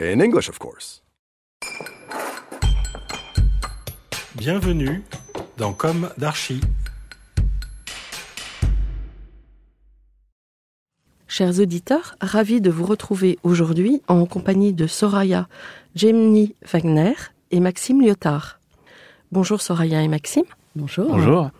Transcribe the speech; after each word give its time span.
In 0.00 0.20
English, 0.20 0.48
of 0.48 0.60
course. 0.60 1.02
Bienvenue 4.36 5.02
dans 5.56 5.72
Comme 5.72 6.10
d'Archi. 6.16 6.60
Chers 11.26 11.58
auditeurs, 11.58 12.14
ravis 12.20 12.60
de 12.60 12.70
vous 12.70 12.86
retrouver 12.86 13.40
aujourd'hui 13.42 14.00
en 14.06 14.24
compagnie 14.24 14.72
de 14.72 14.86
Soraya 14.86 15.48
Gemni 15.96 16.54
Wagner 16.72 17.14
et 17.50 17.58
Maxime 17.58 18.00
Lyotard. 18.00 18.60
Bonjour 19.32 19.60
Soraya 19.60 20.00
et 20.00 20.08
Maxime. 20.08 20.44
Bonjour. 20.76 21.08
Bonjour. 21.08 21.50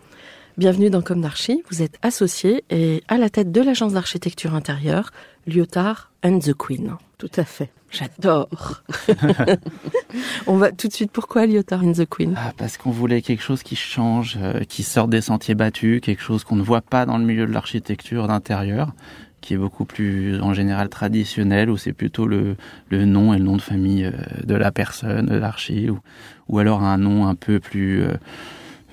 Bienvenue 0.59 0.89
dans 0.89 1.01
Comme 1.01 1.21
d'Archi. 1.21 1.63
Vous 1.71 1.81
êtes 1.81 1.97
associés 2.01 2.65
et 2.69 3.01
à 3.07 3.17
la 3.17 3.29
tête 3.29 3.49
de 3.49 3.61
l'agence 3.61 3.93
d'architecture 3.93 4.55
intérieure 4.55 5.11
Lyotard 5.47 6.11
and 6.21 6.39
the 6.39 6.53
Queen. 6.53 6.97
Tout 7.17 7.31
à 7.37 7.45
fait. 7.45 7.69
J'adore. 7.89 8.83
On 10.47 10.57
va 10.57 10.73
tout 10.73 10.89
de 10.89 10.93
suite. 10.93 11.13
Pourquoi 11.13 11.45
Lyotard 11.45 11.85
and 11.85 11.93
the 11.93 12.05
Queen? 12.05 12.33
Ah, 12.35 12.51
parce 12.57 12.75
qu'on 12.75 12.91
voulait 12.91 13.21
quelque 13.21 13.41
chose 13.41 13.63
qui 13.63 13.77
change, 13.77 14.37
euh, 14.41 14.65
qui 14.67 14.83
sorte 14.83 15.09
des 15.09 15.21
sentiers 15.21 15.55
battus, 15.55 16.01
quelque 16.01 16.21
chose 16.21 16.43
qu'on 16.43 16.57
ne 16.57 16.61
voit 16.61 16.81
pas 16.81 17.05
dans 17.05 17.17
le 17.17 17.23
milieu 17.23 17.47
de 17.47 17.53
l'architecture 17.53 18.27
d'intérieur, 18.27 18.91
qui 19.39 19.53
est 19.53 19.57
beaucoup 19.57 19.85
plus 19.85 20.41
en 20.41 20.53
général 20.53 20.89
traditionnel, 20.89 21.69
où 21.69 21.77
c'est 21.77 21.93
plutôt 21.93 22.27
le, 22.27 22.57
le 22.89 23.05
nom 23.05 23.33
et 23.33 23.37
le 23.37 23.45
nom 23.45 23.55
de 23.55 23.61
famille 23.61 24.03
euh, 24.03 24.11
de 24.43 24.55
la 24.55 24.73
personne, 24.73 25.27
de 25.27 25.37
l'archi, 25.37 25.89
ou, 25.89 25.99
ou 26.49 26.59
alors 26.59 26.83
un 26.83 26.97
nom 26.97 27.27
un 27.27 27.35
peu 27.35 27.61
plus, 27.61 28.01
euh, 28.01 28.17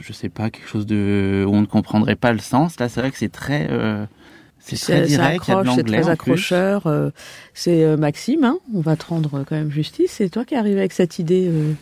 je 0.00 0.12
sais 0.12 0.28
pas, 0.28 0.50
quelque 0.50 0.68
chose 0.68 0.86
de 0.86 1.44
où 1.46 1.52
on 1.54 1.60
ne 1.60 1.66
comprendrait 1.66 2.16
pas 2.16 2.32
le 2.32 2.38
sens. 2.38 2.78
Là, 2.78 2.88
c'est 2.88 3.00
vrai 3.00 3.10
que 3.10 3.18
c'est 3.18 3.32
très, 3.32 3.68
euh, 3.70 4.04
c'est 4.58 4.76
très 4.76 5.02
direct, 5.02 5.44
il 5.48 5.50
y 5.50 5.54
a 5.54 5.56
de 5.56 5.60
accroche, 5.60 5.74
c'est 5.76 5.82
l'anglais 5.82 6.00
très 6.00 6.10
accrocheur. 6.10 6.86
euh, 6.86 7.10
c'est 7.54 7.84
euh, 7.84 7.96
Maxime, 7.96 8.44
hein, 8.44 8.58
on 8.74 8.80
va 8.80 8.96
te 8.96 9.06
rendre 9.06 9.34
euh, 9.34 9.44
quand 9.48 9.56
même 9.56 9.70
justice. 9.70 10.12
C'est 10.12 10.28
toi 10.28 10.44
qui 10.44 10.54
es 10.54 10.58
arrivé 10.58 10.78
avec 10.78 10.92
cette 10.92 11.18
idée 11.18 11.48
euh, 11.48 11.72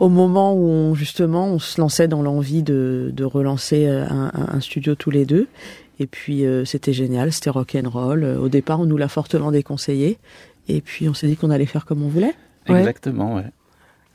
au 0.00 0.08
moment 0.08 0.54
où 0.54 0.66
on, 0.66 0.94
justement 0.94 1.46
on 1.46 1.58
se 1.58 1.80
lançait 1.80 2.08
dans 2.08 2.22
l'envie 2.22 2.62
de, 2.62 3.10
de 3.14 3.24
relancer 3.24 3.86
un, 3.86 4.60
studio 4.60 4.94
tous 4.94 5.10
les 5.10 5.24
deux. 5.24 5.48
Et 6.00 6.06
puis 6.06 6.44
euh, 6.44 6.64
c'était 6.64 6.92
génial, 6.92 7.32
c'était 7.32 7.50
rock'n'roll. 7.50 8.24
Euh, 8.24 8.38
Au 8.38 8.48
départ, 8.48 8.80
on 8.80 8.86
nous 8.86 8.96
l'a 8.96 9.08
fortement 9.08 9.52
déconseillé. 9.52 10.18
Et 10.68 10.80
puis 10.80 11.08
on 11.08 11.14
s'est 11.14 11.26
dit 11.28 11.36
qu'on 11.36 11.50
allait 11.50 11.66
faire 11.66 11.84
comme 11.84 12.02
on 12.02 12.08
voulait. 12.08 12.34
Exactement, 12.66 13.36
ouais. 13.36 13.44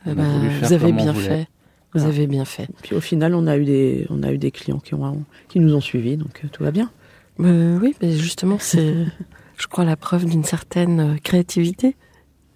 Eh 0.05 0.09
On 0.09 0.11
a 0.11 0.15
ben, 0.15 0.23
voulu 0.39 0.49
faire 0.49 0.67
Vous 0.67 0.73
avez 0.73 0.85
comme 0.87 0.95
bien 0.95 1.13
fait. 1.13 1.47
Vous 1.97 2.05
Ah. 2.05 2.09
avez 2.09 2.27
bien 2.27 2.45
fait. 2.45 2.67
Puis 2.83 2.95
au 2.95 3.01
final, 3.01 3.33
on 3.35 3.47
a 3.47 3.57
eu 3.57 3.65
des, 3.65 4.05
on 4.09 4.23
a 4.23 4.31
eu 4.31 4.37
des 4.37 4.51
clients 4.51 4.79
qui, 4.79 4.93
ont, 4.93 5.23
qui 5.49 5.59
nous 5.59 5.73
ont 5.75 5.81
suivis, 5.81 6.17
donc 6.17 6.41
euh, 6.43 6.47
tout 6.51 6.63
va 6.63 6.71
bien. 6.71 6.91
Euh, 7.39 7.77
oui, 7.81 7.95
mais 8.01 8.11
justement, 8.13 8.57
c'est, 8.59 8.93
je 9.57 9.67
crois, 9.67 9.83
la 9.85 9.95
preuve 9.95 10.25
d'une 10.25 10.43
certaine 10.43 10.99
euh, 10.99 11.15
créativité. 11.23 11.95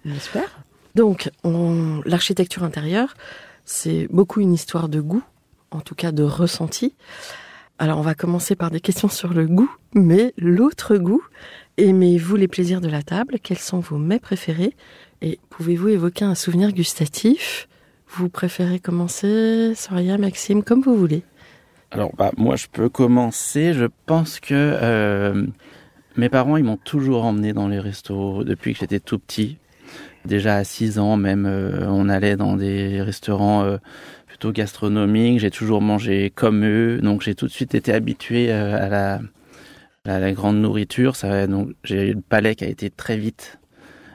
J'espère. 0.04 0.64
Donc, 0.94 1.30
on- 1.44 2.00
l'architecture 2.04 2.64
intérieure, 2.64 3.14
c'est 3.64 4.08
beaucoup 4.10 4.40
une 4.40 4.52
histoire 4.52 4.88
de 4.88 5.00
goût, 5.00 5.22
en 5.70 5.80
tout 5.80 5.94
cas 5.94 6.12
de 6.12 6.22
ressenti. 6.22 6.94
Alors, 7.78 7.98
on 7.98 8.02
va 8.02 8.14
commencer 8.14 8.54
par 8.56 8.70
des 8.70 8.80
questions 8.80 9.08
sur 9.08 9.32
le 9.32 9.46
goût, 9.46 9.70
mais 9.94 10.34
l'autre 10.36 10.96
goût. 10.96 11.22
Aimez-vous 11.78 12.36
les 12.36 12.48
plaisirs 12.48 12.80
de 12.82 12.88
la 12.88 13.02
table? 13.02 13.36
Quels 13.42 13.58
sont 13.58 13.80
vos 13.80 13.96
mets 13.96 14.18
préférés? 14.20 14.76
Et 15.22 15.38
pouvez-vous 15.50 15.88
évoquer 15.88 16.24
un 16.24 16.34
souvenir 16.34 16.72
gustatif? 16.72 17.68
Vous 18.14 18.28
préférez 18.28 18.78
commencer, 18.78 19.72
Soria, 19.74 20.18
Maxime, 20.18 20.62
comme 20.62 20.82
vous 20.82 20.96
voulez. 20.96 21.22
Alors, 21.90 22.14
bah, 22.14 22.30
moi, 22.36 22.56
je 22.56 22.66
peux 22.70 22.90
commencer. 22.90 23.72
Je 23.72 23.86
pense 24.04 24.38
que 24.38 24.52
euh, 24.52 25.46
mes 26.16 26.28
parents, 26.28 26.58
ils 26.58 26.64
m'ont 26.64 26.76
toujours 26.76 27.24
emmené 27.24 27.54
dans 27.54 27.68
les 27.68 27.78
restos 27.78 28.44
depuis 28.44 28.74
que 28.74 28.80
j'étais 28.80 29.00
tout 29.00 29.18
petit. 29.18 29.56
Déjà 30.26 30.56
à 30.56 30.64
6 30.64 30.98
ans, 30.98 31.16
même, 31.16 31.46
euh, 31.46 31.86
on 31.88 32.10
allait 32.10 32.36
dans 32.36 32.56
des 32.56 33.00
restaurants 33.00 33.64
euh, 33.64 33.78
plutôt 34.26 34.52
gastronomiques. 34.52 35.40
J'ai 35.40 35.50
toujours 35.50 35.80
mangé 35.80 36.28
comme 36.28 36.66
eux, 36.66 36.98
donc 37.00 37.22
j'ai 37.22 37.34
tout 37.34 37.46
de 37.46 37.52
suite 37.52 37.74
été 37.74 37.94
habitué 37.94 38.52
à 38.52 38.88
la 38.88 39.20
à 40.04 40.18
la 40.18 40.32
grande 40.32 40.60
nourriture. 40.60 41.16
Ça, 41.16 41.46
donc 41.46 41.70
j'ai 41.84 42.10
eu 42.10 42.14
le 42.14 42.20
palais 42.20 42.56
qui 42.56 42.64
a 42.64 42.68
été 42.68 42.90
très 42.90 43.16
vite 43.16 43.58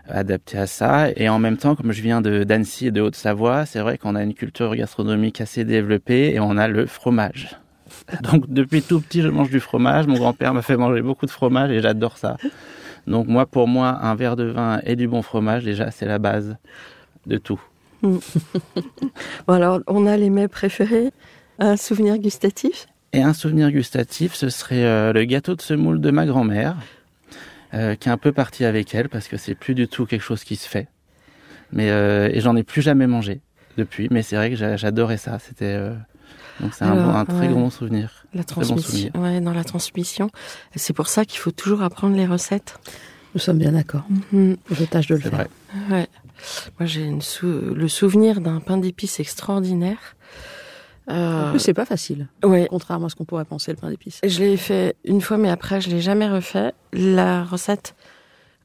adapté 0.09 0.57
à 0.57 0.68
ça. 0.68 1.09
Et 1.16 1.29
en 1.29 1.40
même 1.40 1.57
temps, 1.57 1.75
comme 1.75 1.91
je 1.91 2.01
viens 2.01 2.22
de 2.22 2.44
d'Annecy 2.44 2.88
et 2.88 2.91
de 2.91 3.01
Haute-Savoie, 3.01 3.66
c'est 3.66 3.79
vrai 3.79 3.97
qu'on 3.97 4.16
a 4.16 4.23
une 4.23 4.34
culture 4.34 4.75
gastronomique 4.75 5.41
assez 5.41 5.66
développée 5.66 6.34
et 6.34 6.40
on 6.40 6.57
a 6.57 6.68
le 6.68 6.85
fromage. 6.85 7.57
Donc 8.23 8.50
depuis 8.50 8.81
tout 8.81 9.01
petit, 9.01 9.22
je 9.22 9.29
mange 9.29 9.50
du 9.50 9.59
fromage. 9.59 10.07
Mon 10.07 10.18
grand-père 10.18 10.53
m'a 10.53 10.62
fait 10.62 10.78
manger 10.78 11.01
beaucoup 11.01 11.25
de 11.25 11.31
fromage 11.31 11.72
et 11.72 11.81
j'adore 11.81 12.18
ça. 12.18 12.38
Donc 13.07 13.28
moi, 13.28 13.45
pour 13.45 13.68
moi, 13.68 14.00
un 14.01 14.16
verre 14.16 14.35
de 14.35 14.44
vin 14.44 14.81
et 14.85 14.95
du 14.95 15.07
bon 15.07 15.22
fromage, 15.22 15.63
déjà, 15.63 15.91
c'est 15.91 16.06
la 16.06 16.19
base 16.19 16.57
de 17.25 17.38
tout. 17.38 17.62
Bon, 19.47 19.53
alors, 19.53 19.79
on 19.88 20.06
a 20.06 20.18
les 20.18 20.29
mets 20.29 20.47
préférés. 20.47 21.12
Un 21.59 21.78
souvenir 21.78 22.18
gustatif? 22.19 22.88
Et 23.13 23.22
un 23.22 23.34
souvenir 23.34 23.72
gustatif, 23.72 24.34
ce 24.35 24.50
serait 24.50 24.84
euh, 24.84 25.13
le 25.13 25.24
gâteau 25.24 25.56
de 25.56 25.62
semoule 25.62 26.00
de 26.01 26.12
ma 26.12 26.25
grand-mère, 26.25 26.75
euh, 27.73 27.95
qui 27.95 28.09
est 28.09 28.11
un 28.11 28.17
peu 28.17 28.31
parti 28.31 28.66
avec 28.66 28.94
elle 28.95 29.09
parce 29.09 29.28
que 29.28 29.38
c'est 29.38 29.55
plus 29.55 29.75
du 29.75 29.88
tout 29.88 30.05
quelque 30.05 30.22
chose 30.22 30.44
qui 30.44 30.55
se 30.55 30.67
fait. 30.67 30.88
Mais 31.72 31.89
euh, 31.91 32.29
et 32.31 32.39
j'en 32.41 32.55
ai 32.55 32.63
plus 32.63 32.81
jamais 32.81 33.07
mangé 33.07 33.41
depuis. 33.78 34.07
Mais 34.11 34.22
c'est 34.23 34.35
vrai 34.35 34.50
que 34.50 34.55
j'a- 34.55 34.78
j'adorais 34.78 35.17
ça. 35.17 35.38
C'était 35.39 35.66
euh, 35.73 35.94
donc 36.59 36.73
c'est 36.73 36.85
un, 36.85 37.25
très 37.25 37.39
ouais. 37.39 37.47
bon 37.50 37.69
souvenir. 37.69 38.25
La 38.33 38.41
bon 38.41 38.45
transmission. 38.47 39.11
ouais, 39.16 39.41
dans 39.41 39.53
la 39.53 39.63
transmission. 39.63 40.29
C'est 40.75 40.94
pour 40.94 41.07
ça 41.07 41.25
qu'il 41.25 41.39
faut 41.39 41.51
toujours 41.51 41.81
apprendre 41.81 42.16
les 42.16 42.25
recettes. 42.25 42.79
Nous 43.35 43.41
sommes 43.41 43.57
bien 43.59 43.73
d'accord. 43.73 44.06
Mhm. 44.31 44.57
Je 44.72 44.83
tâche 44.85 45.07
de 45.07 45.16
le 45.16 45.22
faire. 45.22 45.31
vrai. 45.31 45.47
Ouais. 45.91 46.07
Moi, 46.79 46.85
j'ai 46.88 47.11
sou- 47.19 47.73
le 47.75 47.88
souvenir 47.88 48.41
d'un 48.41 48.59
pain 48.59 48.77
d'épices 48.77 49.19
extraordinaire. 49.19 49.97
Euh, 51.09 51.47
En 51.47 51.51
plus, 51.51 51.59
c'est 51.59 51.73
pas 51.73 51.85
facile. 51.85 52.28
ouais. 52.44 52.68
Contrairement 52.69 53.06
à 53.07 53.09
ce 53.09 53.16
qu'on 53.16 53.25
pourrait 53.25 53.45
penser, 53.45 53.72
le 53.72 53.78
pain 53.78 53.90
d'épices. 53.90 54.19
Je 54.25 54.40
l'ai 54.40 54.57
fait 54.57 54.95
une 55.06 55.22
fois, 55.22 55.38
mais 55.38 55.50
après, 55.50 55.79
je 55.81 55.90
l'ai 55.90 56.01
jamais 56.01 56.28
refait. 56.28 56.73
La 56.94 57.44
recette 57.44 57.95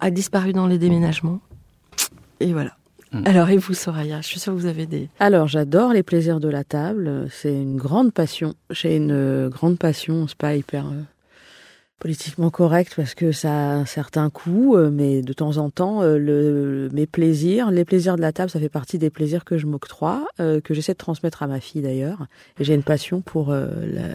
a 0.00 0.10
disparu 0.10 0.52
dans 0.52 0.66
les 0.66 0.78
déménagements. 0.78 1.40
Et 2.40 2.52
voilà. 2.52 2.72
Mm. 3.12 3.22
Alors, 3.26 3.48
et 3.50 3.58
vous, 3.58 3.74
Soraya 3.74 4.20
Je 4.22 4.26
suis 4.26 4.40
sûre 4.40 4.54
que 4.54 4.58
vous 4.58 4.66
avez 4.66 4.86
des... 4.86 5.08
Alors, 5.20 5.46
j'adore 5.46 5.92
les 5.92 6.02
plaisirs 6.02 6.40
de 6.40 6.48
la 6.48 6.64
table. 6.64 7.28
C'est 7.30 7.52
une 7.54 7.76
grande 7.76 8.12
passion. 8.12 8.54
J'ai 8.70 8.96
une 8.96 9.12
euh, 9.12 9.48
grande 9.48 9.78
passion. 9.78 10.26
C'est 10.26 10.36
pas 10.36 10.56
hyper 10.56 10.86
euh, 10.86 11.02
politiquement 12.02 12.50
correct 12.50 12.94
parce 12.96 13.14
que 13.14 13.30
ça 13.30 13.52
a 13.52 13.74
un 13.74 13.86
certain 13.86 14.28
coût, 14.28 14.76
euh, 14.76 14.90
mais 14.90 15.22
de 15.22 15.32
temps 15.32 15.58
en 15.58 15.70
temps, 15.70 16.02
euh, 16.02 16.18
le, 16.18 16.88
mes 16.92 17.06
plaisirs, 17.06 17.70
les 17.70 17.84
plaisirs 17.84 18.16
de 18.16 18.20
la 18.20 18.32
table, 18.32 18.50
ça 18.50 18.58
fait 18.58 18.68
partie 18.68 18.98
des 18.98 19.08
plaisirs 19.08 19.44
que 19.44 19.56
je 19.56 19.66
m'octroie, 19.66 20.26
euh, 20.40 20.60
que 20.60 20.74
j'essaie 20.74 20.94
de 20.94 20.98
transmettre 20.98 21.44
à 21.44 21.46
ma 21.46 21.60
fille 21.60 21.80
d'ailleurs. 21.80 22.26
J'ai 22.58 22.74
une 22.74 22.82
passion 22.82 23.20
pour 23.20 23.52
euh, 23.52 23.68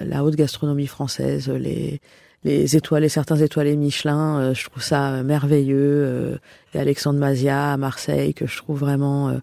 la, 0.06 0.25
haute 0.25 0.36
gastronomie 0.36 0.88
française, 0.88 1.50
les 1.50 2.01
les 2.44 2.75
étoilés, 2.75 3.10
certains 3.10 3.38
étoilés 3.38 3.75
Michelin, 3.75 4.39
euh, 4.39 4.54
je 4.54 4.69
trouve 4.69 4.84
ça 4.84 5.24
merveilleux. 5.24 5.78
Euh, 5.80 6.38
et 6.74 6.80
Alexandre 6.80 7.19
Mazia 7.19 7.74
à 7.74 7.78
Marseille 7.78 8.34
que 8.34 8.45
je 8.45 8.57
trouve 8.57 8.80
vraiment 8.80 9.34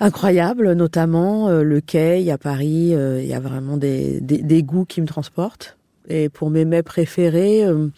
incroyable, 0.00 0.72
notamment 0.72 1.48
le 1.48 1.80
quai 1.80 2.30
à 2.30 2.36
Paris. 2.36 2.92
Il 2.94 3.26
y 3.26 3.32
a 3.32 3.40
vraiment 3.40 3.76
des, 3.76 4.20
des, 4.20 4.42
des 4.42 4.62
goûts 4.62 4.84
qui 4.84 5.00
me 5.00 5.06
transportent. 5.06 5.76
Et 6.08 6.28
pour 6.28 6.50
mes 6.50 6.64
mets 6.64 6.82
préférés, 6.82 7.64
euh, 7.64 7.88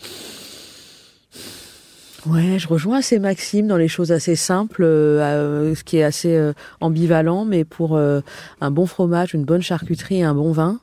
Ouais, 2.26 2.58
je 2.58 2.66
rejoins 2.66 2.98
assez 2.98 3.18
Maxime 3.20 3.68
dans 3.68 3.76
les 3.76 3.86
choses 3.86 4.10
assez 4.10 4.34
simples, 4.34 4.82
euh, 4.82 5.74
ce 5.74 5.84
qui 5.84 5.98
est 5.98 6.02
assez 6.02 6.34
euh, 6.34 6.52
ambivalent, 6.80 7.44
mais 7.44 7.64
pour 7.64 7.96
euh, 7.96 8.20
un 8.60 8.72
bon 8.72 8.86
fromage, 8.86 9.34
une 9.34 9.44
bonne 9.44 9.62
charcuterie 9.62 10.18
et 10.18 10.24
un 10.24 10.34
bon 10.34 10.50
vin. 10.50 10.80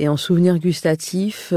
Et 0.00 0.08
en 0.08 0.16
souvenir 0.16 0.58
gustatif, 0.58 1.52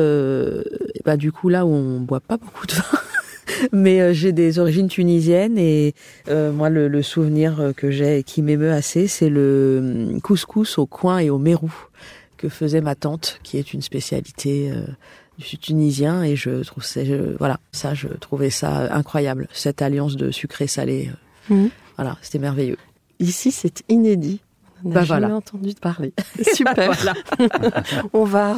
bah 1.05 1.17
du 1.17 1.31
coup 1.31 1.49
là 1.49 1.65
où 1.65 1.69
on 1.69 1.99
boit 2.01 2.19
pas 2.19 2.37
beaucoup 2.37 2.67
de 2.67 2.73
vin, 2.73 2.83
mais 3.71 4.13
j'ai 4.13 4.31
des 4.31 4.59
origines 4.59 4.89
tunisiennes 4.89 5.57
et 5.57 5.95
moi 6.29 6.69
le, 6.69 6.87
le, 6.87 7.01
souvenir 7.01 7.71
que 7.75 7.89
j'ai 7.89 8.19
et 8.19 8.23
qui 8.23 8.43
m'émeut 8.43 8.71
assez, 8.71 9.07
c'est 9.07 9.29
le 9.29 10.19
couscous 10.21 10.77
au 10.77 10.85
coin 10.85 11.17
et 11.17 11.31
au 11.31 11.39
mérou 11.39 11.73
que 12.37 12.49
faisait 12.49 12.81
ma 12.81 12.95
tante, 12.95 13.39
qui 13.43 13.57
est 13.57 13.73
une 13.73 13.81
spécialité 13.81 14.71
je 15.39 15.45
suis 15.45 15.57
tunisien 15.57 16.23
et 16.23 16.35
je 16.35 16.63
trouve 16.63 16.83
ça, 16.83 17.01
voilà, 17.37 17.59
ça, 17.71 17.93
je 17.93 18.07
trouvais 18.07 18.49
ça 18.49 18.93
incroyable, 18.93 19.47
cette 19.51 19.81
alliance 19.81 20.15
de 20.15 20.31
sucré-salé. 20.31 21.11
Mmh. 21.49 21.67
Voilà, 21.95 22.17
c'était 22.21 22.39
merveilleux. 22.39 22.77
Ici, 23.19 23.51
c'est 23.51 23.83
inédit. 23.89 24.41
On 24.85 24.89
n'a 24.89 24.95
bah 24.95 25.05
jamais 25.05 25.33
entendu 25.33 25.73
parler. 25.73 26.13
Super. 26.53 26.91
On 28.13 28.23
va 28.23 28.55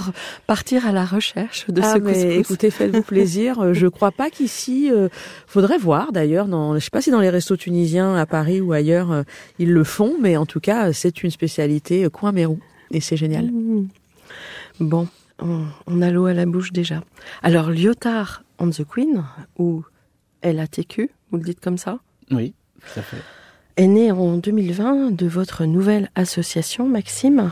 partir 0.47 0.85
à 0.85 0.91
la 0.91 1.05
recherche 1.05 1.67
de 1.69 1.81
ah, 1.81 1.93
ce 1.93 1.99
mais 1.99 2.37
Écoutez, 2.37 2.71
faites-vous 2.71 3.03
plaisir. 3.03 3.59
Euh, 3.59 3.73
je 3.73 3.87
crois 3.87 4.11
pas 4.11 4.29
qu'ici, 4.29 4.91
euh, 4.91 5.07
faudrait 5.47 5.77
voir 5.77 6.11
d'ailleurs. 6.11 6.47
Dans, 6.47 6.75
je 6.75 6.79
sais 6.79 6.89
pas 6.89 7.01
si 7.01 7.11
dans 7.11 7.21
les 7.21 7.29
restos 7.29 7.55
tunisiens 7.55 8.15
à 8.15 8.25
Paris 8.25 8.59
ou 8.59 8.73
ailleurs 8.73 9.11
euh, 9.11 9.23
ils 9.59 9.71
le 9.71 9.83
font, 9.85 10.15
mais 10.19 10.35
en 10.35 10.45
tout 10.45 10.59
cas, 10.59 10.91
c'est 10.91 11.23
une 11.23 11.31
spécialité 11.31 12.07
coin 12.11 12.33
Mérou 12.33 12.59
et 12.91 13.01
c'est 13.01 13.17
génial. 13.17 13.51
Mmh. 13.51 13.87
Bon, 14.79 15.07
on, 15.39 16.01
a 16.01 16.11
l'eau 16.11 16.25
à 16.25 16.33
la 16.33 16.45
bouche 16.45 16.71
déjà. 16.71 17.01
Alors, 17.41 17.71
Lyotard 17.71 18.43
on 18.59 18.69
the 18.69 18.83
Queen, 18.83 19.23
ou 19.57 19.83
LATQ, 20.43 21.09
vous 21.31 21.37
le 21.37 21.43
dites 21.43 21.61
comme 21.61 21.77
ça 21.77 21.99
Oui, 22.31 22.53
tout 22.81 22.99
à 22.99 23.01
fait. 23.01 23.17
Est 23.77 23.87
né 23.87 24.11
en 24.11 24.37
2020 24.37 25.11
de 25.11 25.27
votre 25.27 25.65
nouvelle 25.65 26.09
association, 26.15 26.87
Maxime. 26.87 27.51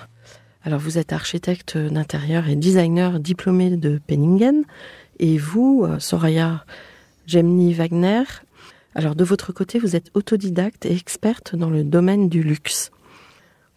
Alors, 0.63 0.80
vous 0.80 0.98
êtes 0.98 1.13
architecte 1.13 1.78
d'intérieur 1.78 2.50
et 2.50 2.56
designer 2.56 3.19
diplômé 3.19 3.69
de 3.78 4.01
Penningen. 4.06 4.63
Et 5.19 5.38
vous, 5.38 5.86
euh, 5.86 6.00
Soraya 6.00 6.66
Gemni 7.25 7.74
Wagner, 7.74 8.24
alors 8.98 9.16
de 9.16 9.24
votre 9.24 9.54
côté, 9.54 9.80
vous 9.80 9.95
êtes 9.95 10.10
autodidacte 10.16 10.86
et 10.86 10.94
experte 10.94 11.56
dans 11.56 11.69
le 11.69 11.83
domaine 11.83 12.30
du 12.30 12.42
luxe. 12.42 12.92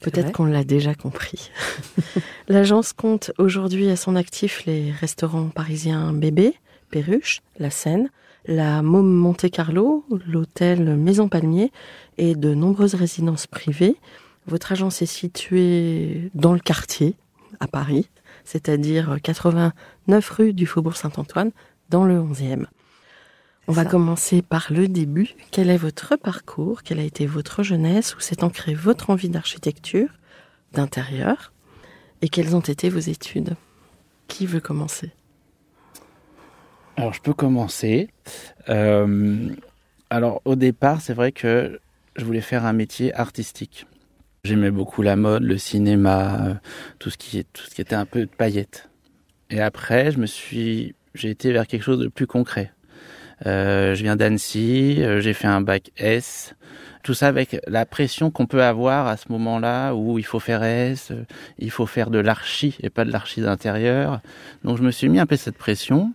Peut-être 0.00 0.32
qu'on 0.32 0.46
l'a 0.46 0.64
déjà 0.64 0.94
compris. 0.94 1.50
L'agence 2.48 2.92
compte 2.92 3.32
aujourd'hui 3.38 3.90
à 3.90 3.96
son 3.96 4.16
actif 4.16 4.64
les 4.64 4.90
restaurants 4.92 5.48
parisiens 5.48 6.12
Bébé, 6.12 6.54
Perruche, 6.90 7.42
La 7.58 7.70
Seine, 7.70 8.08
la 8.46 8.82
Môme 8.82 9.12
Monte 9.12 9.50
Carlo, 9.50 10.04
l'hôtel 10.26 10.96
Maison 10.96 11.28
Palmier 11.28 11.70
et 12.16 12.34
de 12.34 12.54
nombreuses 12.54 12.94
résidences 12.94 13.46
privées. 13.46 13.96
Votre 14.46 14.72
agence 14.72 15.02
est 15.02 15.06
située 15.06 16.30
dans 16.34 16.54
le 16.54 16.60
quartier, 16.60 17.14
à 17.60 17.68
Paris, 17.68 18.08
c'est-à-dire 18.44 19.18
89 19.22 20.30
rue 20.30 20.52
du 20.54 20.66
Faubourg 20.66 20.96
Saint-Antoine, 20.96 21.50
dans 21.90 22.04
le 22.04 22.18
11e. 22.18 22.66
On 23.68 23.72
va 23.72 23.84
commencer 23.84 24.42
par 24.42 24.72
le 24.72 24.88
début. 24.88 25.34
Quel 25.52 25.70
est 25.70 25.76
votre 25.76 26.16
parcours? 26.16 26.82
Quelle 26.82 26.98
a 26.98 27.04
été 27.04 27.26
votre 27.26 27.62
jeunesse? 27.62 28.16
Où 28.16 28.20
s'est 28.20 28.42
ancrée 28.42 28.74
votre 28.74 29.10
envie 29.10 29.28
d'architecture, 29.28 30.08
d'intérieur? 30.72 31.52
Et 32.20 32.28
quelles 32.28 32.56
ont 32.56 32.60
été 32.60 32.88
vos 32.88 32.98
études? 32.98 33.54
Qui 34.26 34.46
veut 34.46 34.60
commencer? 34.60 35.12
Alors, 36.96 37.14
je 37.14 37.20
peux 37.20 37.32
commencer. 37.32 38.08
Euh, 38.68 39.48
alors, 40.10 40.42
au 40.44 40.56
départ, 40.56 41.00
c'est 41.00 41.14
vrai 41.14 41.30
que 41.30 41.80
je 42.16 42.24
voulais 42.24 42.40
faire 42.40 42.64
un 42.66 42.72
métier 42.72 43.14
artistique. 43.14 43.86
J'aimais 44.42 44.70
beaucoup 44.70 45.02
la 45.02 45.16
mode, 45.16 45.44
le 45.44 45.58
cinéma, 45.58 46.44
euh, 46.44 46.54
tout 46.98 47.10
ce 47.10 47.18
qui, 47.18 47.44
tout 47.52 47.62
ce 47.62 47.74
qui 47.74 47.80
était 47.80 47.94
un 47.94 48.06
peu 48.06 48.20
de 48.20 48.30
paillettes. 48.30 48.88
Et 49.50 49.60
après, 49.60 50.10
je 50.10 50.18
me 50.18 50.26
suis, 50.26 50.94
j'ai 51.14 51.30
été 51.30 51.52
vers 51.52 51.66
quelque 51.66 51.82
chose 51.82 52.00
de 52.00 52.08
plus 52.08 52.26
concret. 52.26 52.72
Euh, 53.46 53.94
je 53.94 54.02
viens 54.02 54.16
d'Annecy, 54.16 55.02
euh, 55.02 55.20
j'ai 55.20 55.32
fait 55.32 55.46
un 55.46 55.60
bac 55.60 55.90
S. 55.96 56.54
Tout 57.02 57.14
ça 57.14 57.28
avec 57.28 57.58
la 57.66 57.86
pression 57.86 58.30
qu'on 58.30 58.46
peut 58.46 58.62
avoir 58.62 59.06
à 59.06 59.16
ce 59.16 59.32
moment-là 59.32 59.94
où 59.94 60.18
il 60.18 60.24
faut 60.24 60.40
faire 60.40 60.62
S, 60.62 61.10
euh, 61.10 61.24
il 61.58 61.70
faut 61.70 61.86
faire 61.86 62.10
de 62.10 62.18
l'archi 62.18 62.76
et 62.82 62.90
pas 62.90 63.04
de 63.04 63.12
l'archi 63.12 63.40
d'intérieur. 63.40 64.20
Donc 64.64 64.76
je 64.76 64.82
me 64.82 64.90
suis 64.90 65.08
mis 65.08 65.18
un 65.18 65.26
peu 65.26 65.36
cette 65.36 65.56
pression. 65.56 66.12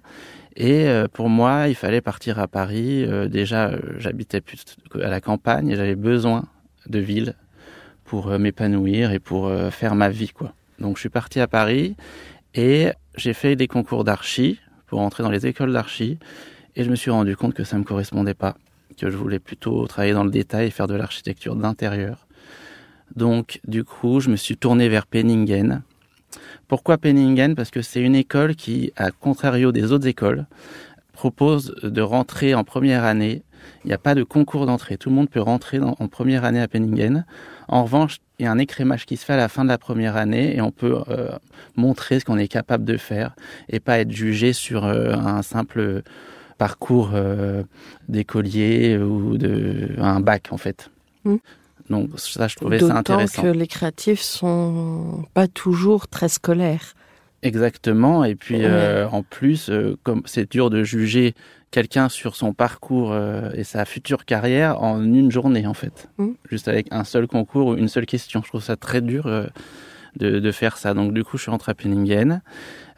Et 0.57 0.87
pour 1.11 1.27
moi, 1.27 1.67
il 1.67 1.75
fallait 1.75 1.99
partir 1.99 2.39
à 2.39 2.47
Paris. 2.47 3.05
déjà, 3.27 3.71
j'habitais 3.97 4.39
plus 4.39 4.63
à 4.93 5.09
la 5.09 5.19
campagne 5.19 5.67
et 5.67 5.75
j'avais 5.75 5.95
besoin 5.95 6.45
de 6.87 6.99
ville 6.99 7.35
pour 8.05 8.29
m'épanouir 8.39 9.11
et 9.11 9.19
pour 9.19 9.51
faire 9.71 9.95
ma 9.95 10.07
vie, 10.07 10.29
quoi. 10.29 10.53
Donc 10.79 10.95
je 10.95 11.01
suis 11.01 11.09
parti 11.09 11.41
à 11.41 11.47
Paris 11.47 11.97
et 12.53 12.91
j'ai 13.17 13.33
fait 13.33 13.57
des 13.57 13.67
concours 13.67 14.05
d'archi 14.05 14.61
pour 14.87 15.01
entrer 15.01 15.23
dans 15.23 15.29
les 15.29 15.45
écoles 15.45 15.73
d'archi. 15.73 16.19
Et 16.75 16.83
je 16.83 16.89
me 16.89 16.95
suis 16.95 17.11
rendu 17.11 17.37
compte 17.37 17.53
que 17.53 17.63
ça 17.63 17.77
ne 17.77 17.81
me 17.81 17.85
correspondait 17.85 18.33
pas, 18.33 18.55
que 18.99 19.09
je 19.09 19.15
voulais 19.15 19.39
plutôt 19.39 19.87
travailler 19.87 20.13
dans 20.13 20.25
le 20.25 20.31
détail 20.31 20.67
et 20.67 20.71
faire 20.71 20.87
de 20.87 20.95
l'architecture 20.95 21.55
d'intérieur. 21.55 22.27
Donc, 23.15 23.61
du 23.67 23.83
coup, 23.83 24.19
je 24.19 24.29
me 24.29 24.35
suis 24.35 24.57
tourné 24.57 24.89
vers 24.89 25.05
Penningen. 25.05 25.83
Pourquoi 26.67 26.97
Penningen? 26.97 27.55
Parce 27.55 27.71
que 27.71 27.81
c'est 27.81 28.01
une 28.01 28.15
école 28.15 28.55
qui, 28.55 28.91
à 28.97 29.11
contrario 29.11 29.71
des 29.71 29.91
autres 29.91 30.07
écoles, 30.07 30.47
propose 31.13 31.75
de 31.81 32.01
rentrer 32.01 32.55
en 32.55 32.65
première 32.65 33.05
année. 33.05 33.43
Il 33.83 33.87
n'y 33.87 33.93
a 33.93 33.97
pas 33.97 34.15
de 34.15 34.23
concours 34.23 34.65
d'entrée. 34.65 34.97
Tout 34.97 35.09
le 35.09 35.15
monde 35.15 35.29
peut 35.29 35.39
rentrer 35.41 35.79
en 35.79 36.07
première 36.09 36.43
année 36.43 36.61
à 36.61 36.67
Penningen. 36.67 37.25
En 37.67 37.83
revanche, 37.83 38.19
il 38.37 38.43
y 38.43 38.47
a 38.47 38.51
un 38.51 38.57
écrémage 38.57 39.05
qui 39.05 39.15
se 39.15 39.23
fait 39.23 39.33
à 39.33 39.37
la 39.37 39.47
fin 39.47 39.63
de 39.63 39.69
la 39.69 39.77
première 39.77 40.17
année 40.17 40.55
et 40.55 40.61
on 40.61 40.71
peut 40.71 41.01
euh, 41.07 41.29
montrer 41.77 42.19
ce 42.19 42.25
qu'on 42.25 42.37
est 42.37 42.49
capable 42.49 42.83
de 42.83 42.97
faire 42.97 43.33
et 43.69 43.79
pas 43.79 43.99
être 43.99 44.11
jugé 44.11 44.51
sur 44.51 44.83
euh, 44.83 45.13
un 45.13 45.41
simple 45.41 46.03
parcours 46.57 47.11
euh, 47.13 47.63
d'écolier 48.07 48.97
ou 48.97 49.37
de 49.37 49.89
un 49.97 50.19
bac 50.19 50.47
en 50.51 50.57
fait. 50.57 50.89
Hmm. 51.23 51.37
Donc 51.89 52.09
ça, 52.17 52.47
je 52.47 52.55
trouvais 52.55 52.79
ça 52.79 52.97
intéressant. 52.97 53.43
que 53.43 53.47
les 53.47 53.67
créatifs 53.67 54.21
sont 54.21 55.25
pas 55.33 55.47
toujours 55.47 56.07
très 56.07 56.29
scolaires. 56.29 56.93
Exactement. 57.43 58.23
Et 58.23 58.35
puis 58.35 58.63
euh, 58.63 59.07
en 59.09 59.21
plus, 59.21 59.69
euh, 59.69 59.95
comme 60.03 60.23
c'est 60.25 60.49
dur 60.51 60.69
de 60.69 60.83
juger 60.83 61.35
quelqu'un 61.69 62.09
sur 62.09 62.35
son 62.35 62.53
parcours 62.53 63.13
et 63.53 63.65
sa 63.65 63.83
future 63.83 64.23
carrière 64.23 64.81
en 64.81 65.03
une 65.03 65.29
journée 65.29 65.67
en 65.67 65.73
fait, 65.73 66.07
hmm. 66.17 66.31
juste 66.49 66.69
avec 66.69 66.87
un 66.91 67.03
seul 67.03 67.27
concours 67.27 67.67
ou 67.67 67.75
une 67.75 67.89
seule 67.89 68.05
question. 68.05 68.41
Je 68.43 68.47
trouve 68.47 68.63
ça 68.63 68.75
très 68.75 69.01
dur. 69.01 69.29
De, 70.15 70.39
de, 70.39 70.51
faire 70.53 70.77
ça. 70.77 70.93
Donc 70.93 71.13
du 71.13 71.25
coup, 71.25 71.35
je 71.35 71.41
suis 71.41 71.51
rentré 71.51 71.73
à 71.73 71.75
Penningen. 71.75 72.41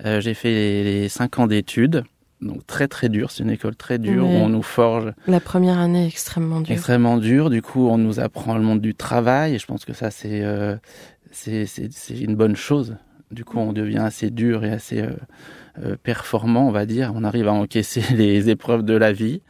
j'ai 0.06 0.36
fait 0.36 0.52
les, 0.52 0.84
les 0.84 1.10
cinq 1.10 1.40
ans 1.40 1.48
d'études 1.48 2.04
donc 2.42 2.66
très 2.68 2.88
très 2.88 3.10
dur. 3.10 3.32
C'est 3.32 3.44
une 3.44 3.50
école 3.50 3.76
très 3.76 3.98
dure 3.98 4.26
où 4.26 4.30
on 4.30 4.50
nous 4.50 4.62
forge. 4.62 5.12
La 5.28 5.40
première 5.40 5.80
année 5.80 6.06
est 6.06 6.08
extrêmement 6.08 6.62
dure. 6.62 6.74
Extrêmement 6.74 7.18
dure. 7.18 7.50
Du 7.50 7.62
coup, 7.62 7.88
on 7.88 7.98
nous 7.98 8.20
apprend 8.20 8.56
le 8.56 8.64
monde 8.64 8.82
du 8.82 8.94
travail 8.96 9.56
et 9.56 9.60
je 9.60 9.66
pense 9.66 9.86
que 9.86 9.94
ça 9.94 10.12
c'est 10.12 10.44
euh, 10.44 10.76
c'est 11.32 12.20
une 12.20 12.36
bonne 12.36 12.56
chose. 12.56 12.96
Du 13.32 13.44
coup, 13.44 13.60
on 13.60 13.74
devient 13.74 14.00
assez 14.00 14.30
dur 14.30 14.64
et 14.64 14.72
assez 14.72 15.02
euh, 15.02 15.12
euh, 15.84 15.96
performant, 16.02 16.68
on 16.68 16.72
va 16.72 16.86
dire. 16.86 17.12
On 17.14 17.24
arrive 17.24 17.48
à 17.48 17.54
encaisser 17.54 18.02
les 18.16 18.50
épreuves 18.50 18.84
de 18.84 18.94
la 18.94 19.12
vie. 19.12 19.42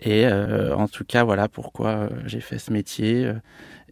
Et 0.00 0.26
euh, 0.26 0.74
en 0.76 0.88
tout 0.88 1.04
cas, 1.04 1.24
voilà 1.24 1.48
pourquoi 1.48 2.08
j'ai 2.24 2.40
fait 2.40 2.58
ce 2.58 2.72
métier. 2.72 3.30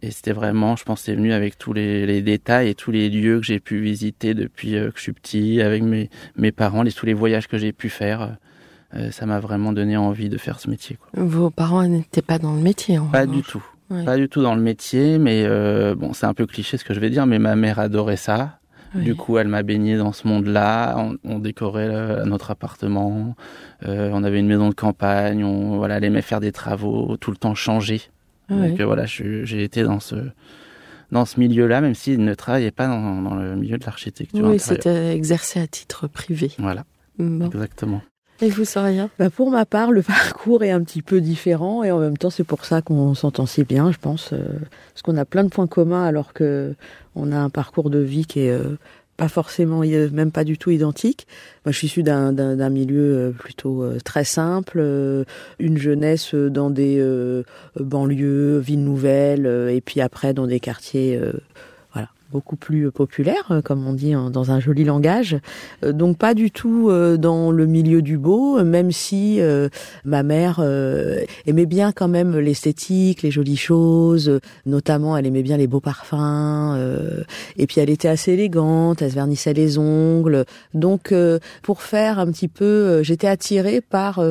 Et 0.01 0.11
c'était 0.11 0.31
vraiment, 0.31 0.75
je 0.75 0.83
pense, 0.83 1.01
c'est 1.01 1.15
venu 1.15 1.33
avec 1.33 1.57
tous 1.57 1.73
les, 1.73 2.05
les, 2.05 2.21
détails 2.21 2.69
et 2.69 2.75
tous 2.75 2.91
les 2.91 3.09
lieux 3.09 3.39
que 3.39 3.45
j'ai 3.45 3.59
pu 3.59 3.79
visiter 3.79 4.33
depuis 4.33 4.75
euh, 4.75 4.91
que 4.91 4.97
je 4.97 5.03
suis 5.03 5.13
petit, 5.13 5.61
avec 5.61 5.81
mes, 5.81 6.09
mes 6.35 6.51
parents, 6.51 6.83
les, 6.83 6.91
tous 6.91 7.05
les 7.05 7.13
voyages 7.13 7.47
que 7.47 7.57
j'ai 7.57 7.71
pu 7.71 7.89
faire. 7.89 8.37
Euh, 8.93 9.11
ça 9.11 9.25
m'a 9.25 9.39
vraiment 9.39 9.73
donné 9.73 9.97
envie 9.97 10.29
de 10.29 10.37
faire 10.37 10.59
ce 10.59 10.69
métier. 10.69 10.97
Quoi. 10.97 11.23
Vos 11.23 11.49
parents 11.49 11.83
n'étaient 11.83 12.21
pas 12.21 12.39
dans 12.39 12.53
le 12.53 12.61
métier 12.61 12.99
en 12.99 13.07
Pas 13.07 13.25
du 13.25 13.41
tout. 13.41 13.63
Pas 13.89 14.17
du 14.17 14.27
tout 14.27 14.41
dans 14.41 14.55
le 14.55 14.61
métier, 14.61 15.17
mais 15.17 15.43
euh, 15.45 15.95
bon, 15.95 16.11
c'est 16.11 16.25
un 16.25 16.33
peu 16.33 16.45
cliché 16.45 16.77
ce 16.77 16.83
que 16.83 16.93
je 16.93 16.99
vais 16.99 17.09
dire, 17.09 17.25
mais 17.25 17.39
ma 17.39 17.55
mère 17.55 17.79
adorait 17.79 18.17
ça. 18.17 18.59
Du 18.95 19.15
coup, 19.15 19.37
elle 19.37 19.47
m'a 19.47 19.63
baigné 19.63 19.97
dans 19.97 20.11
ce 20.11 20.27
monde-là. 20.27 20.95
On, 20.97 21.17
on, 21.23 21.39
décorait 21.39 21.87
euh, 21.87 22.25
notre 22.25 22.51
appartement. 22.51 23.35
Euh, 23.85 24.09
on 24.13 24.23
avait 24.23 24.39
une 24.39 24.47
maison 24.47 24.69
de 24.69 24.73
campagne. 24.73 25.43
On 25.43 25.77
voilà, 25.77 25.97
elle 25.97 26.05
aimait 26.05 26.21
faire 26.21 26.39
des 26.39 26.51
travaux, 26.51 27.15
tout 27.17 27.29
le 27.31 27.37
temps 27.37 27.53
changer. 27.53 28.01
Donc 28.49 28.79
euh, 28.79 28.85
voilà, 28.85 29.05
j'ai 29.05 29.63
été 29.63 29.83
dans 29.83 29.99
ce 29.99 30.15
dans 31.11 31.25
ce 31.25 31.39
milieu-là, 31.39 31.79
même 31.79 31.95
s'il 31.95 32.23
ne 32.23 32.33
travaillait 32.33 32.71
pas 32.71 32.87
dans, 32.87 33.21
dans 33.21 33.35
le 33.35 33.55
milieu 33.55 33.77
de 33.77 33.85
l'architecture. 33.85 34.45
Oui, 34.45 34.59
c'était 34.59 35.15
exercé 35.15 35.59
à 35.61 35.67
titre 35.67 36.07
privé. 36.07 36.51
Voilà, 36.59 36.83
exactement. 37.19 38.01
Et 38.39 38.49
vous, 38.49 38.65
Soraya? 38.65 39.09
Bah 39.17 39.29
Pour 39.31 39.49
ma 39.49 39.65
part, 39.65 39.91
le 39.91 40.01
parcours 40.03 40.63
est 40.63 40.69
un 40.71 40.83
petit 40.83 41.01
peu 41.01 41.21
différent 41.21 41.83
et 41.83 41.91
en 41.91 41.99
même 41.99 42.17
temps, 42.17 42.29
c'est 42.29 42.43
pour 42.43 42.65
ça 42.65 42.81
qu'on 42.81 43.15
s'entend 43.15 43.45
si 43.45 43.63
bien, 43.63 43.91
je 43.91 43.97
pense, 43.97 44.31
euh, 44.33 44.37
parce 44.93 45.01
qu'on 45.03 45.17
a 45.17 45.25
plein 45.25 45.43
de 45.43 45.49
points 45.49 45.67
communs 45.67 46.03
alors 46.03 46.33
que 46.33 46.75
on 47.15 47.31
a 47.31 47.37
un 47.37 47.49
parcours 47.49 47.89
de 47.89 47.99
vie 47.99 48.25
qui 48.25 48.41
est 48.41 48.51
euh, 48.51 48.77
pas 49.17 49.27
forcément, 49.27 49.81
même 49.81 50.31
pas 50.31 50.43
du 50.43 50.57
tout 50.57 50.71
identique. 50.71 51.27
Moi, 51.65 51.71
je 51.73 51.77
suis 51.77 51.87
issue 51.87 52.03
d'un 52.03 52.69
milieu 52.69 53.33
plutôt 53.37 53.83
très 54.05 54.23
simple, 54.23 54.79
une 55.59 55.77
jeunesse 55.77 56.35
dans 56.35 56.69
des 56.69 57.03
banlieues, 57.79 58.59
villes 58.59 58.83
nouvelles, 58.83 59.69
et 59.71 59.81
puis 59.81 60.01
après 60.01 60.33
dans 60.33 60.47
des 60.47 60.59
quartiers 60.59 61.19
beaucoup 62.31 62.55
plus 62.55 62.91
populaire, 62.91 63.51
euh, 63.51 63.61
comme 63.61 63.85
on 63.87 63.93
dit 63.93 64.13
dans 64.31 64.51
un 64.51 64.59
joli 64.59 64.83
langage. 64.83 65.37
Euh, 65.83 65.93
donc 65.93 66.17
pas 66.17 66.33
du 66.33 66.51
tout 66.51 66.89
euh, 66.89 67.17
dans 67.17 67.51
le 67.51 67.65
milieu 67.65 68.01
du 68.01 68.17
beau, 68.17 68.63
même 68.63 68.91
si 68.91 69.39
ma 70.05 70.23
mère 70.23 70.63
aimait 71.45 71.65
bien 71.65 71.91
quand 71.91 72.07
même 72.07 72.37
l'esthétique, 72.37 73.21
les 73.21 73.31
jolies 73.31 73.57
choses, 73.57 74.39
notamment 74.65 75.17
elle 75.17 75.25
aimait 75.25 75.43
bien 75.43 75.57
les 75.57 75.67
beaux 75.67 75.79
parfums, 75.79 76.77
et 77.57 77.67
puis 77.67 77.79
elle 77.79 77.89
était 77.89 78.07
assez 78.07 78.33
élégante, 78.33 79.01
elle 79.01 79.11
se 79.11 79.15
vernissait 79.15 79.53
les 79.53 79.77
ongles. 79.77 80.45
Donc 80.73 81.13
pour 81.61 81.81
faire 81.81 82.19
un 82.19 82.27
petit 82.31 82.47
peu, 82.47 83.03
j'étais 83.03 83.27
attirée 83.27 83.81
par 83.81 84.21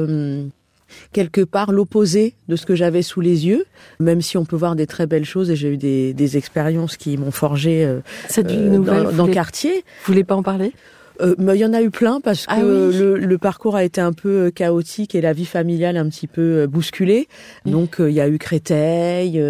quelque 1.12 1.40
part 1.42 1.72
l'opposé 1.72 2.34
de 2.48 2.56
ce 2.56 2.66
que 2.66 2.74
j'avais 2.74 3.02
sous 3.02 3.20
les 3.20 3.46
yeux, 3.46 3.64
même 4.00 4.20
si 4.20 4.36
on 4.36 4.44
peut 4.44 4.56
voir 4.56 4.76
des 4.76 4.86
très 4.86 5.06
belles 5.06 5.24
choses 5.24 5.50
et 5.50 5.56
j'ai 5.56 5.68
eu 5.68 5.76
des, 5.76 6.36
expériences 6.36 6.96
qui 6.96 7.16
m'ont 7.16 7.30
forgé 7.30 7.84
euh, 7.84 8.00
Cette 8.28 8.50
euh, 8.50 8.78
dans, 8.78 9.12
dans 9.12 9.26
le 9.26 9.32
quartier. 9.32 9.84
Vous 10.04 10.12
voulez 10.12 10.24
pas 10.24 10.34
en 10.34 10.42
parler? 10.42 10.72
Euh, 11.20 11.34
il 11.38 11.60
y 11.60 11.64
en 11.64 11.72
a 11.72 11.82
eu 11.82 11.90
plein 11.90 12.20
parce 12.20 12.44
ah 12.48 12.60
que 12.60 13.16
le, 13.16 13.38
parcours 13.38 13.76
a 13.76 13.84
été 13.84 14.00
un 14.00 14.12
peu 14.12 14.46
euh, 14.46 14.50
chaotique 14.50 15.14
et 15.14 15.20
la 15.20 15.32
vie 15.32 15.44
familiale 15.44 15.96
un 15.96 16.08
petit 16.08 16.26
peu 16.26 16.62
euh, 16.62 16.66
bousculée. 16.66 17.28
Donc 17.64 17.96
il 17.98 18.10
y 18.10 18.20
a 18.20 18.28
eu 18.28 18.38
Créteil, 18.38 19.42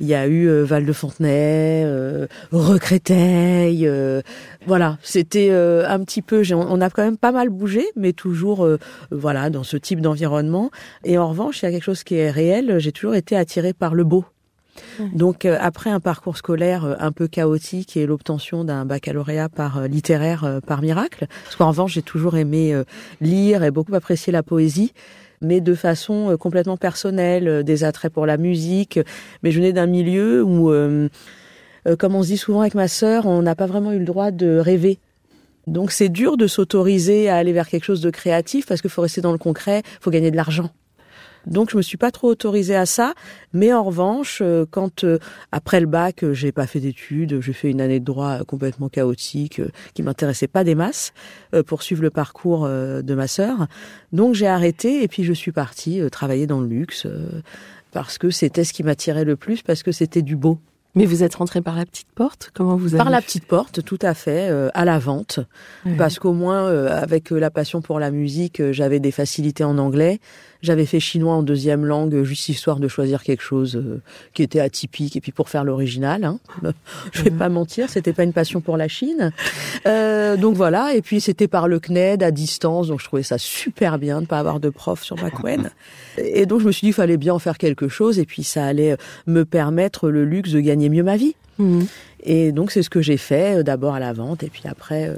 il 0.00 0.06
y 0.06 0.14
a 0.14 0.26
eu 0.26 0.48
Val 0.62 0.84
de 0.84 0.92
Fontenay, 0.92 1.86
Recréteil. 2.52 3.90
voilà, 4.66 4.98
c'était 5.02 5.50
un 5.50 6.00
petit 6.04 6.22
peu. 6.22 6.42
On 6.52 6.80
a 6.80 6.90
quand 6.90 7.02
même 7.02 7.16
pas 7.16 7.32
mal 7.32 7.48
bougé, 7.48 7.84
mais 7.96 8.12
toujours 8.12 8.68
voilà 9.10 9.50
dans 9.50 9.64
ce 9.64 9.76
type 9.76 10.00
d'environnement. 10.00 10.70
Et 11.04 11.18
en 11.18 11.28
revanche, 11.28 11.62
il 11.62 11.66
y 11.66 11.68
a 11.68 11.72
quelque 11.72 11.84
chose 11.84 12.04
qui 12.04 12.16
est 12.16 12.30
réel. 12.30 12.78
J'ai 12.78 12.92
toujours 12.92 13.14
été 13.14 13.36
attirée 13.36 13.72
par 13.72 13.94
le 13.94 14.04
beau. 14.04 14.24
Donc 15.14 15.44
euh, 15.44 15.56
après 15.60 15.90
un 15.90 16.00
parcours 16.00 16.36
scolaire 16.36 16.84
euh, 16.84 16.94
un 16.98 17.12
peu 17.12 17.28
chaotique 17.28 17.96
et 17.96 18.06
l'obtention 18.06 18.64
d'un 18.64 18.84
baccalauréat 18.84 19.48
par 19.48 19.78
euh, 19.78 19.86
littéraire 19.86 20.60
par 20.66 20.82
miracle, 20.82 21.26
parce 21.44 21.56
qu'en 21.56 21.68
revanche 21.68 21.94
j'ai 21.94 22.02
toujours 22.02 22.36
aimé 22.36 22.74
lire 23.20 23.62
et 23.62 23.70
beaucoup 23.70 23.94
apprécier 23.94 24.32
la 24.32 24.42
poésie 24.42 24.92
mais 25.40 25.60
de 25.60 25.74
façon 25.74 26.36
complètement 26.38 26.76
personnelle, 26.76 27.62
des 27.62 27.84
attraits 27.84 28.12
pour 28.12 28.26
la 28.26 28.36
musique. 28.36 28.98
Mais 29.44 29.52
je 29.52 29.58
venais 29.58 29.72
d'un 29.72 29.86
milieu 29.86 30.42
où, 30.42 30.72
comme 31.96 32.14
on 32.16 32.22
se 32.24 32.28
dit 32.28 32.36
souvent 32.36 32.62
avec 32.62 32.74
ma 32.74 32.88
sœur, 32.88 33.26
on 33.26 33.40
n'a 33.42 33.54
pas 33.54 33.66
vraiment 33.66 33.92
eu 33.92 34.00
le 34.00 34.04
droit 34.04 34.32
de 34.32 34.58
rêver. 34.58 34.98
Donc 35.68 35.92
c'est 35.92 36.08
dur 36.08 36.36
de 36.36 36.48
s'autoriser 36.48 37.28
à 37.28 37.36
aller 37.36 37.52
vers 37.52 37.68
quelque 37.68 37.84
chose 37.84 38.00
de 38.00 38.10
créatif 38.10 38.66
parce 38.66 38.80
qu'il 38.80 38.90
faut 38.90 39.02
rester 39.02 39.20
dans 39.20 39.32
le 39.32 39.38
concret, 39.38 39.82
faut 40.00 40.10
gagner 40.10 40.32
de 40.32 40.36
l'argent. 40.36 40.70
Donc 41.48 41.70
je 41.70 41.76
me 41.76 41.82
suis 41.82 41.96
pas 41.96 42.10
trop 42.10 42.28
autorisée 42.28 42.76
à 42.76 42.86
ça, 42.86 43.14
mais 43.52 43.72
en 43.72 43.82
revanche, 43.82 44.40
euh, 44.42 44.66
quand 44.70 45.04
euh, 45.04 45.18
après 45.52 45.80
le 45.80 45.86
bac, 45.86 46.22
euh, 46.22 46.34
j'ai 46.34 46.52
pas 46.52 46.66
fait 46.66 46.80
d'études, 46.80 47.40
j'ai 47.40 47.52
fait 47.52 47.70
une 47.70 47.80
année 47.80 48.00
de 48.00 48.04
droit 48.04 48.44
complètement 48.44 48.88
chaotique, 48.88 49.60
qui 49.94 50.02
m'intéressait 50.02 50.48
pas 50.48 50.64
des 50.64 50.74
masses, 50.74 51.12
pour 51.66 51.82
suivre 51.82 52.02
le 52.02 52.10
parcours 52.10 52.68
de 52.68 53.14
ma 53.14 53.26
sœur. 53.26 53.66
Donc 54.12 54.34
j'ai 54.34 54.46
arrêté 54.46 55.02
et 55.02 55.08
puis 55.08 55.24
je 55.24 55.32
suis 55.32 55.52
partie 55.52 56.00
travailler 56.10 56.46
dans 56.46 56.60
le 56.60 56.66
luxe 56.66 57.06
parce 57.92 58.18
que 58.18 58.30
c'était 58.30 58.64
ce 58.64 58.72
qui 58.72 58.82
m'attirait 58.82 59.24
le 59.24 59.36
plus, 59.36 59.62
parce 59.62 59.82
que 59.82 59.92
c'était 59.92 60.22
du 60.22 60.36
beau. 60.36 60.58
Mais 60.94 61.06
vous 61.06 61.22
êtes 61.22 61.34
rentré 61.36 61.60
par 61.60 61.76
la 61.76 61.86
petite 61.86 62.08
porte 62.14 62.50
Comment 62.54 62.76
vous 62.76 62.94
avez 62.94 62.98
Par 62.98 63.10
la 63.10 63.20
petite 63.20 63.46
porte, 63.46 63.84
tout 63.84 63.98
à 64.02 64.14
fait, 64.14 64.48
à 64.74 64.84
la 64.84 64.98
vente. 64.98 65.40
Parce 65.96 66.18
qu'au 66.18 66.32
moins, 66.32 66.68
avec 66.86 67.30
la 67.30 67.50
passion 67.50 67.80
pour 67.80 67.98
la 67.98 68.10
musique, 68.10 68.62
j'avais 68.72 69.00
des 69.00 69.12
facilités 69.12 69.64
en 69.64 69.78
anglais. 69.78 70.20
J'avais 70.60 70.86
fait 70.86 70.98
chinois 70.98 71.34
en 71.34 71.44
deuxième 71.44 71.86
langue, 71.86 72.24
juste 72.24 72.48
histoire 72.48 72.80
de 72.80 72.88
choisir 72.88 73.22
quelque 73.22 73.42
chose 73.42 73.76
euh, 73.76 74.00
qui 74.34 74.42
était 74.42 74.58
atypique 74.58 75.14
et 75.14 75.20
puis 75.20 75.30
pour 75.30 75.48
faire 75.48 75.62
l'original. 75.62 76.24
Hein. 76.24 76.40
Je 77.12 77.22
vais 77.22 77.30
pas 77.30 77.48
mentir, 77.48 77.88
c'était 77.88 78.12
pas 78.12 78.24
une 78.24 78.32
passion 78.32 78.60
pour 78.60 78.76
la 78.76 78.88
Chine. 78.88 79.30
Euh, 79.86 80.36
donc 80.36 80.56
voilà, 80.56 80.94
et 80.94 81.02
puis 81.02 81.20
c'était 81.20 81.46
par 81.46 81.68
le 81.68 81.78
CNED 81.78 82.24
à 82.24 82.32
distance, 82.32 82.88
donc 82.88 83.00
je 83.00 83.04
trouvais 83.04 83.22
ça 83.22 83.38
super 83.38 83.98
bien 83.98 84.20
de 84.20 84.26
pas 84.26 84.40
avoir 84.40 84.58
de 84.58 84.68
prof 84.68 85.02
sur 85.02 85.16
ma 85.22 85.30
couenne. 85.30 85.70
Et 86.16 86.44
donc 86.44 86.60
je 86.60 86.66
me 86.66 86.72
suis 86.72 86.86
dit, 86.86 86.88
il 86.88 86.94
fallait 86.94 87.16
bien 87.16 87.34
en 87.34 87.38
faire 87.38 87.56
quelque 87.56 87.86
chose, 87.86 88.18
et 88.18 88.26
puis 88.26 88.42
ça 88.42 88.64
allait 88.64 88.96
me 89.26 89.44
permettre 89.44 90.10
le 90.10 90.24
luxe 90.24 90.50
de 90.50 90.60
gagner 90.60 90.88
mieux 90.88 91.04
ma 91.04 91.16
vie. 91.16 91.36
Mmh. 91.58 91.82
Et 92.24 92.50
donc 92.50 92.72
c'est 92.72 92.82
ce 92.82 92.90
que 92.90 93.00
j'ai 93.00 93.16
fait, 93.16 93.58
euh, 93.58 93.62
d'abord 93.62 93.94
à 93.94 94.00
la 94.00 94.12
vente, 94.12 94.42
et 94.42 94.48
puis 94.48 94.62
après 94.66 95.12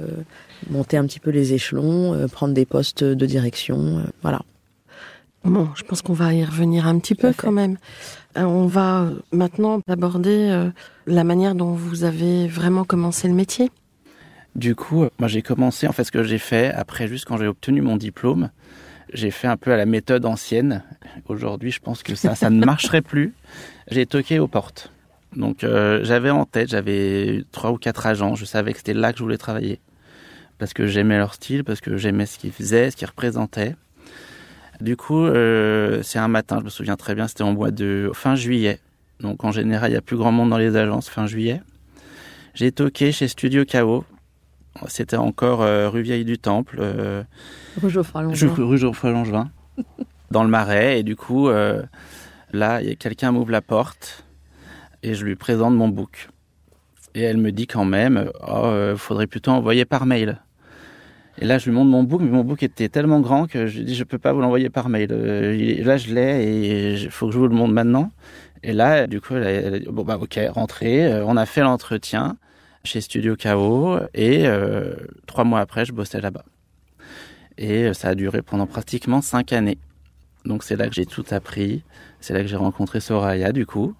monter 0.69 0.97
un 0.97 1.05
petit 1.05 1.19
peu 1.19 1.31
les 1.31 1.53
échelons, 1.53 2.27
prendre 2.31 2.53
des 2.53 2.65
postes 2.65 3.03
de 3.03 3.25
direction, 3.25 4.03
voilà. 4.21 4.41
Bon, 5.43 5.69
je 5.75 5.83
pense 5.83 6.01
qu'on 6.01 6.13
va 6.13 6.33
y 6.33 6.45
revenir 6.45 6.87
un 6.87 6.99
petit 6.99 7.15
peu 7.15 7.33
quand 7.35 7.51
même. 7.51 7.77
Euh, 8.37 8.43
on 8.43 8.67
va 8.67 9.09
maintenant 9.31 9.81
aborder 9.87 10.49
euh, 10.51 10.69
la 11.07 11.23
manière 11.23 11.55
dont 11.55 11.73
vous 11.73 12.03
avez 12.03 12.47
vraiment 12.47 12.83
commencé 12.83 13.27
le 13.27 13.33
métier. 13.33 13.71
Du 14.55 14.75
coup, 14.75 15.05
moi 15.17 15.27
j'ai 15.27 15.41
commencé, 15.41 15.87
en 15.87 15.93
fait 15.93 16.03
ce 16.03 16.11
que 16.11 16.23
j'ai 16.23 16.37
fait, 16.37 16.71
après 16.71 17.07
juste 17.07 17.25
quand 17.25 17.37
j'ai 17.37 17.47
obtenu 17.47 17.81
mon 17.81 17.97
diplôme, 17.97 18.49
j'ai 19.13 19.31
fait 19.31 19.47
un 19.47 19.57
peu 19.57 19.71
à 19.71 19.77
la 19.77 19.85
méthode 19.85 20.25
ancienne. 20.25 20.83
Aujourd'hui, 21.27 21.71
je 21.71 21.79
pense 21.79 22.03
que 22.03 22.15
ça, 22.15 22.35
ça 22.35 22.49
ne 22.49 22.63
marcherait 22.63 23.01
plus. 23.01 23.33
J'ai 23.89 24.05
toqué 24.05 24.39
aux 24.39 24.47
portes. 24.47 24.91
Donc 25.35 25.63
euh, 25.63 26.03
j'avais 26.03 26.29
en 26.29 26.45
tête, 26.45 26.69
j'avais 26.69 27.43
trois 27.51 27.71
ou 27.71 27.77
quatre 27.77 28.05
agents, 28.05 28.35
je 28.35 28.45
savais 28.45 28.73
que 28.73 28.77
c'était 28.77 28.93
là 28.93 29.11
que 29.11 29.19
je 29.19 29.23
voulais 29.23 29.37
travailler. 29.37 29.79
Parce 30.59 30.73
que 30.73 30.85
j'aimais 30.85 31.17
leur 31.17 31.33
style, 31.33 31.63
parce 31.63 31.81
que 31.81 31.97
j'aimais 31.97 32.27
ce 32.27 32.37
qu'ils 32.37 32.51
faisaient, 32.51 32.91
ce 32.91 32.95
qu'ils 32.95 33.07
représentaient. 33.07 33.75
Du 34.81 34.97
coup, 34.97 35.23
euh, 35.23 36.01
c'est 36.01 36.19
un 36.19 36.27
matin, 36.27 36.57
je 36.59 36.65
me 36.65 36.69
souviens 36.69 36.95
très 36.95 37.13
bien, 37.13 37.27
c'était 37.27 37.43
en 37.43 37.53
mois 37.53 37.71
de 37.71 38.09
fin 38.13 38.35
juillet. 38.35 38.79
Donc 39.19 39.43
en 39.43 39.51
général, 39.51 39.91
il 39.91 39.93
y 39.93 39.97
a 39.97 40.01
plus 40.01 40.17
grand 40.17 40.31
monde 40.31 40.49
dans 40.49 40.57
les 40.57 40.75
agences 40.75 41.07
fin 41.07 41.27
juillet. 41.27 41.61
J'ai 42.55 42.71
toqué 42.71 43.11
chez 43.11 43.27
Studio 43.27 43.63
KO. 43.63 44.03
C'était 44.87 45.17
encore 45.17 45.61
euh, 45.61 45.89
rue 45.89 46.01
Vieille 46.01 46.25
du 46.25 46.37
Temple. 46.37 46.77
Euh, 46.79 47.23
rue 47.81 48.77
Geoffroy-Langevin. 48.77 49.51
dans 50.31 50.43
le 50.43 50.49
Marais. 50.49 50.99
Et 50.99 51.03
du 51.03 51.15
coup, 51.15 51.49
euh, 51.49 51.83
là, 52.51 52.81
quelqu'un 52.95 53.31
m'ouvre 53.31 53.51
la 53.51 53.61
porte 53.61 54.25
et 55.03 55.13
je 55.13 55.23
lui 55.25 55.35
présente 55.35 55.75
mon 55.75 55.89
book. 55.89 56.29
Et 57.13 57.21
elle 57.21 57.37
me 57.37 57.51
dit 57.51 57.67
quand 57.67 57.85
même, 57.85 58.31
oh, 58.47 58.95
faudrait 58.95 59.27
plutôt 59.27 59.51
envoyer 59.51 59.83
par 59.85 60.05
mail. 60.05 60.39
Et 61.41 61.45
là, 61.45 61.57
je 61.57 61.65
lui 61.65 61.75
montre 61.75 61.89
mon 61.89 62.03
book, 62.03 62.21
mais 62.21 62.29
mon 62.29 62.43
book 62.43 62.61
était 62.61 62.87
tellement 62.87 63.19
grand 63.19 63.47
que 63.47 63.65
je 63.65 63.79
lui 63.79 63.85
dis, 63.85 63.95
je 63.95 64.03
peux 64.03 64.19
pas 64.19 64.31
vous 64.31 64.41
l'envoyer 64.41 64.69
par 64.69 64.89
mail. 64.89 65.09
Euh, 65.11 65.83
là, 65.83 65.97
je 65.97 66.13
l'ai 66.13 66.43
et 66.43 66.93
il 66.93 67.09
faut 67.09 67.25
que 67.27 67.33
je 67.33 67.39
vous 67.39 67.47
le 67.47 67.55
montre 67.55 67.73
maintenant. 67.73 68.11
Et 68.61 68.73
là, 68.73 69.07
du 69.07 69.19
coup, 69.21 69.33
elle 69.33 69.73
a, 69.73 69.79
dit, 69.79 69.87
bon, 69.89 70.03
bah, 70.03 70.19
ok, 70.21 70.39
rentrez. 70.51 71.11
Euh, 71.11 71.25
on 71.25 71.35
a 71.37 71.47
fait 71.47 71.61
l'entretien 71.61 72.37
chez 72.83 73.01
Studio 73.01 73.35
KO 73.35 73.97
et 74.13 74.45
euh, 74.45 74.93
trois 75.25 75.43
mois 75.43 75.61
après, 75.61 75.83
je 75.83 75.93
bossais 75.93 76.21
là-bas. 76.21 76.45
Et 77.57 77.91
ça 77.95 78.09
a 78.09 78.15
duré 78.15 78.43
pendant 78.43 78.67
pratiquement 78.67 79.21
cinq 79.21 79.51
années. 79.51 79.79
Donc 80.45 80.63
c'est 80.63 80.75
là 80.75 80.87
que 80.87 80.93
j'ai 80.93 81.07
tout 81.07 81.25
appris. 81.31 81.83
C'est 82.19 82.35
là 82.35 82.41
que 82.41 82.47
j'ai 82.47 82.55
rencontré 82.55 82.99
Soraya, 82.99 83.51
du 83.51 83.65
coup. 83.65 83.95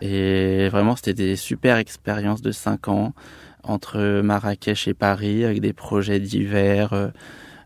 Et 0.00 0.68
vraiment, 0.68 0.96
c'était 0.96 1.14
des 1.14 1.36
super 1.36 1.76
expériences 1.76 2.42
de 2.42 2.50
cinq 2.50 2.88
ans 2.88 3.14
entre 3.62 4.20
Marrakech 4.22 4.88
et 4.88 4.94
Paris 4.94 5.44
avec 5.44 5.60
des 5.60 5.72
projets 5.72 6.20
divers, 6.20 6.92
euh, 6.92 7.08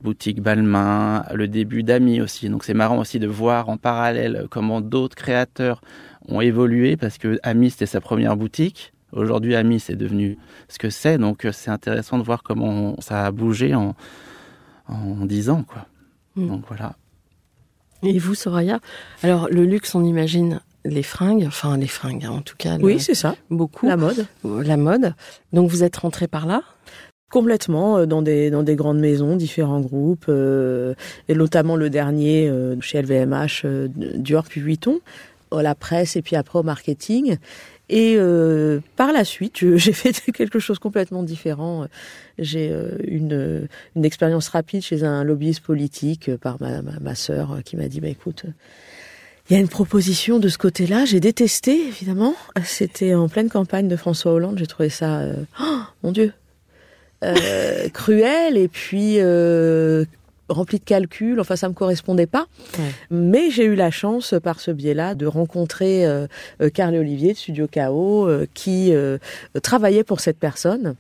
boutique 0.03 0.41
Balmain, 0.41 1.25
le 1.35 1.49
début 1.49 1.83
d'Ami 1.83 2.21
aussi. 2.21 2.49
Donc 2.49 2.65
c'est 2.65 2.75
marrant 2.75 2.99
aussi 2.99 3.19
de 3.19 3.27
voir 3.27 3.69
en 3.69 3.77
parallèle 3.77 4.47
comment 4.51 4.81
d'autres 4.81 5.17
créateurs 5.17 5.81
ont 6.29 6.41
évolué 6.41 6.97
parce 6.97 7.19
que 7.19 7.39
Ami 7.43 7.71
c'était 7.71 7.87
sa 7.87 8.01
première 8.01 8.37
boutique. 8.37 8.93
Aujourd'hui 9.13 9.55
Ami 9.55 9.81
c'est 9.81 9.97
devenu 9.97 10.39
ce 10.69 10.79
que 10.79 10.91
c'est. 10.91 11.19
Donc 11.19 11.45
euh, 11.45 11.53
c'est 11.53 11.71
intéressant 11.71 12.19
de 12.19 12.23
voir 12.23 12.43
comment 12.43 12.97
ça 13.01 13.25
a 13.25 13.31
bougé 13.31 13.75
en 13.75 13.95
en 14.89 15.25
dix 15.27 15.51
ans 15.51 15.65
quoi. 15.65 15.87
Mm. 16.37 16.49
Donc 16.49 16.65
voilà. 16.69 16.95
Et 18.03 18.19
vous 18.19 18.35
Soraya, 18.35 18.81
alors 19.23 19.49
le 19.51 19.65
luxe 19.65 19.95
on 19.95 20.05
imagine 20.05 20.61
les 20.89 21.03
fringues, 21.03 21.45
enfin 21.47 21.77
les 21.77 21.87
fringues 21.87 22.25
hein, 22.25 22.31
en 22.31 22.41
tout 22.41 22.57
cas. 22.57 22.79
Oui, 22.81 23.01
c'est 23.01 23.15
ça. 23.15 23.37
Beaucoup. 23.51 23.87
La 23.87 23.97
mode. 23.97 24.27
La 24.45 24.77
mode. 24.77 25.15
Donc 25.53 25.71
vous 25.71 25.83
êtes 25.85 25.97
rentré 25.97 26.29
par 26.29 26.47
là? 26.47 26.63
Complètement 27.31 27.99
euh, 27.99 28.07
dans 28.07 28.23
des 28.23 28.51
dans 28.51 28.63
des 28.63 28.77
grandes 28.77 29.01
maisons, 29.01 29.37
différents 29.37 29.81
groupes, 29.81 30.27
euh, 30.29 30.95
et 31.29 31.35
notamment 31.35 31.77
le 31.77 31.91
dernier 31.91 32.49
euh, 32.49 32.81
chez 32.81 33.03
LVMH, 33.03 33.63
euh, 33.65 33.89
Dior 33.95 34.45
puis 34.45 34.61
Vuitton, 34.61 35.01
la 35.53 35.75
presse 35.75 36.17
et 36.17 36.23
puis 36.23 36.37
après 36.37 36.59
au 36.59 36.63
marketing. 36.63 37.37
Et 37.89 38.19
par 38.97 39.13
la 39.13 39.25
suite, 39.25 39.59
j'ai 39.77 39.93
fait 39.93 40.13
quelque 40.33 40.59
chose 40.59 40.81
complètement 40.81 41.23
différent. 41.23 41.87
J'ai 42.37 42.75
une, 43.07 43.69
une 43.95 44.05
expérience 44.05 44.49
rapide 44.49 44.83
chez 44.83 45.05
un 45.05 45.23
lobbyiste 45.23 45.61
politique 45.61 46.35
par 46.37 46.61
ma, 46.61 46.83
ma, 46.83 46.99
ma 47.01 47.15
sœur 47.15 47.59
qui 47.65 47.77
m'a 47.77 47.87
dit, 47.87 48.01
bah, 48.01 48.09
écoute, 48.09 48.45
il 49.49 49.55
y 49.55 49.57
a 49.57 49.61
une 49.61 49.69
proposition 49.69 50.39
de 50.39 50.49
ce 50.49 50.59
côté-là. 50.59 51.05
J'ai 51.05 51.21
détesté, 51.21 51.87
évidemment. 51.87 52.35
C'était 52.65 53.15
en 53.15 53.29
pleine 53.29 53.49
campagne 53.49 53.87
de 53.87 53.97
François 53.97 54.33
Hollande. 54.33 54.59
J'ai 54.59 54.67
trouvé 54.67 54.89
ça, 54.89 55.21
euh, 55.21 55.35
oh, 55.61 55.79
mon 56.03 56.13
Dieu, 56.13 56.33
euh, 57.25 57.89
cruel 57.93 58.57
et 58.57 58.67
puis 58.67 59.17
euh, 59.19 60.05
rempli 60.49 60.81
de 60.81 60.85
calculs. 60.85 61.39
Enfin, 61.39 61.55
ça 61.55 61.69
me 61.69 61.75
correspondait 61.75 62.27
pas. 62.27 62.47
Ouais. 62.77 62.91
Mais 63.11 63.51
j'ai 63.51 63.65
eu 63.65 63.77
la 63.77 63.93
chance, 63.93 64.35
par 64.43 64.59
ce 64.59 64.73
biais-là, 64.73 65.15
de 65.15 65.27
rencontrer 65.27 66.05
Carl 66.75 66.97
Olivier 66.97 67.33
de 67.33 67.39
Studio 67.39 67.69
KO, 67.73 68.29
qui 68.53 68.93
travaillait 69.63 70.05
pour 70.05 70.19
cette 70.19 70.39
personne. 70.39 70.97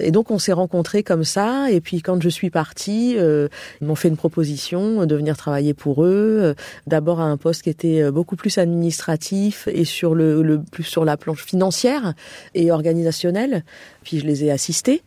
Et 0.00 0.10
donc 0.10 0.30
on 0.30 0.38
s'est 0.38 0.52
rencontrés 0.52 1.02
comme 1.02 1.24
ça. 1.24 1.70
Et 1.70 1.80
puis 1.80 2.02
quand 2.02 2.20
je 2.22 2.28
suis 2.28 2.50
partie, 2.50 3.16
euh, 3.18 3.48
ils 3.80 3.86
m'ont 3.86 3.94
fait 3.94 4.08
une 4.08 4.16
proposition 4.16 5.06
de 5.06 5.14
venir 5.14 5.36
travailler 5.36 5.74
pour 5.74 6.04
eux. 6.04 6.38
euh, 6.42 6.54
D'abord 6.86 7.20
à 7.20 7.24
un 7.24 7.36
poste 7.36 7.62
qui 7.62 7.70
était 7.70 8.02
euh, 8.02 8.10
beaucoup 8.10 8.36
plus 8.36 8.58
administratif 8.58 9.68
et 9.72 9.84
sur 9.84 10.14
le, 10.14 10.42
le 10.42 10.60
plus 10.60 10.84
sur 10.84 11.04
la 11.04 11.16
planche 11.16 11.44
financière 11.44 12.14
et 12.54 12.70
organisationnelle. 12.70 13.64
Puis 14.02 14.18
je 14.18 14.26
les 14.26 14.44
ai 14.44 14.50
assistés. 14.50 15.02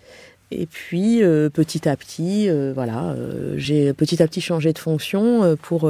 Et 0.51 0.67
puis 0.67 1.23
euh, 1.23 1.49
petit 1.49 1.89
à 1.89 1.95
petit, 1.97 2.47
euh, 2.47 2.73
voilà, 2.75 3.11
euh, 3.11 3.55
j'ai 3.57 3.91
petit 3.93 4.21
à 4.21 4.27
petit 4.27 4.41
changé 4.41 4.71
de 4.71 4.77
fonction 4.77 5.43
euh, 5.43 5.55
pour 5.55 5.89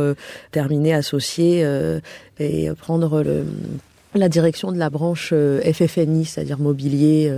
terminer 0.52 0.94
associé 0.94 1.66
et 2.40 2.70
prendre 2.80 3.24
le, 3.24 3.46
la 4.16 4.30
direction 4.30 4.72
de 4.72 4.78
la 4.78 4.90
branche 4.90 5.34
FFNI, 5.34 6.26
c'est-à-dire 6.26 6.60
mobilier, 6.60 7.32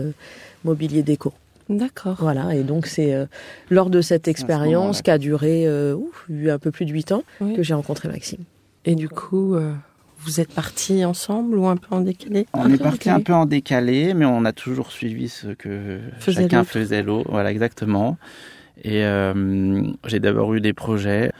mobilier 0.63 1.01
déco. 1.03 1.33
D'accord. 1.69 2.17
Voilà, 2.19 2.55
et 2.55 2.63
donc 2.63 2.85
c'est 2.85 3.13
euh, 3.13 3.25
lors 3.69 3.89
de 3.89 4.01
cette 4.01 4.25
ce 4.25 4.31
expérience 4.31 5.01
qui 5.01 5.09
a 5.09 5.17
duré 5.17 5.67
euh, 5.67 5.95
ouf, 5.95 6.27
un 6.29 6.59
peu 6.59 6.71
plus 6.71 6.85
de 6.85 6.91
huit 6.91 7.11
ans 7.11 7.23
Oui. 7.41 7.55
que 7.55 7.63
j'ai 7.63 7.73
rencontré 7.73 8.07
Maxime. 8.07 8.43
Et 8.85 8.93
du 8.93 9.09
coup, 9.09 9.55
euh, 9.55 9.73
vous 10.19 10.39
êtes 10.39 10.53
partis 10.53 11.03
ensemble 11.05 11.57
ou 11.57 11.67
un 11.67 11.75
peu 11.75 11.95
en 11.95 12.01
décalé? 12.01 12.45
On 12.53 12.71
est 12.71 12.81
parti 12.81 13.09
un 13.09 13.19
peu 13.19 13.33
en 13.33 13.47
décalé, 13.47 14.13
mais 14.13 14.25
on 14.25 14.45
a 14.45 14.53
toujours 14.53 14.91
suivi 14.91 15.27
ce 15.27 15.47
que 15.47 15.99
Faisait 16.19 16.43
chacun 16.43 16.63
faisait 16.63 17.01
l'autre. 17.01 17.29
Voilà, 17.31 17.51
exactement. 17.51 18.17
Et 18.83 19.03
euh, 19.03 19.83
j'ai 20.05 20.19
d'abord 20.19 20.53
eu 20.53 20.61
des 20.61 20.73
projets 20.73 21.31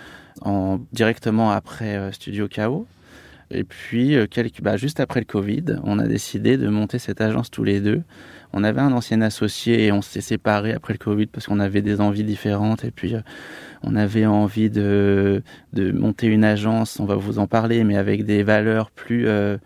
en, 0.41 0.79
directement 0.91 1.51
après 1.51 1.96
euh, 1.98 2.12
Studio 2.12 2.48
KO. 2.48 2.88
Et 3.51 3.63
puis, 3.63 4.17
quelques, 4.32 4.62
bah, 4.62 4.75
juste 4.75 5.00
après 5.00 5.20
le 5.20 5.27
Covid, 5.27 5.65
on 5.84 6.00
a 6.00 6.08
décidé 6.08 6.58
de 6.58 6.67
monter 6.67 6.98
cette 6.98 7.22
agence 7.22 7.51
tous 7.51 7.63
les 7.63 7.79
deux. 7.79 8.01
On 8.57 8.63
avait 8.63 8.79
un 8.79 8.93
ancien 8.93 9.21
associé 9.21 9.85
et 9.85 9.91
on 9.91 10.01
s'est 10.01 10.21
séparés 10.21 10.71
après 10.74 10.93
le 10.93 10.97
Covid 10.97 11.25
parce 11.27 11.45
qu'on 11.45 11.59
avait 11.59 11.81
des 11.81 12.00
envies 12.00 12.24
différentes. 12.24 12.85
Et 12.85 12.91
puis, 12.91 13.13
euh, 13.15 13.19
on 13.83 13.95
avait 13.97 14.25
envie 14.25 14.69
de, 14.69 15.43
de 15.74 15.91
monter 15.91 16.27
une 16.27 16.45
agence, 16.45 17.00
on 17.01 17.05
va 17.05 17.15
vous 17.15 17.38
en 17.38 17.47
parler, 17.47 17.83
mais 17.83 17.97
avec 17.97 18.24
des 18.25 18.43
valeurs 18.43 18.91
plus 18.91 19.27
euh, 19.27 19.57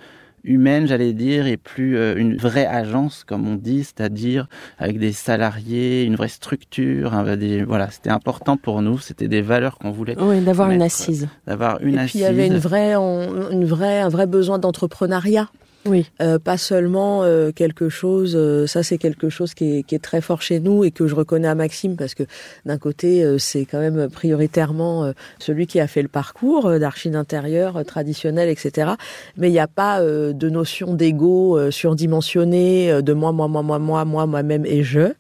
humaines, 0.44 0.88
j'allais 0.88 1.14
dire, 1.14 1.46
et 1.46 1.56
plus 1.58 1.98
euh, 1.98 2.16
une 2.18 2.36
vraie 2.38 2.66
agence, 2.66 3.24
comme 3.24 3.48
on 3.48 3.56
dit, 3.56 3.84
c'est-à-dire 3.84 4.48
avec 4.80 4.98
des 4.98 5.12
salariés, 5.12 6.04
une 6.04 6.16
vraie 6.16 6.28
structure. 6.28 7.14
hein, 7.14 7.38
des, 7.38 7.64
voilà, 7.64 7.92
c'était 7.92 8.10
important 8.10 8.58
pour 8.58 8.82
nous. 8.82 8.98
C'était 8.98 9.28
des 9.28 9.42
valeurs 9.44 9.78
qu'on 9.78 9.92
voulait 9.92 10.16
Oui, 10.20 10.42
d'avoir 10.42 10.72
une 10.72 10.82
assise. 10.82 11.28
d'avoir 11.46 11.80
une 11.82 11.96
et 11.96 12.00
assise. 12.00 12.12
puis 12.12 12.20
il 12.22 12.24
y 12.24 12.26
avait 12.26 12.48
une 12.48 12.58
vraie, 12.58 12.94
une 12.96 13.66
vraie, 13.66 14.00
un 14.02 14.10
vrai 14.10 14.26
besoin 14.26 14.58
d'entrepreneuriat. 14.58 15.48
Oui. 15.86 16.06
Euh, 16.22 16.40
pas 16.40 16.58
seulement 16.58 17.24
euh, 17.24 17.52
quelque 17.52 17.88
chose, 17.88 18.36
euh, 18.36 18.68
ça 18.68 18.84
c'est 18.84 18.98
quelque 18.98 19.30
chose 19.30 19.54
qui 19.54 19.86
est, 19.90 20.04
très 20.04 20.22
fort 20.22 20.42
chez 20.42 20.60
nous 20.60 20.84
et 20.84 20.92
que 20.92 21.08
je 21.08 21.16
reconnais 21.16 21.48
à 21.48 21.56
Maxime 21.56 21.96
parce 21.96 22.16
que 22.16 22.24
d'un 22.66 22.78
côté 22.78 23.38
c'est 23.38 23.66
quand 23.66 23.80
même 23.80 24.10
prioritairement 24.10 25.12
celui 25.40 25.68
qui 25.68 25.80
a 25.80 25.88
fait 25.88 26.02
le 26.02 26.08
parcours 26.08 26.80
d'archi 26.80 27.10
d'intérieur 27.10 27.84
traditionnel, 27.86 28.50
etc. 28.50 28.92
Mais 29.36 29.50
il 29.50 29.52
n'y 29.52 29.60
a 29.60 29.68
pas 29.68 30.02
de 30.02 30.50
notion 30.50 30.94
d'ego 30.94 31.70
surdimensionné, 31.70 33.02
de 33.02 33.14
moi, 33.14 33.32
moi, 33.34 33.48
moi, 33.48 33.62
moi, 33.62 33.80
moi, 33.80 34.06
moi, 34.06 34.26
moi-même 34.26 34.66
et 34.66 34.84
je. 34.84 35.14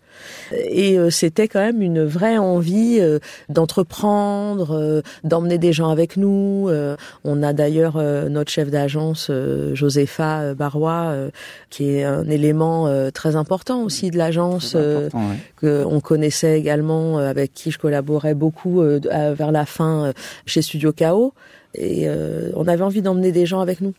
Et 0.53 0.97
euh, 0.97 1.09
c'était 1.09 1.47
quand 1.47 1.59
même 1.59 1.81
une 1.81 2.03
vraie 2.05 2.37
envie 2.37 2.97
euh, 2.99 3.19
d'entreprendre, 3.49 4.75
euh, 4.75 5.01
d'emmener 5.23 5.57
des 5.57 5.73
gens 5.73 5.89
avec 5.89 6.17
nous. 6.17 6.67
Euh, 6.69 6.95
on 7.23 7.43
a 7.43 7.53
d'ailleurs 7.53 7.97
euh, 7.97 8.29
notre 8.29 8.51
chef 8.51 8.69
d'agence, 8.69 9.31
Josepha 9.73 10.53
Barrois, 10.53 11.05
euh, 11.09 11.29
qui 11.69 11.89
est 11.91 12.03
un 12.03 12.27
élément 12.29 12.87
euh, 12.87 13.09
très 13.11 13.35
important 13.35 13.83
aussi 13.83 14.11
de 14.11 14.17
l'agence, 14.17 14.73
euh, 14.75 15.09
ouais. 15.13 15.37
que 15.57 15.83
on 15.85 15.99
connaissait 15.99 16.59
également, 16.59 17.19
euh, 17.19 17.29
avec 17.29 17.53
qui 17.53 17.71
je 17.71 17.79
collaborais 17.79 18.33
beaucoup 18.33 18.81
euh, 18.81 18.99
vers 19.37 19.51
la 19.51 19.65
fin 19.65 20.05
euh, 20.05 20.13
chez 20.45 20.61
Studio 20.61 20.91
KO. 20.91 21.33
Et 21.75 22.05
euh, 22.09 22.49
on 22.55 22.67
avait 22.67 22.83
envie 22.83 23.01
d'emmener 23.01 23.31
des 23.31 23.45
gens 23.45 23.59
avec 23.59 23.81
nous. 23.81 23.93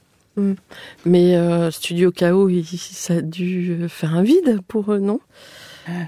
Mais 1.04 1.36
euh, 1.36 1.70
Studio 1.70 2.10
KO, 2.12 2.48
il- 2.48 2.64
ça 2.64 3.14
a 3.14 3.20
dû 3.20 3.86
faire 3.88 4.14
un 4.14 4.22
vide 4.22 4.60
pour 4.68 4.92
eux, 4.92 4.98
non? 4.98 5.20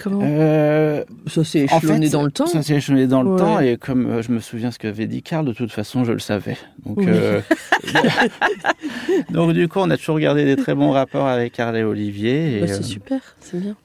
Comment 0.00 0.20
Euh, 0.24 1.04
Ça 1.26 1.44
s'est 1.44 1.66
En 1.70 1.78
échelonné 1.78 2.06
fait, 2.06 2.12
dans 2.12 2.22
le 2.22 2.30
temps. 2.30 2.46
Ça 2.46 2.62
s'est 2.62 2.74
échelonné 2.76 3.06
dans 3.06 3.22
le 3.22 3.30
Ouais. 3.30 3.38
temps 3.38 3.60
et 3.60 3.76
comme 3.76 4.06
euh, 4.06 4.22
je 4.22 4.32
me 4.32 4.40
souviens 4.40 4.70
ce 4.70 4.78
qu'avait 4.78 5.06
dit 5.06 5.22
Karl, 5.22 5.44
de 5.46 5.52
toute 5.52 5.72
façon, 5.72 6.04
je 6.04 6.12
le 6.12 6.18
savais. 6.18 6.56
Donc, 6.84 6.98
Oui. 6.98 7.06
euh, 7.08 7.40
donc 9.30 9.52
du 9.52 9.68
coup, 9.68 9.78
on 9.80 9.90
a 9.90 9.96
toujours 9.96 10.18
gardé 10.18 10.44
des 10.44 10.56
très 10.56 10.74
bons 10.74 10.90
rapports 10.90 11.26
avec 11.28 11.52
Karl 11.52 11.76
et 11.76 11.84
Olivier. 11.84 12.60
Bah, 12.60 12.66
C'est 12.68 12.82
super, 12.82 13.20
c'est 13.40 13.60
bien. 13.60 13.76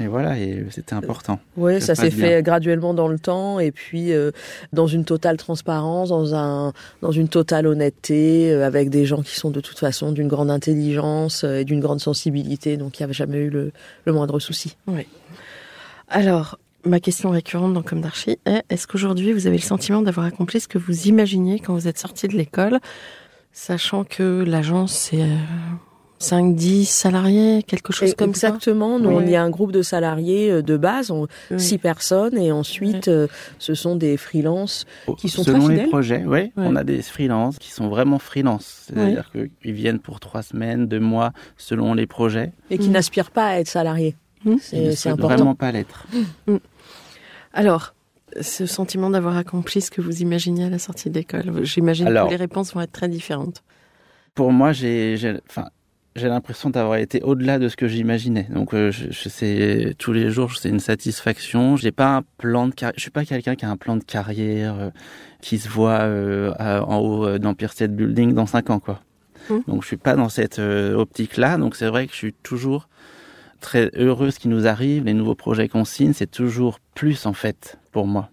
Et 0.00 0.06
voilà, 0.06 0.38
et 0.38 0.64
c'était 0.70 0.94
important. 0.94 1.40
Oui, 1.56 1.80
Ça 1.80 1.94
ça 1.94 1.94
se 1.96 2.02
s'est 2.02 2.10
fait 2.10 2.42
graduellement 2.42 2.94
dans 2.94 3.08
le 3.08 3.18
temps 3.18 3.58
et 3.58 3.72
puis 3.72 4.12
euh, 4.12 4.30
dans 4.72 4.86
une 4.86 5.04
totale 5.04 5.36
transparence, 5.36 6.10
dans 6.10 6.34
un 6.34 6.72
dans 7.02 7.10
une 7.10 7.28
totale 7.28 7.66
honnêteté, 7.66 8.52
euh, 8.52 8.64
avec 8.64 8.90
des 8.90 9.06
gens 9.06 9.22
qui 9.22 9.34
sont 9.34 9.50
de 9.50 9.60
toute 9.60 9.78
façon 9.78 10.12
d'une 10.12 10.28
grande 10.28 10.50
intelligence 10.50 11.42
euh, 11.42 11.60
et 11.60 11.64
d'une 11.64 11.80
grande 11.80 12.00
sensibilité, 12.00 12.76
donc 12.76 12.98
il 12.98 13.02
n'y 13.02 13.04
avait 13.04 13.12
jamais 13.12 13.38
eu 13.38 13.50
le, 13.50 13.72
le 14.04 14.12
moindre 14.12 14.38
souci. 14.38 14.76
Alors, 16.08 16.58
ma 16.84 17.00
question 17.00 17.30
récurrente 17.30 17.74
dans 17.74 17.82
Comme 17.82 18.00
d'Archie 18.00 18.38
est 18.46 18.62
est-ce 18.70 18.86
qu'aujourd'hui 18.86 19.32
vous 19.32 19.46
avez 19.48 19.56
le 19.56 19.62
sentiment 19.62 20.00
d'avoir 20.02 20.26
accompli 20.26 20.60
ce 20.60 20.68
que 20.68 20.78
vous 20.78 21.08
imaginiez 21.08 21.58
quand 21.58 21.74
vous 21.74 21.88
êtes 21.88 21.98
sorti 21.98 22.28
de 22.28 22.36
l'école, 22.36 22.78
sachant 23.52 24.04
que 24.04 24.44
l'agence 24.46 24.92
c'est 24.92 25.22
euh, 25.22 25.36
5-10 26.20 26.84
salariés, 26.84 27.62
quelque 27.66 27.92
chose 27.92 28.10
Et 28.10 28.12
comme 28.14 28.30
Exactement, 28.30 28.98
nous 28.98 29.08
Oui. 29.08 29.14
on 29.16 29.26
est 29.26 29.36
un 29.36 29.48
groupe 29.48 29.72
de 29.72 29.80
salariés 29.82 30.50
euh, 30.50 30.62
de 30.62 30.76
base, 30.76 31.10
on, 31.10 31.26
ça 31.26 31.32
Oui. 31.52 31.60
six 31.60 31.78
personnes, 31.78 32.36
et 32.36 32.52
ensuite 32.52 33.08
euh, 33.08 33.26
ce 33.58 33.74
sont 33.74 33.96
des 33.96 34.16
freelances 34.18 34.84
qui 35.16 35.28
sont 35.30 35.42
Selon 35.42 35.64
très 35.64 35.76
les 35.76 35.86
projets, 35.86 36.24
oui, 36.26 36.52
on 36.56 36.76
a 36.76 36.84
des 36.84 37.00
freelances 37.02 37.58
qui 37.58 37.70
sont 37.70 37.88
vraiment 37.88 38.18
freelance. 38.18 38.84
C'est-à-dire 38.86 39.30
qu'ils 39.32 39.72
viennent 39.72 39.98
pour 39.98 40.20
trois 40.20 40.42
semaines, 40.42 40.86
deux 40.86 41.00
mois, 41.00 41.32
selon 41.56 41.94
les 41.94 42.06
projets. 42.06 42.52
et 42.70 42.76
qui 42.78 42.88
Mm. 42.90 42.92
n'aspirent 42.92 43.30
pas 43.30 43.46
à 43.46 43.54
être 43.60 43.68
salariés. 43.68 44.14
Mm. 44.44 44.56
Ils 44.72 44.84
ne 44.88 44.90
C'est 44.92 45.08
important. 45.08 45.34
vraiment 45.36 45.54
pas 45.54 45.72
l'être. 45.72 46.06
Alors, 47.52 47.94
ce 48.40 48.66
sentiment 48.66 49.10
d'avoir 49.10 49.36
accompli 49.36 49.80
ce 49.80 49.90
que 49.90 50.00
vous 50.00 50.20
imaginiez 50.22 50.64
à 50.64 50.70
la 50.70 50.78
sortie 50.78 51.08
de 51.10 51.14
l'école, 51.14 51.64
j'imagine 51.64 52.06
que 52.06 52.28
les 52.30 52.36
réponses 52.36 52.74
vont 52.74 52.80
être 52.82 52.92
très 52.92 53.08
différentes. 53.08 53.62
Pour 54.34 54.52
moi, 54.52 54.72
j'ai, 54.72 55.16
j'ai- 55.16 55.38
enfin, 55.48 55.68
j'ai 56.16 56.28
l'impression 56.28 56.70
d'avoir 56.70 56.96
été 56.98 57.22
au-delà 57.22 57.58
de 57.58 57.68
ce 57.68 57.76
que 57.76 57.86
j'imaginais. 57.88 58.46
Donc, 58.50 58.74
euh, 58.74 58.90
je, 58.90 59.06
je 59.10 59.28
sais, 59.28 59.94
tous 59.98 60.12
les 60.12 60.30
jours, 60.30 60.52
c'est 60.56 60.68
une 60.68 60.80
satisfaction. 60.80 61.76
J'ai 61.76 61.92
pas 61.92 62.16
un 62.16 62.22
plan 62.38 62.66
de 62.68 62.74
carrière. 62.74 62.94
Je 62.96 63.02
suis 63.02 63.10
pas 63.10 63.24
quelqu'un 63.24 63.54
qui 63.54 63.64
a 63.64 63.70
un 63.70 63.76
plan 63.76 63.96
de 63.96 64.04
carrière 64.04 64.74
euh, 64.78 64.90
qui 65.40 65.58
se 65.58 65.68
voit 65.68 66.00
euh, 66.00 66.52
à- 66.58 66.84
en 66.84 66.98
haut 66.98 67.38
d'Empire 67.38 67.72
State 67.72 67.92
Building 67.94 68.34
dans 68.34 68.46
cinq 68.46 68.70
ans, 68.70 68.80
quoi. 68.80 69.00
Mm. 69.48 69.58
Donc, 69.68 69.82
je 69.82 69.86
suis 69.86 69.96
pas 69.96 70.16
dans 70.16 70.28
cette 70.28 70.58
optique-là. 70.58 71.56
Donc, 71.58 71.76
c'est 71.76 71.86
vrai 71.88 72.06
que 72.06 72.12
je 72.12 72.18
suis 72.18 72.32
toujours 72.32 72.88
très 73.60 73.90
heureux 73.94 74.30
ce 74.30 74.38
qui 74.38 74.48
nous 74.48 74.66
arrive. 74.66 75.04
Les 75.04 75.14
nouveaux 75.14 75.34
projets 75.34 75.68
qu'on 75.68 75.84
signe, 75.84 76.12
c'est 76.12 76.30
toujours 76.30 76.80
plus 76.94 77.26
en 77.26 77.32
fait 77.34 77.78
pour 77.92 78.06
moi. 78.06 78.30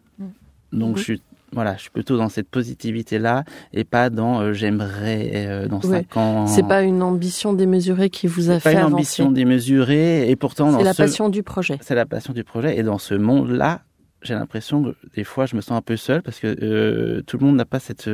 Donc, 0.74 0.92
Mhm. 0.92 0.98
je 0.98 1.04
suis 1.04 1.22
voilà, 1.54 1.76
je 1.78 1.82
suis 1.84 1.90
plutôt 1.90 2.18
dans 2.18 2.30
cette 2.30 2.50
positivité-là 2.50 3.44
et 3.74 3.84
pas 3.86 4.10
dans 4.10 4.42
euh, 4.42 4.54
j'aimerais 4.54 5.32
euh, 5.36 5.68
dans 5.68 5.80
Ouais. 5.80 6.00
cinq 6.00 6.18
ans. 6.18 6.46
C'est 6.48 6.68
pas 6.68 6.82
une 6.82 7.02
ambition 7.02 7.54
démesurée 7.54 8.10
qui 8.10 8.28
vous 8.28 8.50
a 8.50 8.56
C'est 8.56 8.64
pas 8.64 8.70
fait 8.72 8.74
une 8.74 8.80
avancer. 8.80 8.94
ambition 8.96 9.32
démesurée 9.32 10.30
et 10.30 10.36
pourtant 10.36 10.78
C'est 10.78 10.84
la 10.84 10.94
ce- 10.94 10.98
passion 11.04 11.30
du 11.30 11.44
projet. 11.44 11.78
c'est 11.82 11.96
la 11.96 12.06
passion 12.06 12.34
du 12.34 12.44
projet 12.44 12.78
et 12.78 12.84
dans 12.84 12.98
ce 12.98 13.14
monde-là, 13.14 13.82
j'ai 14.24 14.34
l'impression 14.34 14.84
que 14.84 14.96
des 15.16 15.24
fois 15.24 15.46
je 15.46 15.56
me 15.56 15.62
sens 15.62 15.78
un 15.78 15.82
peu 15.82 15.96
seul 15.96 16.22
parce 16.22 16.40
que 16.40 16.48
euh, 16.62 17.22
tout 17.22 17.38
le 17.38 17.46
monde 17.46 17.56
n'a 17.56 17.66
pas 17.66 17.80
cette 17.80 18.10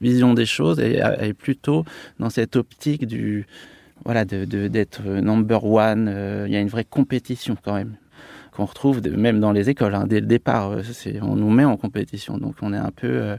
vision 0.00 0.32
des 0.32 0.46
choses 0.46 0.80
et 0.80 1.00
est 1.20 1.34
plutôt 1.34 1.84
dans 2.18 2.30
cette 2.30 2.56
optique 2.56 3.06
du 3.06 3.46
voilà 4.06 4.24
de 4.24 4.44
d'être 4.68 5.02
number 5.02 5.62
one. 5.64 6.06
Il 6.46 6.52
y 6.52 6.56
a 6.56 6.60
une 6.60 6.68
vraie 6.68 6.84
compétition 6.84 7.56
quand 7.62 7.74
même 7.74 7.96
qu'on 8.50 8.64
retrouve 8.64 9.00
même 9.08 9.40
dans 9.40 9.52
les 9.52 9.70
écoles 9.70 9.94
hein, 9.94 10.06
dès 10.06 10.20
le 10.20 10.26
départ. 10.26 10.70
euh, 10.72 10.82
on 11.22 11.36
nous 11.36 11.50
met 11.50 11.64
en 11.64 11.76
compétition 11.76 12.38
donc 12.38 12.56
on 12.62 12.72
est 12.72 12.78
un 12.78 12.90
peu 12.90 13.08
euh, 13.08 13.36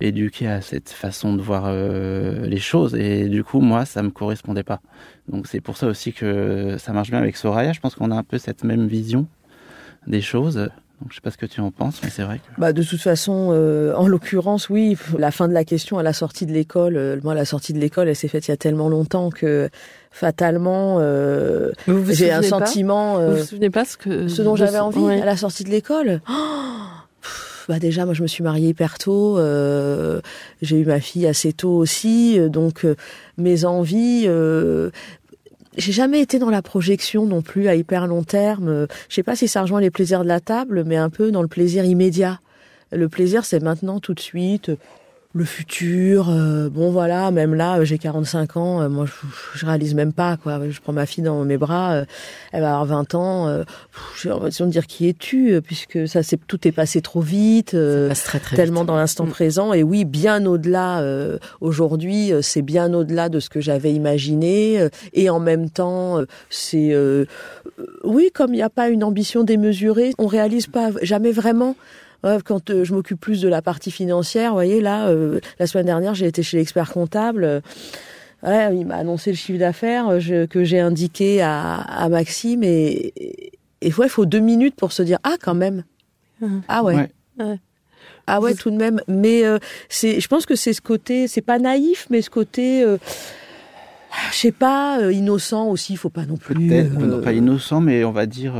éduqué 0.00 0.46
à 0.48 0.60
cette 0.60 0.90
façon 0.90 1.34
de 1.34 1.42
voir 1.42 1.64
euh, 1.66 2.46
les 2.46 2.58
choses 2.58 2.94
et 2.94 3.28
du 3.28 3.44
coup 3.44 3.60
moi 3.60 3.84
ça 3.84 4.02
me 4.02 4.10
correspondait 4.10 4.62
pas. 4.62 4.80
Donc 5.28 5.46
c'est 5.46 5.60
pour 5.60 5.76
ça 5.76 5.86
aussi 5.86 6.12
que 6.12 6.76
ça 6.78 6.92
marche 6.92 7.10
bien 7.10 7.18
avec 7.18 7.36
Soraya. 7.36 7.72
Je 7.72 7.80
pense 7.80 7.94
qu'on 7.94 8.10
a 8.10 8.16
un 8.16 8.22
peu 8.22 8.38
cette 8.38 8.64
même 8.64 8.86
vision 8.86 9.26
des 10.06 10.20
choses. 10.20 10.70
Donc 11.02 11.10
je 11.10 11.16
sais 11.16 11.20
pas 11.20 11.30
ce 11.30 11.36
que 11.36 11.44
tu 11.46 11.60
en 11.60 11.70
penses, 11.70 12.00
mais 12.02 12.08
c'est 12.08 12.22
vrai 12.22 12.38
que. 12.38 12.60
Bah 12.60 12.72
de 12.72 12.82
toute 12.82 13.00
façon, 13.02 13.50
euh, 13.52 13.94
en 13.96 14.08
l'occurrence, 14.08 14.70
oui. 14.70 14.96
La 15.18 15.30
fin 15.30 15.46
de 15.46 15.52
la 15.52 15.64
question 15.64 15.98
à 15.98 16.02
la 16.02 16.14
sortie 16.14 16.46
de 16.46 16.52
l'école, 16.52 16.96
euh, 16.96 17.18
moi 17.22 17.34
la 17.34 17.44
sortie 17.44 17.74
de 17.74 17.78
l'école, 17.78 18.08
elle 18.08 18.16
s'est 18.16 18.28
faite 18.28 18.48
il 18.48 18.50
y 18.50 18.54
a 18.54 18.56
tellement 18.56 18.88
longtemps 18.88 19.28
que 19.30 19.68
fatalement, 20.10 20.96
euh, 21.00 21.72
Vous 21.86 22.02
vous 22.02 22.12
j'ai 22.12 22.30
un 22.32 22.40
souvenez 22.42 22.50
pas 22.60 22.66
sentiment. 22.66 23.14
Vous 23.16 23.20
euh, 23.20 23.34
vous 23.36 23.44
souvenez 23.44 23.70
pas 23.70 23.84
ce 23.84 23.98
que 23.98 24.28
ce 24.28 24.40
dont 24.40 24.56
j'avais 24.56 24.78
envie 24.78 25.00
Ouais. 25.00 25.20
à 25.20 25.26
la 25.26 25.36
sortie 25.36 25.64
de 25.64 25.70
l'école. 25.70 26.20
Oh 27.68 27.72
bah 27.72 27.80
déjà, 27.80 28.04
moi, 28.04 28.14
je 28.14 28.22
me 28.22 28.28
suis 28.28 28.44
mariée 28.44 28.68
hyper 28.68 28.96
tôt. 28.96 29.38
euh, 29.38 30.20
j'ai 30.62 30.78
eu 30.78 30.84
ma 30.84 31.00
fille 31.00 31.26
assez 31.26 31.52
tôt 31.52 31.72
aussi, 31.76 32.38
euh, 32.38 32.48
donc 32.48 32.84
euh, 32.84 32.94
mes 33.38 33.64
envies. 33.64 34.22
euh, 34.28 34.90
j'ai 35.76 35.92
jamais 35.92 36.20
été 36.20 36.38
dans 36.38 36.50
la 36.50 36.62
projection 36.62 37.26
non 37.26 37.42
plus 37.42 37.68
à 37.68 37.74
hyper 37.74 38.06
long 38.06 38.22
terme. 38.22 38.68
Euh, 38.68 38.86
Je 39.08 39.14
sais 39.14 39.22
pas 39.22 39.36
si 39.36 39.48
ça 39.48 39.62
rejoint 39.62 39.80
les 39.80 39.90
plaisirs 39.90 40.22
de 40.22 40.28
la 40.28 40.40
table, 40.40 40.84
mais 40.84 40.96
un 40.96 41.10
peu 41.10 41.30
dans 41.30 41.42
le 41.42 41.48
plaisir 41.48 41.84
immédiat. 41.84 42.40
Le 42.92 43.08
plaisir, 43.08 43.44
c'est 43.44 43.60
maintenant, 43.60 44.00
tout 44.00 44.14
de 44.14 44.20
suite. 44.20 44.70
Le 45.36 45.44
futur, 45.44 46.30
euh, 46.30 46.70
bon 46.70 46.90
voilà, 46.90 47.30
même 47.30 47.52
là, 47.54 47.78
euh, 47.80 47.84
j'ai 47.84 47.98
45 47.98 48.56
ans, 48.56 48.80
euh, 48.80 48.88
moi 48.88 49.04
je, 49.04 49.12
je 49.58 49.66
réalise 49.66 49.94
même 49.94 50.14
pas 50.14 50.38
quoi. 50.38 50.58
Je 50.70 50.80
prends 50.80 50.94
ma 50.94 51.04
fille 51.04 51.22
dans 51.22 51.44
mes 51.44 51.58
bras, 51.58 51.92
euh, 51.92 52.04
elle 52.52 52.62
va 52.62 52.68
avoir 52.80 52.86
20 52.86 53.14
ans, 53.16 53.46
euh, 53.48 53.64
j'ai 54.18 54.30
l'impression 54.30 54.64
de 54.64 54.70
dire 54.70 54.86
qui 54.86 55.06
es-tu, 55.08 55.52
euh, 55.52 55.60
puisque 55.60 56.08
ça 56.08 56.22
c'est 56.22 56.38
tout 56.46 56.66
est 56.66 56.72
passé 56.72 57.02
trop 57.02 57.20
vite. 57.20 57.74
euh, 57.74 58.04
Ça 58.04 58.08
passe 58.08 58.22
très 58.24 58.38
très 58.40 58.56
tellement 58.56 58.80
vite. 58.80 58.86
dans 58.88 58.96
l'instant 58.96 59.26
Mm. 59.26 59.30
présent 59.30 59.72
et 59.74 59.82
oui 59.82 60.06
bien 60.06 60.46
au-delà 60.46 61.00
euh, 61.00 61.36
aujourd'hui 61.60 62.32
euh, 62.32 62.40
c'est 62.40 62.62
bien 62.62 62.94
au-delà 62.94 63.28
de 63.28 63.38
ce 63.38 63.50
que 63.50 63.60
j'avais 63.60 63.92
imaginé 63.92 64.80
euh, 64.80 64.88
et 65.12 65.28
en 65.28 65.38
même 65.38 65.68
temps 65.68 66.18
euh, 66.18 66.24
c'est 66.48 66.94
oui 68.04 68.30
comme 68.32 68.54
il 68.54 68.56
n'y 68.56 68.62
a 68.62 68.70
pas 68.70 68.88
une 68.88 69.04
ambition 69.04 69.44
démesurée 69.44 70.12
on 70.18 70.26
réalise 70.28 70.66
pas 70.66 70.90
jamais 71.02 71.32
vraiment 71.32 71.76
quand 72.44 72.70
euh, 72.70 72.84
je 72.84 72.94
m'occupe 72.94 73.20
plus 73.20 73.40
de 73.40 73.48
la 73.48 73.62
partie 73.62 73.90
financière, 73.90 74.50
vous 74.50 74.56
voyez 74.56 74.80
là, 74.80 75.08
euh, 75.08 75.40
la 75.58 75.66
semaine 75.66 75.86
dernière, 75.86 76.14
j'ai 76.14 76.26
été 76.26 76.42
chez 76.42 76.56
l'expert 76.56 76.92
comptable. 76.92 77.44
euh, 77.44 77.60
ouais, 78.42 78.76
il 78.76 78.86
m'a 78.86 78.96
annoncé 78.96 79.30
le 79.30 79.36
chiffre 79.36 79.58
d'affaires 79.58 80.08
euh, 80.08 80.46
que 80.46 80.64
j'ai 80.64 80.80
indiqué 80.80 81.40
à, 81.42 81.74
à 81.76 82.08
Maxime 82.08 82.62
et, 82.64 83.12
ouais, 83.82 84.06
il 84.06 84.08
faut 84.08 84.26
deux 84.26 84.40
minutes 84.40 84.74
pour 84.76 84.92
se 84.92 85.02
dire 85.02 85.18
ah 85.22 85.36
quand 85.42 85.54
même, 85.54 85.84
Mhm. 86.40 86.62
ah 86.68 86.82
ouais. 86.84 86.94
Ouais. 86.96 87.10
Ouais. 87.38 87.58
Ah 88.26 88.40
ouais, 88.40 88.54
tout 88.54 88.70
de 88.70 88.76
même. 88.76 89.00
Mais 89.06 89.44
euh, 89.44 89.58
c'est, 89.88 90.20
je 90.20 90.26
pense 90.28 90.46
que 90.46 90.56
c'est 90.56 90.72
ce 90.72 90.80
côté, 90.82 91.28
c'est 91.28 91.40
pas 91.42 91.58
naïf, 91.60 92.08
mais 92.10 92.20
ce 92.22 92.28
côté, 92.30 92.82
euh, 92.82 92.98
je 94.32 94.36
sais 94.36 94.52
pas, 94.52 94.98
euh, 95.00 95.12
innocent 95.12 95.68
aussi. 95.68 95.92
Il 95.92 95.96
faut 95.96 96.10
pas 96.10 96.24
non 96.26 96.36
plus. 96.36 96.54
Peut-être, 96.54 96.92
euh, 97.00 97.06
non, 97.06 97.20
pas 97.22 97.32
innocent, 97.32 97.80
mais 97.80 98.02
on 98.04 98.10
va 98.12 98.26
dire. 98.26 98.54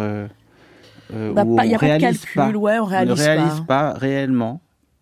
Euh, 1.15 1.33
bah, 1.33 1.45
où 1.47 1.57
pas- 1.57 1.65
il 1.67 1.71
y 1.71 1.75
a 1.75 1.77
on 1.77 1.81
pas 1.81 1.87
de 1.87 1.91
réalise 2.01 2.21
calcul, 2.21 2.35
pas. 2.35 2.59
ouais, 2.59 2.79
on 2.79 2.85
réalise, 2.85 3.13
on 3.13 3.17
ne 3.17 3.21
réalise 3.21 3.61
pas. 3.67 3.93
pas 3.93 3.93
réellement. 3.95 4.61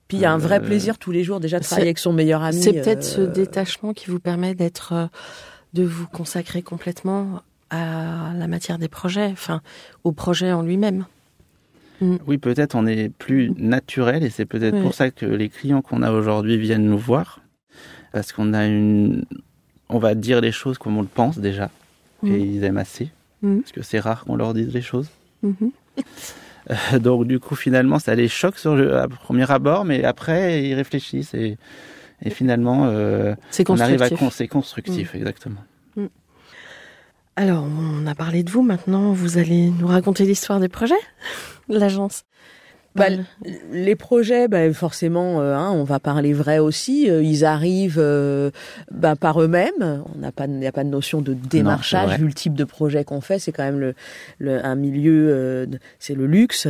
Puis 0.08 0.18
il 0.18 0.20
y 0.20 0.24
a 0.26 0.32
un 0.32 0.38
vrai 0.38 0.56
Euh, 0.58 0.60
plaisir 0.66 0.98
tous 0.98 1.10
les 1.12 1.24
jours 1.24 1.40
déjà 1.40 1.58
de 1.58 1.64
travailler 1.64 1.88
avec 1.88 1.98
son 1.98 2.12
meilleur 2.12 2.42
ami. 2.42 2.60
C'est 2.60 2.72
peut-être 2.74 3.02
ce 3.04 3.22
euh, 3.22 3.26
détachement 3.26 3.92
qui 3.94 4.10
vous 4.10 4.20
permet 4.20 4.54
d'être, 4.54 4.92
euh, 4.92 5.06
de 5.72 5.82
vous 5.82 6.06
consacrer 6.06 6.62
complètement 6.62 7.40
à 7.70 8.32
la 8.36 8.46
matière 8.46 8.78
des 8.78 8.88
projets, 8.88 9.30
enfin 9.32 9.62
au 10.04 10.12
projet 10.12 10.52
en 10.52 10.62
lui-même. 10.62 11.06
Oui, 12.26 12.36
peut-être 12.36 12.74
on 12.74 12.86
est 12.86 13.08
plus 13.08 13.50
naturel 13.56 14.22
et 14.24 14.28
c'est 14.28 14.44
peut-être 14.44 14.78
pour 14.82 14.92
ça 14.92 15.10
que 15.10 15.24
les 15.24 15.48
clients 15.48 15.80
qu'on 15.80 16.02
a 16.02 16.12
aujourd'hui 16.12 16.58
viennent 16.58 16.84
nous 16.84 16.98
voir. 16.98 17.40
Parce 18.12 18.30
qu'on 18.32 18.52
a 18.52 18.66
une. 18.66 19.24
On 19.88 19.98
va 19.98 20.14
dire 20.14 20.40
les 20.42 20.52
choses 20.52 20.76
comme 20.76 20.98
on 20.98 21.02
le 21.02 21.08
pense 21.08 21.38
déjà. 21.38 21.70
Et 22.22 22.28
Mhm. 22.30 22.40
ils 22.40 22.64
aiment 22.64 22.76
assez. 22.78 23.08
Mhm. 23.42 23.60
Parce 23.60 23.72
que 23.72 23.82
c'est 23.82 24.00
rare 24.00 24.24
qu'on 24.24 24.36
leur 24.36 24.52
dise 24.52 24.72
les 24.74 24.82
choses. 24.82 25.08
Mhm. 25.42 25.70
Donc, 27.00 27.26
du 27.26 27.38
coup, 27.40 27.54
finalement, 27.56 27.98
ça 27.98 28.14
les 28.14 28.28
choque 28.28 28.58
sur 28.58 28.74
le 28.74 28.96
à 28.96 29.06
premier 29.08 29.50
abord, 29.50 29.84
mais 29.84 30.04
après, 30.04 30.64
ils 30.64 30.74
réfléchissent 30.74 31.34
et, 31.34 31.58
et 32.22 32.30
finalement, 32.30 32.86
euh, 32.86 33.34
C'est 33.50 33.68
on 33.68 33.78
arrive 33.80 34.00
à. 34.02 34.08
con- 34.10 34.30
C'est 34.30 34.48
constructif, 34.48 35.14
exactement. 35.14 35.60
Alors, 37.36 37.64
on 37.64 38.06
a 38.06 38.14
parlé 38.14 38.44
de 38.44 38.50
vous. 38.50 38.62
Maintenant, 38.62 39.12
vous 39.12 39.38
allez 39.38 39.70
nous 39.70 39.88
raconter 39.88 40.24
l'histoire 40.24 40.60
des 40.60 40.68
projets, 40.68 40.94
l'agence. 41.68 42.22
Bah, 42.96 43.06
les 43.72 43.96
projets, 43.96 44.46
bah, 44.46 44.72
forcément, 44.72 45.40
euh, 45.40 45.54
hein, 45.56 45.70
on 45.72 45.82
va 45.84 45.98
parler 45.98 46.32
vrai 46.32 46.58
aussi. 46.58 47.10
euh, 47.10 47.22
ils 47.22 47.44
arrivent 47.44 47.98
euh, 47.98 48.50
bah, 48.92 49.16
par 49.16 49.42
eux-mêmes. 49.42 50.02
On 50.14 50.18
n'a 50.18 50.30
pas, 50.30 50.44
il 50.46 50.52
n'y 50.52 50.66
a 50.66 50.72
pas 50.72 50.84
de 50.84 50.90
notion 50.90 51.20
de 51.20 51.34
démarchage 51.34 52.10
vu 52.18 52.26
le 52.26 52.32
type 52.34 52.54
de 52.54 52.64
projet 52.64 53.02
qu'on 53.02 53.20
fait. 53.20 53.38
C'est 53.40 53.50
quand 53.52 53.64
même 53.64 53.80
le, 53.80 53.94
le- 54.38 54.64
un 54.64 54.76
milieu, 54.76 55.26
euh, 55.30 55.66
c'est 55.98 56.14
le 56.14 56.26
luxe. 56.26 56.68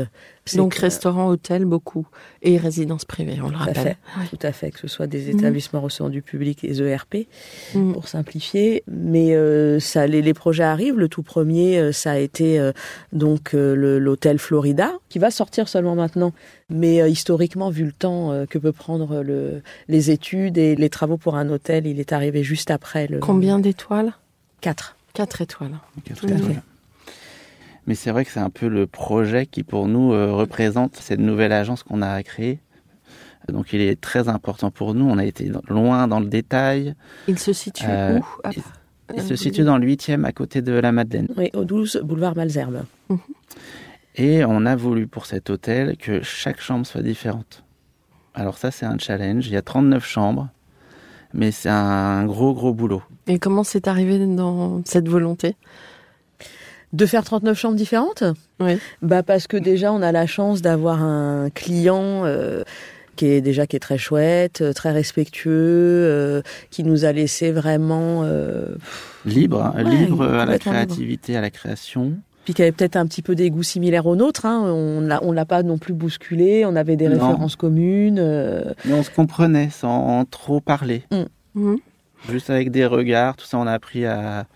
Donc 0.57 0.75
que- 0.75 0.81
restaurant, 0.83 1.29
hôtel, 1.29 1.65
beaucoup 1.65 2.07
et 2.43 2.59
résidence 2.59 3.05
privée, 3.07 3.39
on 3.43 3.47
le 3.49 3.55
Tout 3.55 3.61
à 3.61 3.65
rappelle. 3.65 3.97
tout 4.29 4.39
à 4.43 4.53
fait, 4.53 4.71
que 4.71 4.79
ce 4.79 4.89
soit 4.89 5.07
des 5.07 5.31
établissements 5.31 5.81
recevant 5.81 6.11
du 6.11 6.21
public 6.21 6.63
et 6.65 6.69
les 6.69 6.83
ERP, 6.83 7.27
Mhm. 7.75 7.93
pour 7.95 8.09
simplifier. 8.09 8.83
Mais 8.87 9.35
euh, 9.35 9.81
ça, 9.81 10.07
les, 10.07 10.21
les 10.21 10.35
projets 10.35 10.63
arrivent. 10.65 10.99
Le 10.99 11.09
tout 11.09 11.23
premier, 11.23 11.79
euh, 11.79 11.93
ça 11.93 12.13
a 12.13 12.19
été 12.19 12.59
euh, 12.61 12.73
donc 13.13 13.55
euh, 13.55 13.75
l'hôtel 13.99 14.39
Florida, 14.39 14.93
qui 15.09 15.19
va 15.19 15.31
sortir 15.31 15.67
seulement 15.69 15.95
maintenant. 15.95 16.33
Mais 16.69 17.01
euh, 17.01 17.09
historiquement, 17.09 17.71
vu 17.71 17.85
le 17.85 17.93
temps 17.93 18.31
euh, 18.33 18.45
que 18.47 18.59
peut 18.59 18.73
prendre 18.73 19.23
le, 19.23 19.63
les 19.89 20.11
études 20.11 20.59
et 20.59 20.77
les 20.77 20.91
travaux 20.91 21.17
pour 21.17 21.37
un 21.37 21.49
hôtel, 21.49 21.87
il 21.87 22.01
est 22.01 22.13
arrivé 22.13 22.43
juste 22.43 22.71
après 22.71 23.07
le 23.07 23.19
Combien 23.21 23.59
d'étoiles? 23.59 24.13
Quatre. 24.61 24.97
Quatre 25.15 25.41
étoiles. 25.41 25.79
Quatre 26.05 26.25
étoiles. 26.25 26.63
Mais 27.87 27.95
c'est 27.95 28.11
vrai 28.11 28.25
que 28.25 28.31
c'est 28.31 28.41
un 28.41 28.51
peu 28.51 28.69
le 28.69 28.87
projet 28.87 29.47
qui, 29.47 29.63
pour 29.63 29.87
nous, 29.89 30.13
euh, 30.13 30.33
représente 30.33 30.97
cette 30.97 31.21
nouvelle 31.21 31.53
agence 31.53 31.83
qu'on 31.83 32.01
a 32.03 32.23
créée. 32.23 32.61
Donc, 33.53 33.73
il 33.75 33.81
est 33.83 34.01
très 34.01 34.29
important 34.31 34.71
pour 34.71 34.95
nous. 34.95 35.05
On 35.07 35.19
a 35.19 35.25
été 35.25 35.51
loin 35.69 36.09
dans 36.09 36.21
le 36.21 36.27
détail. 36.27 36.95
Il 37.29 37.39
se 37.39 37.53
situe 37.53 37.85
Euh, 37.87 38.19
où? 38.21 38.25
Ah, 38.43 38.51
Il 39.15 39.23
se 39.23 39.37
situe 39.37 39.65
dans 39.65 39.77
le 39.77 39.87
8e 39.87 40.25
à 40.25 40.33
côté 40.33 40.63
de 40.63 40.73
la 40.73 40.93
Madeleine. 40.93 41.29
Oui, 41.37 41.51
au 41.53 41.65
12 41.65 42.01
boulevard 42.05 42.35
Malzerbe. 42.37 42.85
Et 44.17 44.45
on 44.47 44.65
a 44.65 44.77
voulu 44.77 45.07
pour 45.07 45.27
cet 45.27 45.51
hôtel 45.51 45.97
que 45.99 46.23
chaque 46.23 46.61
chambre 46.61 46.87
soit 46.87 47.03
différente. 47.03 47.65
Alors 48.33 48.57
ça, 48.57 48.71
c'est 48.71 48.87
un 48.87 48.97
challenge. 48.99 49.47
Il 49.47 49.53
y 49.53 49.57
a 49.57 49.63
39 49.63 50.05
chambres, 50.07 50.49
mais 51.35 51.51
c'est 51.51 51.69
un 51.69 52.25
gros, 52.25 52.55
gros 52.55 52.73
boulot. 52.73 53.03
Et 53.27 53.39
comment 53.39 53.63
c'est 53.65 53.89
arrivé 53.89 54.25
dans 54.27 54.83
cette 54.87 55.09
volonté? 55.09 55.55
De 56.95 57.07
faire 57.07 57.25
39 57.25 57.59
chambres 57.59 57.77
différentes 57.77 58.25
Oui. 58.61 58.79
Bah 59.03 59.23
parce 59.23 59.47
que 59.47 59.57
déjà 59.59 59.93
on 59.93 60.01
a 60.01 60.13
la 60.13 60.27
chance 60.27 60.63
d'avoir 60.63 61.03
un 61.03 61.51
client 61.51 62.25
euh, 62.25 62.63
qui 63.17 63.27
est 63.27 63.41
déjà 63.41 63.67
qui 63.67 63.77
est 63.77 63.81
très 63.81 63.99
chouette, 63.99 64.61
euh, 64.61 64.73
très 64.73 64.93
respectueux, 64.93 65.51
euh, 65.53 66.43
qui 66.71 66.85
nous 66.85 67.05
a 67.05 67.13
laissé 67.13 67.51
vraiment 67.53 68.23
euh, 68.25 68.77
Libre, 69.27 69.63
hein, 69.63 69.73
Ouais, 69.77 69.85
libre 69.85 70.23
à 70.25 70.47
la 70.47 70.53
libre. 70.53 70.59
créativité, 70.59 71.37
à 71.37 71.41
la 71.41 71.51
création. 71.51 72.13
puis 72.45 72.55
qui 72.55 72.63
avait 72.63 72.73
peut-être 72.73 72.97
un 72.97 73.07
petit 73.07 73.23
peu 73.23 73.35
des 73.35 73.51
goûts 73.51 73.63
similaires 73.63 74.07
aux 74.07 74.17
nôtres. 74.17 74.47
Hein. 74.47 74.63
On 74.65 75.01
l'a 75.01 75.19
on 75.25 75.33
l'a 75.33 75.45
pas 75.47 75.63
non 75.65 75.79
plus 75.79 75.95
bousculé. 75.95 76.65
On 76.65 76.77
avait 76.77 76.97
des 76.97 77.09
Non. 77.09 77.15
références 77.29 77.57
communes. 77.57 78.19
euh, 78.21 78.73
Mais 78.85 78.93
on 78.95 79.03
se 79.03 79.11
comprenait 79.11 79.71
sans 79.71 80.25
trop 80.27 80.61
parler. 80.61 81.03
Mhm. 81.55 81.79
Juste 82.31 82.51
avec 82.51 82.71
des 82.71 82.87
regards, 82.87 83.37
tout 83.37 83.47
ça, 83.47 83.59
on 83.59 83.67
a 83.67 83.73
appris 83.73 84.07
à, 84.07 84.47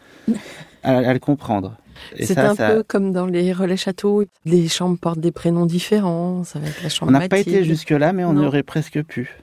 à, 0.83 0.96
à 0.98 1.12
le 1.12 1.18
comprendre. 1.18 1.77
C'est 2.21 2.39
un 2.39 2.55
ça- 2.55 2.71
peu 2.75 2.83
comme 2.83 3.13
dans 3.13 3.27
les 3.27 3.53
relais 3.53 3.77
châteaux. 3.77 4.25
Les 4.45 4.69
chambres 4.69 4.99
portent 4.99 5.21
des 5.21 5.33
prénoms 5.33 5.67
différents. 5.67 6.45
Ça 6.45 6.59
va 6.59 6.69
être 6.69 6.83
la 6.83 6.89
chambre 6.89 7.11
on 7.11 7.19
n'a 7.19 7.29
pas 7.29 7.39
été 7.39 7.65
jusque-là, 7.65 8.13
mais 8.13 8.25
on 8.25 8.33
y 8.33 8.37
Non. 8.37 8.47
aurait 8.47 8.63
presque 8.63 9.03
pu. 9.05 9.37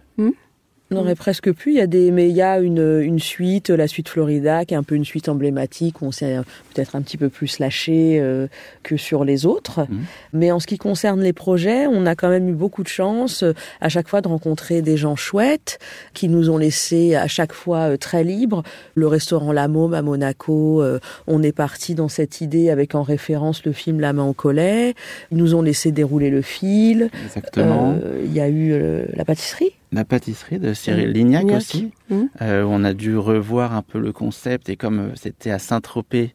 On 0.91 0.97
aurait 0.97 1.15
presque 1.15 1.51
pu. 1.51 1.71
Il 1.71 1.77
y 1.77 1.81
a 1.81 1.87
des, 1.87 2.11
mais 2.11 2.29
il 2.29 2.35
y 2.35 2.41
a 2.41 2.59
une, 2.59 3.01
une 3.01 3.19
suite, 3.19 3.69
la 3.69 3.87
suite 3.87 4.07
Florida, 4.07 4.65
qui 4.65 4.73
est 4.75 4.77
un 4.77 4.83
peu 4.83 4.95
une 4.95 5.05
suite 5.05 5.29
emblématique 5.29 6.01
où 6.01 6.05
on 6.05 6.11
s'est 6.11 6.37
euh, 6.37 6.41
peut-être 6.73 6.95
un 6.95 7.01
petit 7.01 7.17
peu 7.17 7.29
plus 7.29 7.59
lâché 7.59 8.19
euh, 8.19 8.47
que 8.83 8.95
sur 8.95 9.25
les 9.25 9.45
autres. 9.45 9.87
Mhm. 9.89 10.05
Mais 10.33 10.51
en 10.51 10.59
ce 10.59 10.67
qui 10.67 10.77
concerne 10.77 11.21
les 11.21 11.33
projets, 11.33 11.87
on 11.87 12.05
a 12.05 12.15
quand 12.15 12.29
même 12.29 12.47
eu 12.49 12.53
beaucoup 12.53 12.83
de 12.83 12.87
chance 12.87 13.43
euh, 13.43 13.53
à 13.81 13.89
chaque 13.89 14.07
fois 14.07 14.21
de 14.21 14.27
rencontrer 14.27 14.81
des 14.81 14.95
gens 14.95 15.15
chouettes 15.15 15.79
qui 16.13 16.29
nous 16.29 16.49
ont 16.49 16.57
laissé 16.57 17.15
à 17.15 17.27
chaque 17.27 17.53
fois 17.53 17.91
euh, 17.91 17.97
très 17.97 18.23
libres. 18.23 18.63
Le 18.93 19.07
restaurant 19.07 19.51
La 19.51 19.67
Môme 19.67 19.93
à 19.93 20.01
Monaco, 20.01 20.81
euh, 20.81 20.99
on 21.27 21.41
est 21.41 21.51
parti 21.51 21.95
dans 21.95 22.09
cette 22.09 22.41
idée 22.41 22.69
avec 22.69 22.95
en 22.95 23.03
référence 23.03 23.65
le 23.65 23.71
film 23.71 23.99
La 23.99 24.13
main 24.13 24.25
au 24.25 24.33
collet. 24.33 24.93
Ils 25.31 25.37
nous 25.37 25.55
ont 25.55 25.61
laissé 25.61 25.91
dérouler 25.91 26.29
le 26.29 26.41
fil. 26.41 27.09
Exactement. 27.25 27.95
Euh, 28.03 28.21
Il 28.25 28.33
y 28.33 28.39
a 28.39 28.47
eu 28.47 28.71
euh, 28.73 29.05
la 29.15 29.25
pâtisserie. 29.25 29.73
La 29.91 30.05
pâtisserie 30.05 30.59
de 30.59 30.73
Cyril 30.73 31.07
Mhm. 31.09 31.13
Lignac 31.13 31.41
Lignac. 31.43 31.57
aussi. 31.57 31.91
Mhm. 32.09 32.29
Euh, 32.41 32.63
on 32.67 32.83
a 32.83 32.93
dû 32.93 33.17
revoir 33.17 33.73
un 33.75 33.81
peu 33.81 33.99
le 33.99 34.11
concept 34.11 34.69
et 34.69 34.75
comme 34.75 34.99
euh, 34.99 35.09
c'était 35.15 35.51
à 35.51 35.59
Saint-Tropez, 35.59 36.33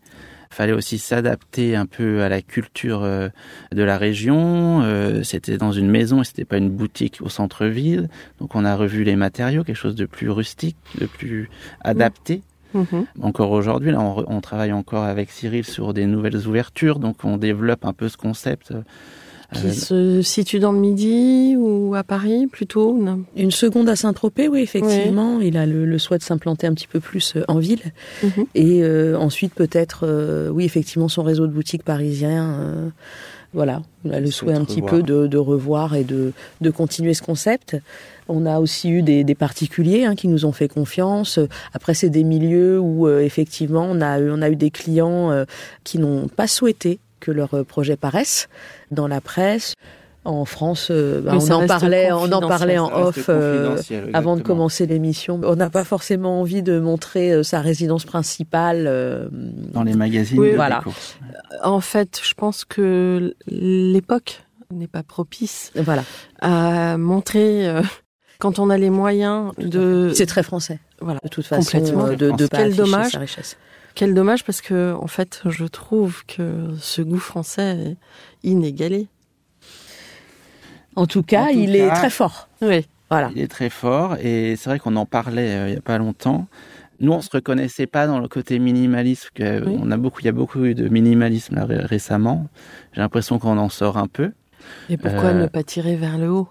fallait 0.53 0.73
aussi 0.73 0.99
s'adapter 0.99 1.77
un 1.77 1.87
peu 1.87 2.23
à 2.23 2.29
la 2.29 2.43
culture 2.43 3.03
euh, 3.05 3.29
de 3.73 3.83
la 3.85 3.99
région. 3.99 4.83
C'était 5.23 5.59
dans 5.59 5.71
une 5.71 5.89
maison 5.89 6.23
et 6.23 6.25
c'était 6.25 6.45
pas 6.45 6.57
une 6.57 6.71
boutique 6.71 7.19
au 7.23 7.29
centre-ville. 7.29 8.09
Donc 8.41 8.57
on 8.57 8.65
a 8.65 8.75
revu 8.75 9.05
les 9.05 9.15
matériaux, 9.15 9.63
quelque 9.63 9.77
chose 9.77 9.95
de 9.95 10.07
plus 10.07 10.29
rustique, 10.31 10.77
de 11.01 11.07
plus 11.07 11.51
adapté. 11.83 12.43
Mhm. 12.75 13.07
Encore 13.23 13.51
aujourd'hui, 13.51 13.91
là, 13.91 14.01
on, 14.01 14.41
travaille 14.41 14.73
encore 14.73 15.05
avec 15.05 15.31
Cyril 15.31 15.65
sur 15.65 15.93
des 15.93 16.07
nouvelles 16.07 16.47
ouvertures, 16.47 16.99
donc 16.99 17.25
on 17.25 17.37
développe 17.37 17.85
un 17.85 17.93
peu 17.93 18.09
ce 18.09 18.17
concept 18.17 18.73
Qui 19.53 19.67
Euh, 19.67 19.73
se 19.73 20.23
situe 20.23 20.61
dans 20.61 20.73
le 20.73 20.79
Midi 20.79 21.57
ou 21.59 21.95
à 21.97 22.05
Paris 22.05 22.47
plutôt 22.47 22.97
non? 22.97 23.23
Une 23.37 23.51
seconde 23.51 23.89
à 23.89 23.97
Saint-Tropez, 23.97 24.47
oui, 24.49 24.61
effectivement. 24.61 25.41
Il 25.41 25.57
a 25.57 25.67
le, 25.67 25.85
le 25.87 25.99
souhait 25.99 26.19
de 26.19 26.23
s'implanter 26.23 26.67
un 26.67 26.75
petit 26.75 26.87
peu 26.87 27.01
plus 27.01 27.35
euh, 27.37 27.43
en 27.49 27.59
ville. 27.59 27.83
Mhm. 28.23 28.47
Et 28.55 28.83
euh, 28.85 29.17
ensuite, 29.19 29.53
peut-être, 29.55 30.07
euh, 30.07 30.49
oui, 30.51 30.65
effectivement, 30.65 31.09
son 31.09 31.23
réseau 31.25 31.47
de 31.49 31.53
boutiques 31.53 31.83
parisiens. 31.83 32.93
voilà, 33.53 33.83
il 34.05 34.15
a 34.15 34.21
le 34.21 34.31
souhait 34.31 34.55
un 34.55 34.65
petit 34.65 34.77
revoir. 34.81 34.91
peu 34.97 35.03
de, 35.03 35.27
de 35.27 35.37
revoir 35.39 35.97
et 35.97 36.05
de, 36.05 36.33
de 36.61 36.71
continuer 36.71 37.15
ce 37.15 37.23
concept. 37.23 37.77
On 38.29 38.47
a 38.47 38.61
aussi 38.61 38.89
eu 38.91 39.03
des, 39.03 39.25
des 39.25 39.35
particuliers 39.35 40.05
hein, 40.05 40.15
qui 40.15 40.29
nous 40.29 40.45
ont 40.45 40.53
fait 40.53 40.69
confiance. 40.69 41.41
Après, 41.75 41.95
c'est 41.95 42.11
des 42.11 42.23
milieux 42.23 42.79
où 42.79 43.09
euh, 43.09 43.21
effectivement, 43.21 43.85
on 43.91 44.01
a 44.01 44.21
eu, 44.21 44.31
on 44.31 44.41
a 44.43 44.49
eu 44.49 44.55
des 44.55 44.71
clients 44.71 45.33
euh, 45.33 45.45
qui 45.83 45.99
n'ont 45.99 46.29
pas 46.29 46.47
souhaité 46.47 47.01
que 47.21 47.31
leur 47.31 47.55
euh, 47.55 47.65
projet 47.65 47.97
paraisse 47.97 48.49
dans 48.91 49.07
la 49.07 49.21
presse. 49.21 49.75
En 50.23 50.45
France, 50.45 50.89
euh, 50.91 51.23
bah, 51.23 51.33
on 51.35 51.51
en 51.51 51.67
parlait, 51.67 52.13
on 52.13 52.31
en 52.31 52.47
parlait 52.47 52.77
en 52.77 52.93
off. 52.93 53.31
euh, 53.31 53.79
avant 54.13 54.37
de 54.37 54.43
commencer 54.43 54.85
l'émission, 54.87 55.41
on 55.43 55.57
n'a 55.57 55.71
pas 55.71 55.83
forcément 55.83 56.41
envie 56.43 56.63
de 56.63 56.79
montrer 56.79 57.33
euh, 57.33 57.43
sa 57.43 57.61
résidence 57.63 58.05
principale. 58.05 58.85
euh, 58.87 59.29
Dans 59.33 59.83
les 59.83 59.95
magazines 59.95 60.39
Oui, 60.39 60.51
de 60.51 60.57
voilà. 60.57 60.81
déco. 60.81 60.93
En 61.63 61.81
fait, 61.81 62.21
je 62.23 62.35
pense 62.35 62.67
que 62.67 63.35
l'époque 63.47 64.43
n'est 64.71 64.89
pas 64.89 65.03
propice 65.03 65.73
voilà, 65.75 66.05
à 66.43 66.99
montrer 66.99 67.67
euh, 67.67 67.81
quand 68.39 68.59
on 68.59 68.69
a 68.69 68.77
les 68.77 68.91
moyens 68.91 69.53
de. 69.57 70.13
c'est 70.15 70.27
très 70.27 70.43
français. 70.43 70.81
Voilà. 71.01 71.21
De 71.25 71.29
toute 71.31 71.47
façon, 71.47 71.79
Complètement. 71.79 72.09
de, 72.09 72.31
de 72.37 72.47
pas 72.47 72.59
Quel 72.59 72.77
dommage. 72.77 73.13
sa 73.13 73.19
richesse. 73.21 73.57
Quel 74.01 74.15
dommage 74.15 74.45
parce 74.45 74.63
que 74.63 74.95
en 74.95 75.09
fait, 75.09 75.43
je 75.45 75.67
trouve 75.67 76.25
que 76.25 76.71
ce 76.81 77.03
goût 77.03 77.19
français 77.19 77.77
est 78.43 78.49
inégalé. 78.49 79.09
En 80.97 81.05
tout 81.07 81.23
cas, 81.23 81.43
En 81.43 81.47
tout 81.53 81.59
il 81.59 81.77
est 81.77 81.87
très 81.91 82.09
fort. 82.09 82.49
Oui. 82.63 82.87
Voilà. 83.11 83.31
Il 83.37 83.43
est 83.43 83.47
très 83.49 83.69
fort 83.69 84.17
et 84.17 84.57
c'est 84.57 84.71
vrai 84.71 84.79
qu'on 84.79 84.97
en 84.97 85.05
parlait 85.05 85.51
euh, 85.55 85.69
il 85.69 85.75
y 85.75 85.77
a 85.77 85.83
pas 85.83 85.99
longtemps. 85.99 86.47
Nous, 87.01 87.13
on 87.13 87.21
se 87.21 87.29
reconnaissait 87.31 87.87
pas 87.87 88.07
dans 88.07 88.21
le 88.21 88.29
côté 88.29 88.59
minimaliste. 88.59 89.33
Que 89.35 89.63
Oui. 89.67 89.77
On 89.79 89.91
a 89.91 89.99
beaucoup, 89.99 90.21
il 90.21 90.25
y 90.25 90.29
a 90.31 90.33
beaucoup 90.33 90.65
eu 90.65 90.75
de 90.75 90.89
minimalisme 90.89 91.57
là, 91.57 91.67
ré- 91.67 91.77
récemment. 91.85 92.47
J'ai 92.95 93.03
l'impression 93.03 93.39
qu'on 93.39 93.59
en 93.59 93.69
sort 93.69 93.99
un 93.99 94.07
peu. 94.07 94.33
Et 94.89 94.97
pourquoi 94.97 95.25
Euh, 95.29 95.43
ne 95.43 95.47
pas 95.47 95.63
tirer 95.63 95.97
vers 95.97 96.17
le 96.17 96.31
haut? 96.31 96.49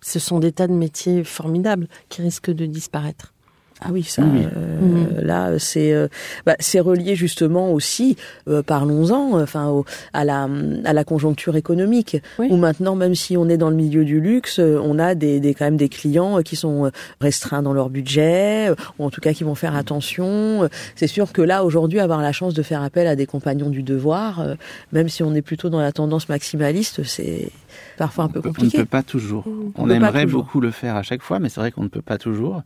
Ce 0.00 0.18
sont 0.18 0.40
des 0.40 0.50
tas 0.50 0.66
de 0.66 0.72
métiers 0.72 1.22
formidables 1.22 1.86
qui 2.08 2.22
risquent 2.22 2.50
de 2.52 2.66
disparaître. 2.66 3.34
Ah 3.82 3.88
oui, 3.92 4.02
ça. 4.02 4.22
Oui. 4.22 4.42
euh. 4.44 5.20
Là, 5.22 5.58
c'est 5.58 5.92
euh, 5.92 6.08
bah, 6.46 6.56
c'est 6.60 6.80
relié 6.80 7.14
justement 7.14 7.72
aussi. 7.72 8.16
euh, 8.48 8.62
Parlons-en. 8.62 9.40
Enfin, 9.40 9.68
au- 9.68 9.84
à 10.14 10.24
la 10.24 10.48
à 10.84 10.92
la 10.92 11.04
conjoncture 11.04 11.56
économique. 11.56 12.16
Oui. 12.38 12.48
Où 12.50 12.56
maintenant, 12.56 12.94
même 12.94 13.14
si 13.14 13.36
on 13.36 13.48
est 13.48 13.58
dans 13.58 13.68
le 13.70 13.76
milieu 13.76 14.04
du 14.04 14.20
luxe, 14.20 14.58
on 14.60 14.98
a 14.98 15.14
des, 15.14 15.40
des 15.40 15.52
quand 15.54 15.66
même 15.66 15.76
des 15.76 15.88
clients 15.90 16.40
qui 16.42 16.56
sont 16.56 16.90
restreints 17.20 17.62
dans 17.62 17.72
leur 17.74 17.90
budget, 17.90 18.70
ou 18.98 19.04
en 19.04 19.10
tout 19.10 19.20
cas 19.20 19.32
qui 19.34 19.44
vont 19.44 19.54
faire 19.54 19.76
attention. 19.76 20.68
C'est 20.94 21.06
sûr 21.06 21.32
que 21.32 21.42
là, 21.42 21.64
aujourd'hui, 21.64 22.00
avoir 22.00 22.22
la 22.22 22.32
chance 22.32 22.54
de 22.54 22.62
faire 22.62 22.82
appel 22.82 23.06
à 23.06 23.14
des 23.16 23.26
compagnons 23.26 23.68
du 23.70 23.82
devoir, 23.82 24.40
euh, 24.40 24.54
même 24.92 25.08
si 25.08 25.22
on 25.22 25.34
est 25.34 25.42
plutôt 25.42 25.68
dans 25.68 25.80
la 25.80 25.92
tendance 25.92 26.28
maximaliste, 26.28 27.02
c'est 27.04 27.50
parfois 27.96 28.24
un 28.24 28.28
peu 28.28 28.40
On 28.44 28.48
ne 28.48 28.48
compliqué. 28.48 28.78
peut 28.78 28.84
pas 28.84 29.02
toujours. 29.02 29.44
On 29.76 29.88
aimerait 29.90 30.26
beaucoup 30.26 30.60
le 30.60 30.70
faire 30.70 30.96
à 30.96 31.02
chaque 31.02 31.22
fois, 31.22 31.38
mais 31.38 31.48
c'est 31.48 31.60
vrai 31.60 31.72
qu'on 31.72 31.82
ne 31.84 31.88
peut 31.88 32.02
pas 32.02 32.18
toujours. 32.18 32.62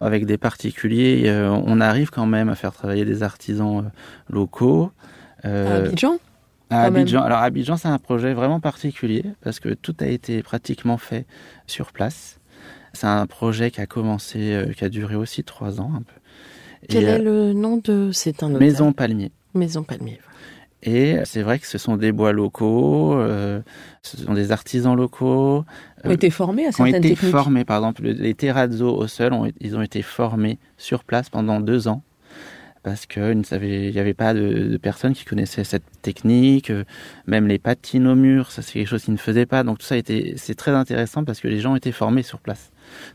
Avec 0.00 0.26
des 0.26 0.38
particuliers, 0.38 1.24
euh, 1.26 1.48
on 1.50 1.80
arrive 1.80 2.10
quand 2.10 2.26
même 2.26 2.48
à 2.48 2.54
faire 2.54 2.72
travailler 2.72 3.04
des 3.04 3.22
artisans 3.22 3.78
euh, 3.86 3.88
locaux. 4.32 4.90
À 5.42 5.48
Euh, 5.48 5.86
Abidjan 5.86 6.14
À 6.14 6.16
quand 6.76 6.82
même. 6.92 6.96
Abidjan. 7.02 7.22
Alors 7.22 7.38
Abidjan, 7.38 7.76
c'est 7.76 7.88
un 7.88 7.98
projet 7.98 8.32
vraiment 8.34 8.60
particulier 8.60 9.24
parce 9.42 9.60
que 9.60 9.70
tout 9.74 9.94
a 10.00 10.06
été 10.06 10.42
pratiquement 10.42 10.96
fait 10.98 11.26
sur 11.66 11.92
place. 11.92 12.38
C'est 12.92 13.06
un 13.06 13.26
projet 13.26 13.70
qui 13.70 13.80
a 13.80 13.86
commencé, 13.86 14.64
qui 14.76 14.84
a 14.84 14.88
duré 14.88 15.16
aussi 15.16 15.42
trois 15.44 15.80
ans 15.80 15.92
un 15.96 16.02
peu. 16.02 16.14
Quel 16.88 17.04
Et, 17.04 17.06
est 17.06 17.18
le 17.18 17.52
nom 17.52 17.78
de 17.82 18.10
c'est 18.12 18.42
un 18.42 18.48
hôtel. 18.54 18.60
Maison 18.60 18.92
Palmier. 18.92 19.32
Maison 19.54 19.82
Palmier. 19.82 20.20
Et 20.86 21.16
c'est 21.24 21.42
vrai 21.42 21.58
que 21.58 21.66
ce 21.66 21.78
sont 21.78 21.96
des 21.96 22.12
bois 22.12 22.32
locaux, 22.32 23.14
euh, 23.14 23.60
ce 24.02 24.18
sont 24.18 24.34
des 24.34 24.52
artisans 24.52 24.94
locaux 24.94 25.64
ont 26.04 26.10
été 26.10 26.28
formés 26.28 26.66
à 26.66 26.70
qui 26.70 26.82
ont 26.82 26.84
certaines 26.84 27.04
été 27.04 27.14
techniques. 27.14 27.30
formés. 27.32 27.64
Par 27.64 27.78
exemple, 27.78 28.02
les 28.02 28.34
terrazzo 28.34 28.94
au 28.94 29.06
sol, 29.06 29.32
ont, 29.32 29.50
ils 29.60 29.76
ont 29.76 29.82
été 29.82 30.02
formés 30.02 30.58
sur 30.76 31.02
place 31.04 31.30
pendant 31.30 31.60
deux 31.60 31.88
ans 31.88 32.02
parce 32.82 33.06
qu'il 33.06 33.38
n'y 33.38 33.98
avait 33.98 34.12
pas 34.12 34.34
de, 34.34 34.68
de 34.68 34.76
personnes 34.76 35.14
qui 35.14 35.24
connaissaient 35.24 35.64
cette 35.64 35.84
technique, 36.02 36.68
euh, 36.68 36.84
même 37.26 37.46
les 37.48 37.58
patines 37.58 38.06
au 38.06 38.14
mur, 38.14 38.50
ça 38.50 38.60
c'est 38.60 38.74
quelque 38.74 38.88
chose 38.88 39.02
qu'ils 39.04 39.14
ne 39.14 39.18
faisaient 39.18 39.46
pas. 39.46 39.62
Donc 39.62 39.78
tout 39.78 39.86
ça 39.86 39.96
été, 39.96 40.34
c'est 40.36 40.54
très 40.54 40.72
intéressant 40.72 41.24
parce 41.24 41.40
que 41.40 41.48
les 41.48 41.60
gens 41.60 41.74
étaient 41.76 41.92
formés 41.92 42.22
sur 42.22 42.40
place. 42.40 42.72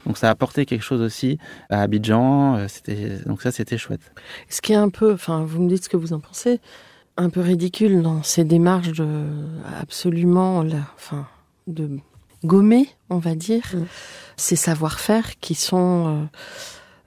Donc 0.07 0.17
ça 0.17 0.27
a 0.27 0.31
apporté 0.31 0.65
quelque 0.65 0.81
chose 0.81 1.01
aussi 1.01 1.37
à 1.69 1.83
Abidjan. 1.83 2.55
euh, 2.55 2.65
C'était, 2.67 3.19
donc 3.27 3.43
ça 3.43 3.51
c'était 3.51 3.77
chouette. 3.77 4.11
Ce 4.49 4.59
qui 4.59 4.73
est 4.73 4.75
un 4.77 4.89
peu, 4.89 5.13
enfin, 5.13 5.43
vous 5.45 5.61
me 5.61 5.69
dites 5.69 5.83
ce 5.83 5.89
que 5.89 5.97
vous 5.97 6.13
en 6.13 6.19
pensez, 6.19 6.59
un 7.19 7.29
peu 7.29 7.41
ridicule 7.41 8.01
dans 8.01 8.23
ces 8.23 8.45
démarches 8.45 8.93
de 8.93 9.25
absolument, 9.79 10.63
enfin, 10.95 11.27
de 11.67 11.99
gommer, 12.45 12.87
on 13.09 13.17
va 13.17 13.35
dire, 13.35 13.63
Mm. 13.73 13.85
ces 14.37 14.55
savoir-faire 14.55 15.37
qui 15.39 15.53
sont 15.53 16.07
euh, 16.07 16.25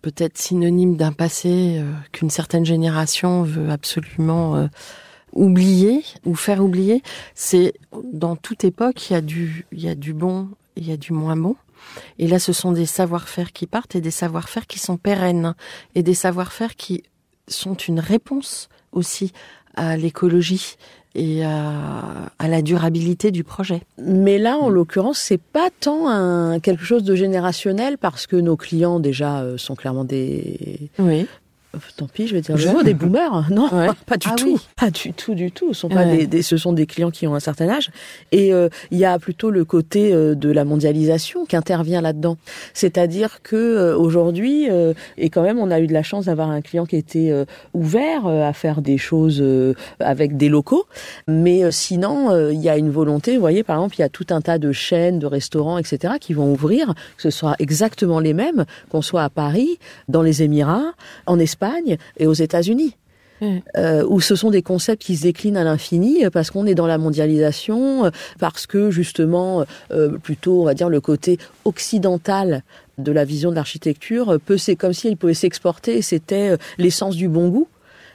peut-être 0.03 0.37
synonymes 0.37 0.97
d'un 0.97 1.13
passé 1.13 1.79
euh, 1.79 1.91
qu'une 2.13 2.29
certaine 2.29 2.67
génération 2.67 3.43
veut 3.43 3.71
absolument 3.71 4.57
euh, 4.57 4.67
oublier 5.33 6.05
ou 6.27 6.35
faire 6.35 6.63
oublier. 6.63 7.03
C'est 7.35 7.73
dans 8.13 8.37
toute 8.37 8.65
époque, 8.65 9.09
il 9.09 9.15
y 9.15 9.17
a 9.17 9.23
du, 9.23 9.67
il 9.73 9.81
y 9.81 9.89
a 9.89 9.95
du 9.95 10.13
bon, 10.13 10.49
il 10.77 10.87
y 10.87 10.93
a 10.93 10.99
du 10.99 11.15
moins 11.15 11.37
bon. 11.37 11.57
Et 12.19 12.29
là, 12.29 12.39
ce 12.39 12.53
sont 12.53 12.73
des 12.73 12.87
savoir-faire 12.87 13.53
qui 13.53 13.67
partent 13.67 13.97
et 13.97 14.03
des 14.03 14.13
savoir-faire 14.13 14.67
qui 14.67 14.79
sont 14.79 14.99
pérennes 14.99 15.55
et 15.95 16.03
des 16.03 16.15
savoir-faire 16.15 16.77
qui 16.77 17.03
sont 17.49 17.75
une 17.75 17.99
réponse 17.99 18.69
aussi 18.93 19.33
à 19.75 19.97
l'écologie 19.97 20.77
et 21.15 21.45
à, 21.45 22.31
à 22.39 22.49
la 22.49 22.63
durabilité 22.63 23.31
du 23.31 23.45
projet. 23.45 23.83
Mais 23.99 24.39
là, 24.39 24.57
en 24.57 24.69
l'occurrence, 24.69 25.19
c'est 25.19 25.41
pas 25.41 25.69
tant 25.81 26.09
un, 26.09 26.59
quelque 26.61 26.85
chose 26.85 27.05
de 27.05 27.15
générationnel 27.15 27.99
parce 27.99 28.27
que 28.27 28.37
nos 28.37 28.57
clients 28.57 29.01
déjà 29.01 29.41
euh, 29.41 29.59
sont 29.59 29.75
clairement 29.75 30.05
des. 30.05 30.91
Oui. 30.99 31.27
Tant 31.97 32.07
pis, 32.07 32.27
je 32.27 32.35
vais 32.35 32.43
dire 32.43 32.57
le 32.57 32.73
mot, 32.73 32.83
des 32.83 32.93
boomers. 32.95 33.47
Non, 33.51 33.69
Ouais. 33.73 33.89
pas 34.07 34.19
du 34.19 34.27
Ah 34.31 34.35
tout. 34.37 34.45
oui. 34.47 34.57
Pas 34.77 34.91
du 34.91 35.13
tout, 35.15 35.35
du 35.35 35.51
tout. 35.51 35.73
Ce 35.73 35.81
sont 35.81 35.89
pas 35.89 36.05
Ouais. 36.05 36.19
des, 36.19 36.27
des- 36.27 36.43
ce 36.43 36.57
sont 36.59 36.73
des 36.75 36.85
clients 36.87 37.11
qui 37.11 37.27
ont 37.27 37.35
un 37.35 37.41
certain 37.41 37.69
âge. 37.71 37.91
Et 38.31 38.53
euh, 38.53 38.69
il 38.91 38.99
y 38.99 39.05
a 39.07 39.19
plutôt 39.19 39.51
le 39.51 39.65
côté 39.65 40.13
euh, 40.13 40.35
de 40.35 40.51
la 40.51 40.65
mondialisation 40.67 41.47
qui 41.47 41.57
intervient 41.57 42.03
là-dedans. 42.03 42.37
C'est-à-dire 42.75 43.41
que 43.43 43.57
euh, 43.57 43.97
aujourd'hui, 43.97 44.69
et 45.17 45.31
quand 45.31 45.43
même, 45.43 45.59
on 45.59 45.71
a 45.71 45.81
eu 45.81 45.87
de 45.87 45.93
la 45.95 46.03
chance 46.03 46.27
d'avoir 46.27 46.51
un 46.51 46.61
client 46.61 46.85
qui 46.85 46.97
était 46.97 47.33
ouvert 47.73 48.27
à 48.27 48.53
faire 48.53 48.83
des 48.83 48.99
choses 48.99 49.43
avec 50.01 50.37
des 50.37 50.49
locaux. 50.49 50.85
Mais 51.27 51.71
sinon, 51.71 52.49
il 52.51 52.61
y 52.61 52.69
a 52.69 52.77
une 52.77 52.91
volonté. 52.91 53.35
Vous 53.35 53.41
voyez, 53.41 53.63
par 53.63 53.77
exemple, 53.77 53.97
il 53.97 54.01
y 54.01 54.05
a 54.05 54.09
tout 54.09 54.27
un 54.31 54.41
tas 54.41 54.59
de 54.59 54.73
chaînes, 54.73 55.19
de 55.19 55.27
restaurants, 55.27 55.79
etc., 55.79 56.15
qui 56.21 56.35
vont 56.35 56.53
ouvrir, 56.53 56.89
que 57.17 57.23
ce 57.23 57.31
soit 57.31 57.55
exactement 57.59 58.21
les 58.21 58.35
mêmes, 58.35 58.65
qu'on 58.91 59.03
soit 59.03 59.23
à 59.25 59.31
Paris, 59.31 59.79
dans 60.09 60.23
les 60.23 60.43
Émirats, 60.43 60.93
en 61.27 61.39
Espagne 61.39 61.62
et 62.19 62.27
aux 62.27 62.33
États-Unis. 62.35 62.97
Euh, 63.77 64.05
où 64.09 64.21
ce 64.21 64.37
sont 64.37 64.51
des 64.51 64.63
concepts 64.63 65.03
qui 65.03 65.17
se 65.17 65.23
déclinent 65.25 65.57
à 65.57 65.65
l'infini 65.65 66.25
euh, 66.25 66.31
parce 66.31 66.53
qu'on 66.53 66.65
est 66.65 66.77
dans 66.77 66.87
la 66.87 66.97
mondialisation, 66.97 68.05
euh, 68.05 68.11
parce 68.39 68.69
que 68.69 68.93
justement, 68.93 69.65
euh, 69.91 70.11
plutôt, 70.17 70.61
on 70.63 70.65
va 70.65 70.75
dire, 70.75 70.89
le 70.89 71.01
côté 71.01 71.39
occidental 71.65 72.63
de 72.99 73.11
la 73.11 73.25
vision 73.25 73.51
de 73.51 73.57
l'architecture 73.57 74.39
peut, 74.47 74.59
c'est 74.59 74.77
comme 74.77 74.93
si 74.93 75.09
elle 75.09 75.17
pouvait 75.17 75.35
s'exporter 75.35 75.97
et 75.97 76.03
c'était 76.03 76.57
l'essence 76.79 77.17
du 77.17 77.29
bon 77.29 77.49
goût. 77.49 77.67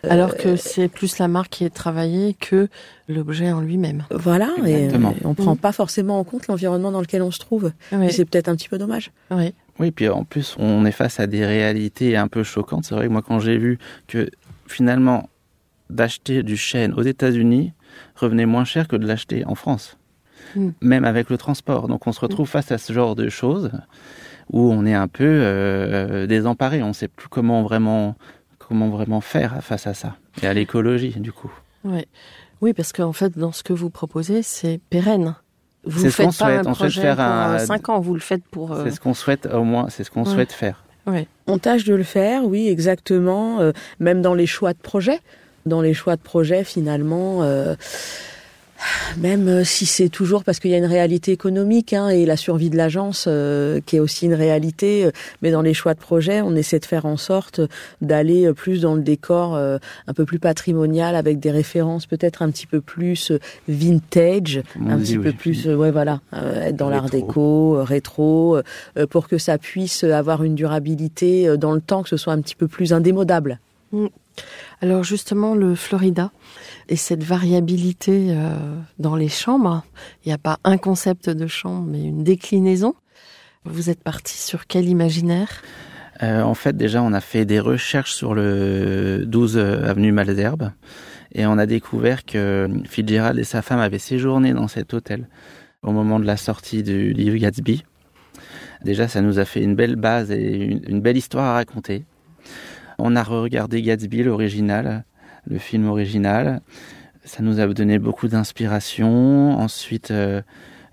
Alors 0.08 0.38
que 0.38 0.56
c'est 0.56 0.88
plus 0.88 1.18
la 1.18 1.28
marque 1.28 1.50
qui 1.52 1.66
est 1.66 1.74
travaillée 1.74 2.36
que 2.40 2.70
l'objet 3.10 3.52
en 3.52 3.60
lui-même. 3.60 4.06
Voilà, 4.12 4.52
et, 4.66 4.72
Exactement. 4.86 5.10
euh, 5.10 5.28
on 5.28 5.34
prend 5.34 5.56
Mm. 5.56 5.58
pas 5.58 5.72
forcément 5.74 6.20
en 6.20 6.24
compte 6.24 6.48
l'environnement 6.48 6.92
dans 6.92 7.02
lequel 7.02 7.22
on 7.24 7.32
se 7.32 7.40
trouve. 7.40 7.72
Oui. 7.92 8.06
Et 8.06 8.12
C'est 8.12 8.24
peut-être 8.24 8.48
un 8.48 8.56
petit 8.56 8.70
peu 8.70 8.78
dommage. 8.78 9.12
oui. 9.32 9.54
Oui, 9.80 9.92
puis 9.92 10.10
en 10.10 10.24
plus, 10.24 10.56
on 10.60 10.86
est 10.86 10.92
face 10.92 11.20
à 11.20 11.28
des 11.28 11.46
réalités 11.46 12.18
un 12.18 12.28
peu 12.28 12.44
choquantes. 12.44 12.86
C'est 12.86 12.96
vrai 12.96 13.08
que 13.08 13.12
moi, 13.12 13.22
quand 13.22 13.40
j'ai 13.40 13.58
vu 13.58 13.78
que 14.08 14.30
finalement, 14.68 15.30
d'acheter 15.90 16.44
du 16.44 16.58
chêne 16.58 16.94
aux 16.94 17.04
États-Unis 17.04 17.74
revenait 18.16 18.46
moins 18.46 18.66
cher 18.66 18.88
que 18.88 18.96
de 18.96 19.06
l'acheter 19.08 19.46
en 19.46 19.56
France, 19.56 19.98
Mm. 20.56 20.70
même 20.82 21.06
avec 21.06 21.30
le 21.30 21.38
transport. 21.38 21.88
Donc, 21.88 22.08
on 22.08 22.12
se 22.12 22.20
retrouve 22.20 22.48
face 22.48 22.72
à 22.72 22.78
ce 22.78 22.94
genre 22.94 23.16
de 23.16 23.28
choses 23.30 23.72
où 24.52 24.72
on 24.72 24.86
est 24.86 24.94
un 24.94 25.08
peu 25.08 25.26
euh, 25.26 26.26
désemparé. 26.28 26.82
On 26.84 26.90
ne 26.90 26.94
sait 26.94 27.08
plus 27.10 27.28
comment 27.28 27.64
vraiment, 27.64 28.16
comment 28.58 28.90
vraiment 28.90 29.20
faire 29.22 29.62
face 29.64 29.88
à 29.88 29.94
ça 29.94 30.16
et 30.42 30.48
à 30.48 30.54
l'écologie, 30.54 31.16
du 31.20 31.32
coup. 31.32 31.52
Oui. 31.84 32.06
Oui, 32.62 32.74
parce 32.74 32.92
qu'en 32.94 33.14
fait, 33.14 33.38
dans 33.38 33.52
ce 33.52 33.62
que 33.64 33.74
vous 33.74 33.90
proposez, 33.90 34.42
c'est 34.42 34.80
pérenne. 34.90 35.36
Vous 35.84 36.00
C'est 36.00 36.06
ne 36.08 36.12
ce 36.12 36.18
qu'on 36.24 36.32
faites 36.32 36.40
pas 36.40 36.46
souhaite. 36.56 36.68
un 36.68 36.74
projet 36.74 37.02
faire 37.02 37.16
pour 37.16 37.24
un- 37.26 37.54
euh, 37.56 37.60
cinq 37.60 37.90
ans, 37.90 38.00
vous 38.00 38.14
le 38.14 38.20
faites 38.20 38.44
pour... 38.52 38.72
euh, 38.74 38.84
C'est 38.86 38.92
ce 38.92 39.00
qu'on 39.00 39.14
souhaite, 39.14 39.46
au 39.54 39.64
moins, 39.64 39.88
c'est 39.90 40.04
ce 40.04 40.12
qu'on 40.12 40.24
Ouais. 40.26 40.34
souhaite 40.34 40.52
faire. 40.52 40.84
ouais. 41.06 41.28
On 41.48 41.58
tâche 41.60 41.86
de 41.86 41.96
le 41.96 42.04
faire, 42.04 42.44
oui, 42.44 42.68
exactement. 42.68 43.62
euh, 43.62 43.72
même 44.00 44.22
dans 44.22 44.34
les 44.34 44.46
choix 44.48 44.74
de 44.74 44.80
projet. 44.80 45.20
Dans 45.66 45.82
les 45.82 45.94
choix 45.94 46.16
de 46.18 46.22
projet, 46.22 46.64
finalement, 46.66 47.44
euh, 47.44 47.76
Même 49.18 49.48
euh, 49.48 49.64
si 49.64 49.86
c'est 49.86 50.10
toujours 50.10 50.44
parce 50.44 50.60
qu'il 50.60 50.72
y 50.72 50.76
a 50.76 50.78
une 50.78 50.86
réalité 50.86 51.32
économique 51.32 51.94
hein, 51.94 52.10
et 52.10 52.26
la 52.26 52.38
survie 52.38 52.70
de 52.70 52.78
l'agence 52.78 53.26
euh, 53.28 53.80
qui 53.86 53.96
est 53.96 54.00
aussi 54.00 54.26
une 54.26 54.34
réalité, 54.34 55.06
euh, 55.06 55.12
mais 55.42 55.52
dans 55.52 55.62
les 55.62 55.74
choix 55.74 55.94
de 55.94 56.00
projet, 56.00 56.42
on 56.42 56.56
essaie 56.56 56.80
de 56.80 56.86
faire 56.86 57.06
en 57.06 57.18
sorte 57.18 57.62
d'aller 58.02 58.52
plus 58.54 58.82
dans 58.82 58.96
le 58.96 59.02
décor 59.02 59.56
un 59.56 60.14
peu 60.14 60.26
plus 60.26 60.40
patrimonial 60.40 61.16
avec 61.16 61.40
des 61.40 61.52
références 61.52 62.06
peut-être 62.06 62.42
un 62.42 62.52
petit 62.52 62.68
peu 62.68 62.82
plus 62.82 63.32
vintage, 63.68 64.62
un 64.88 64.98
petit 64.98 65.18
peu 65.18 65.32
plus, 65.32 65.68
ouais 65.68 65.92
voilà, 65.92 66.22
être 66.34 66.76
dans 66.76 66.90
l'art 66.90 67.10
déco, 67.10 67.84
rétro, 67.84 68.58
pour 69.10 69.28
que 69.28 69.38
ça 69.38 69.58
puisse 69.58 70.04
avoir 70.04 70.44
une 70.44 70.56
durabilité 70.56 71.58
dans 71.58 71.74
le 71.74 71.82
temps, 71.82 72.04
que 72.04 72.10
ce 72.10 72.18
soit 72.18 72.34
un 72.34 72.42
petit 72.42 72.56
peu 72.56 72.68
plus 72.68 72.94
indémodable. 72.94 73.60
Mm. 73.92 74.08
Alors 74.82 75.04
justement, 75.04 75.56
le 75.56 75.74
Florida 75.74 76.32
et 76.88 76.96
cette 76.96 77.24
variabilité 77.24 78.28
euh, 78.30 78.80
dans 79.00 79.16
les 79.16 79.30
chambres, 79.30 79.84
il 80.24 80.30
n'y 80.30 80.34
a 80.34 80.38
pas 80.38 80.60
un 80.64 80.78
concept 80.78 81.30
de 81.30 81.48
chambre, 81.48 81.88
mais 81.88 82.04
une 82.04 82.24
déclinaison. 82.24 82.94
Vous 83.66 83.90
êtes 83.90 84.04
parti 84.04 84.38
sur 84.38 84.68
quel 84.68 84.88
imaginaire? 84.88 85.64
Euh, 86.22 86.42
En 86.42 86.54
fait, 86.54 86.78
déjà, 86.78 87.02
on 87.02 87.12
a 87.14 87.22
fait 87.22 87.46
des 87.46 87.60
recherches 87.60 88.14
sur 88.14 88.36
le 88.36 89.24
12 89.26 89.58
avenue 89.58 90.12
Malzerbe 90.12 90.72
et 91.34 91.48
on 91.48 91.58
a 91.58 91.66
découvert 91.66 92.24
que 92.24 92.70
Fitzgerald 92.86 93.40
et 93.40 93.44
sa 93.44 93.64
femme 93.64 93.80
avaient 93.80 94.00
séjourné 94.00 94.54
dans 94.54 94.68
cet 94.68 94.94
hôtel 94.94 95.28
au 95.82 95.92
moment 95.92 96.20
de 96.20 96.26
la 96.26 96.38
sortie 96.38 96.84
du 96.84 97.14
livre 97.14 97.38
Gatsby. 97.38 97.84
Déjà, 98.84 99.08
ça 99.08 99.22
nous 99.22 99.40
a 99.40 99.46
fait 99.46 99.62
une 99.62 99.76
belle 99.76 99.96
base 99.96 100.32
et 100.32 100.80
une 100.88 101.02
belle 101.02 101.18
histoire 101.18 101.46
à 101.46 101.54
raconter. 101.54 102.06
On 103.00 103.16
a 103.16 103.24
regardé 103.24 103.82
Gatsby, 103.82 104.24
l'original, 104.24 105.06
le 105.46 105.60
film 105.60 105.88
original. 105.88 106.62
Ça 107.24 107.44
nous 107.44 107.60
a 107.60 107.68
donné 107.68 108.00
beaucoup 108.00 108.28
d'inspiration. 108.28 109.58
Ensuite, 109.60 110.12
euh, 110.12 110.42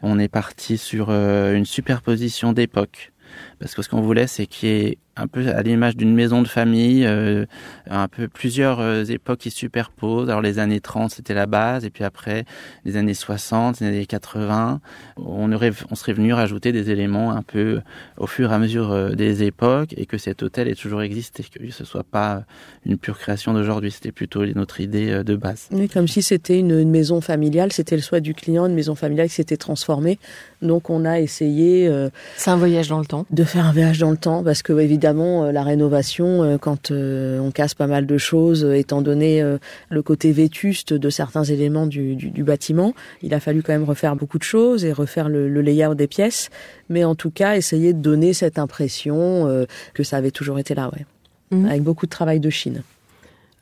on 0.02 0.18
est 0.18 0.28
parti 0.28 0.76
sur 0.76 1.06
euh, 1.08 1.54
une 1.54 1.64
superposition 1.64 2.52
d'époques. 2.52 3.12
Parce 3.58 3.74
que 3.74 3.82
ce 3.82 3.88
qu'on 3.88 4.00
voulait, 4.00 4.26
c'est 4.26 4.46
qu'il 4.46 4.68
y 4.68 4.72
ait 4.72 4.98
un 5.16 5.26
peu 5.26 5.48
à 5.48 5.62
l'image 5.62 5.96
d'une 5.96 6.14
maison 6.14 6.42
de 6.42 6.48
famille, 6.48 7.04
euh, 7.06 7.46
un 7.88 8.08
peu 8.08 8.28
plusieurs 8.28 8.80
euh, 8.80 9.04
époques 9.04 9.40
qui 9.40 9.50
superposent. 9.50 10.28
Alors 10.28 10.42
les 10.42 10.58
années 10.58 10.80
30, 10.80 11.10
c'était 11.12 11.34
la 11.34 11.46
base, 11.46 11.84
et 11.84 11.90
puis 11.90 12.04
après, 12.04 12.44
les 12.84 12.96
années 12.96 13.14
60, 13.14 13.80
les 13.80 13.86
années 13.86 14.06
80, 14.06 14.80
on, 15.16 15.52
aurait, 15.52 15.72
on 15.90 15.94
serait 15.94 16.14
venu 16.14 16.32
rajouter 16.32 16.72
des 16.72 16.90
éléments 16.90 17.30
un 17.30 17.42
peu 17.42 17.80
au 18.16 18.26
fur 18.26 18.50
et 18.50 18.54
à 18.54 18.58
mesure 18.58 18.90
euh, 18.90 19.10
des 19.10 19.44
époques, 19.44 19.94
et 19.96 20.06
que 20.06 20.18
cet 20.18 20.42
hôtel 20.42 20.68
ait 20.68 20.74
toujours 20.74 21.02
existé, 21.02 21.44
que 21.44 21.70
ce 21.70 21.84
soit 21.84 22.04
pas 22.04 22.44
une 22.84 22.98
pure 22.98 23.18
création 23.18 23.54
d'aujourd'hui, 23.54 23.90
c'était 23.90 24.12
plutôt 24.12 24.44
notre 24.46 24.80
idée 24.80 25.22
de 25.22 25.36
base. 25.36 25.68
Oui, 25.70 25.88
comme 25.88 26.08
si 26.08 26.22
c'était 26.22 26.58
une, 26.58 26.78
une, 26.78 26.90
maison 26.90 27.20
familiale, 27.20 27.72
c'était 27.72 27.96
le 27.96 28.02
souhait 28.02 28.20
du 28.20 28.34
client, 28.34 28.66
une 28.66 28.74
maison 28.74 28.94
familiale 28.94 29.28
qui 29.28 29.34
s'était 29.34 29.56
transformée. 29.56 30.18
Donc 30.62 30.90
on 30.90 31.04
a 31.04 31.20
essayé... 31.20 31.90
C'est 32.36 32.50
un 32.50 32.56
voyage 32.56 32.88
dans 32.88 32.98
le 32.98 33.04
temps. 33.04 33.26
De 33.30 33.43
faire 33.44 33.66
un 33.66 33.72
voyage 33.72 33.98
dans 33.98 34.11
le 34.11 34.16
temps, 34.16 34.42
parce 34.42 34.62
que 34.62 34.72
évidemment, 34.78 35.44
euh, 35.44 35.52
la 35.52 35.62
rénovation, 35.62 36.42
euh, 36.42 36.59
quand 36.59 36.90
euh, 36.90 37.38
on 37.38 37.50
casse 37.50 37.74
pas 37.74 37.87
mal 37.87 38.07
de 38.07 38.18
choses, 38.18 38.64
étant 38.64 39.02
donné 39.02 39.42
le 39.90 40.02
côté 40.02 40.33
vétuste 40.33 40.92
de 40.92 41.11
certains 41.11 41.44
éléments 41.44 41.87
du, 41.87 42.44
bâtiment, 42.44 42.94
il 43.22 43.35
a 43.35 43.40
fallu 43.40 43.62
quand 43.62 43.72
même 43.72 43.85
refaire 43.85 44.16
beaucoup 44.16 44.38
de 44.38 44.44
choses 44.44 44.85
et 44.85 44.92
refaire 44.92 45.28
le, 45.28 45.48
layout 45.61 45.94
des 45.94 46.07
pièces, 46.07 46.50
mais 46.88 47.04
en 47.04 47.14
tout 47.14 47.30
cas, 47.30 47.57
essayer 47.57 47.92
de 47.92 48.00
donner 48.00 48.33
cette 48.33 48.59
impression 48.59 49.66
que 49.94 50.02
ça 50.02 50.16
avait 50.16 50.30
toujours 50.30 50.59
été 50.59 50.74
là, 50.74 50.90
ouais. 50.92 51.07
Mmh. 51.50 51.66
Avec 51.66 51.83
beaucoup 51.83 52.07
de 52.07 52.11
travail 52.11 52.40
de 52.40 52.50
Chine. 52.50 52.83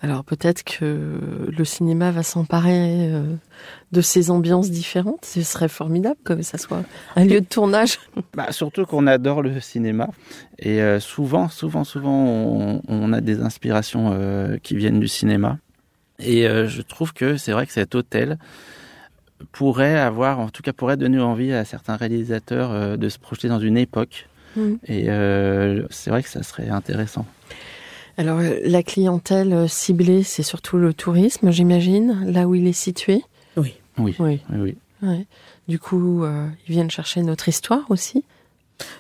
Alors 0.03 0.25
peut-être 0.25 0.65
que 0.65 1.21
le 1.57 1.65
cinéma 1.65 2.11
va 2.11 2.25
s'emparer 2.25 3.13
euh, 3.13 3.23
de 3.93 4.01
ces 4.01 4.33
ambiances 4.33 4.69
différentes. 4.69 5.25
Ce 5.25 5.43
serait 5.43 5.69
formidable 5.69 6.17
que 6.25 6.43
ça 6.43 6.59
soit 6.59 6.83
un 7.15 7.25
lieu 7.25 7.41
de 7.41 7.47
tournage. 7.47 7.99
Bah, 8.35 8.51
surtout 8.51 8.85
qu'on 8.87 9.07
adore 9.07 9.43
le 9.43 9.61
cinéma. 9.61 10.09
Et 10.59 10.81
euh, 10.81 11.01
souvent, 11.01 11.49
souvent, 11.49 11.85
souvent, 11.85 12.81
on, 12.89 13.13
a 13.13 13.21
des 13.21 13.41
inspirations 13.41 14.11
euh, 14.13 14.57
qui 14.63 14.75
viennent 14.75 15.01
du 15.01 15.09
cinéma. 15.09 15.59
Et 16.19 16.45
je 16.45 16.83
trouve 16.83 17.13
que 17.13 17.37
c'est 17.37 17.51
vrai 17.51 17.67
que 17.67 17.73
cet 17.73 17.97
hôtel 17.97 18.39
pourrait 19.51 19.99
avoir, 19.99 20.39
en 20.39 20.51
tout 20.51 20.63
cas 20.63 20.73
pourrait 20.73 20.97
donner 20.97 21.19
envie 21.19 21.53
à 21.53 21.65
certains 21.65 21.97
réalisateurs 21.97 22.97
de 22.97 23.09
se 23.09 23.19
projeter 23.19 23.49
dans 23.49 23.59
une 23.59 23.77
époque. 23.77 24.29
Mmh. 24.55 24.75
Et 24.87 25.07
c'est 25.91 26.11
vrai 26.11 26.23
que 26.23 26.29
ça 26.29 26.45
serait 26.45 26.69
intéressant. 26.69 27.27
Alors, 28.19 28.39
euh, 28.41 28.59
la 28.65 28.83
clientèle 28.83 29.53
euh, 29.53 29.69
ciblée, 29.69 30.23
c'est 30.23 30.43
surtout 30.43 30.77
le 30.77 30.93
tourisme, 30.93 31.51
j'imagine, 31.51 32.25
là 32.27 32.47
où 32.47 32.55
il 32.55 32.67
est 32.67 32.73
situé 32.73 33.23
Oui. 33.57 33.75
Oui. 33.99 34.15
oui. 34.19 35.27
Du 35.69 35.79
coup, 35.79 36.25
euh, 36.25 36.49
ils 36.67 36.73
viennent 36.73 36.91
chercher 36.91 37.23
notre 37.23 37.49
histoire 37.49 37.85
aussi 37.91 38.25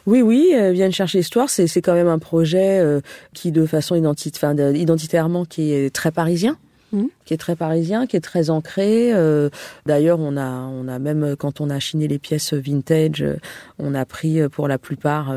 oui, 0.06 0.22
oui, 0.22 0.52
ils 0.52 0.72
viennent 0.74 0.92
chercher 0.92 1.18
l'histoire. 1.18 1.50
C'est, 1.50 1.82
quand 1.82 1.94
même 1.94 2.06
un 2.06 2.20
projet 2.20 3.00
qui, 3.34 3.50
de 3.50 3.66
façon 3.66 3.96
identitairement, 3.96 5.44
qui 5.44 5.72
est 5.72 5.92
très 5.92 6.12
parisien. 6.12 6.56
Mmh. 6.92 7.06
qui 7.24 7.32
est 7.32 7.38
très 7.38 7.56
parisien, 7.56 8.06
qui 8.06 8.16
est 8.16 8.20
très 8.20 8.50
ancré. 8.50 9.14
Euh, 9.14 9.48
d'ailleurs, 9.86 10.20
on 10.20 10.36
a, 10.36 10.50
on 10.50 10.88
a 10.88 10.98
même 10.98 11.36
quand 11.38 11.62
on 11.62 11.70
a 11.70 11.80
chiné 11.80 12.06
les 12.06 12.18
pièces 12.18 12.52
vintage, 12.52 13.22
euh, 13.22 13.38
on 13.78 13.94
a 13.94 14.04
pris 14.04 14.42
euh, 14.42 14.50
pour 14.50 14.68
la 14.68 14.76
plupart 14.76 15.34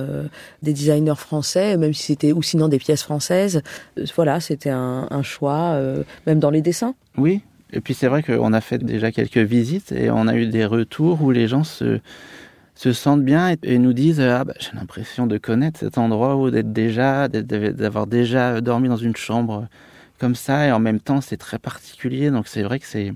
des 0.63 0.73
designers 0.73 1.15
français, 1.15 1.77
même 1.77 1.93
si 1.93 2.03
c'était 2.03 2.33
ou 2.33 2.41
sinon 2.41 2.67
des 2.67 2.77
pièces 2.77 3.03
françaises. 3.03 3.61
Voilà, 4.17 4.41
c'était 4.41 4.69
un, 4.69 5.07
un 5.09 5.23
choix, 5.23 5.79
même 6.27 6.39
dans 6.39 6.49
les 6.49 6.61
dessins. 6.61 6.93
Oui, 7.17 7.41
et 7.71 7.79
puis 7.79 7.93
c'est 7.93 8.07
vrai 8.07 8.21
qu'on 8.21 8.51
a 8.51 8.59
fait 8.59 8.83
déjà 8.83 9.11
quelques 9.13 9.37
visites 9.37 9.93
et 9.93 10.11
on 10.11 10.27
a 10.27 10.35
eu 10.35 10.47
des 10.47 10.65
retours 10.65 11.21
où 11.21 11.31
les 11.31 11.47
gens 11.47 11.63
se 11.63 11.99
se 12.77 12.91
sentent 12.91 13.23
bien 13.23 13.55
et, 13.63 13.77
nous 13.77 13.93
disent 13.93 14.19
ah 14.19 14.43
bah, 14.43 14.53
j'ai 14.59 14.75
l'impression 14.75 15.27
de 15.27 15.37
connaître 15.37 15.79
cet 15.79 15.97
endroit 15.97 16.35
ou 16.35 16.51
d'être 16.51 16.73
déjà 16.73 17.29
d'avoir 17.29 18.05
déjà 18.05 18.59
dormi 18.59 18.89
dans 18.89 18.97
une 18.97 19.15
chambre 19.15 19.69
comme 20.19 20.35
ça 20.35 20.67
et 20.67 20.71
en 20.71 20.79
même 20.79 20.99
temps 20.99 21.21
c'est 21.21 21.37
très 21.37 21.59
particulier 21.59 22.31
donc 22.31 22.47
c'est 22.47 22.63
vrai 22.63 22.79
que 22.79 22.85
c'est 22.85 23.13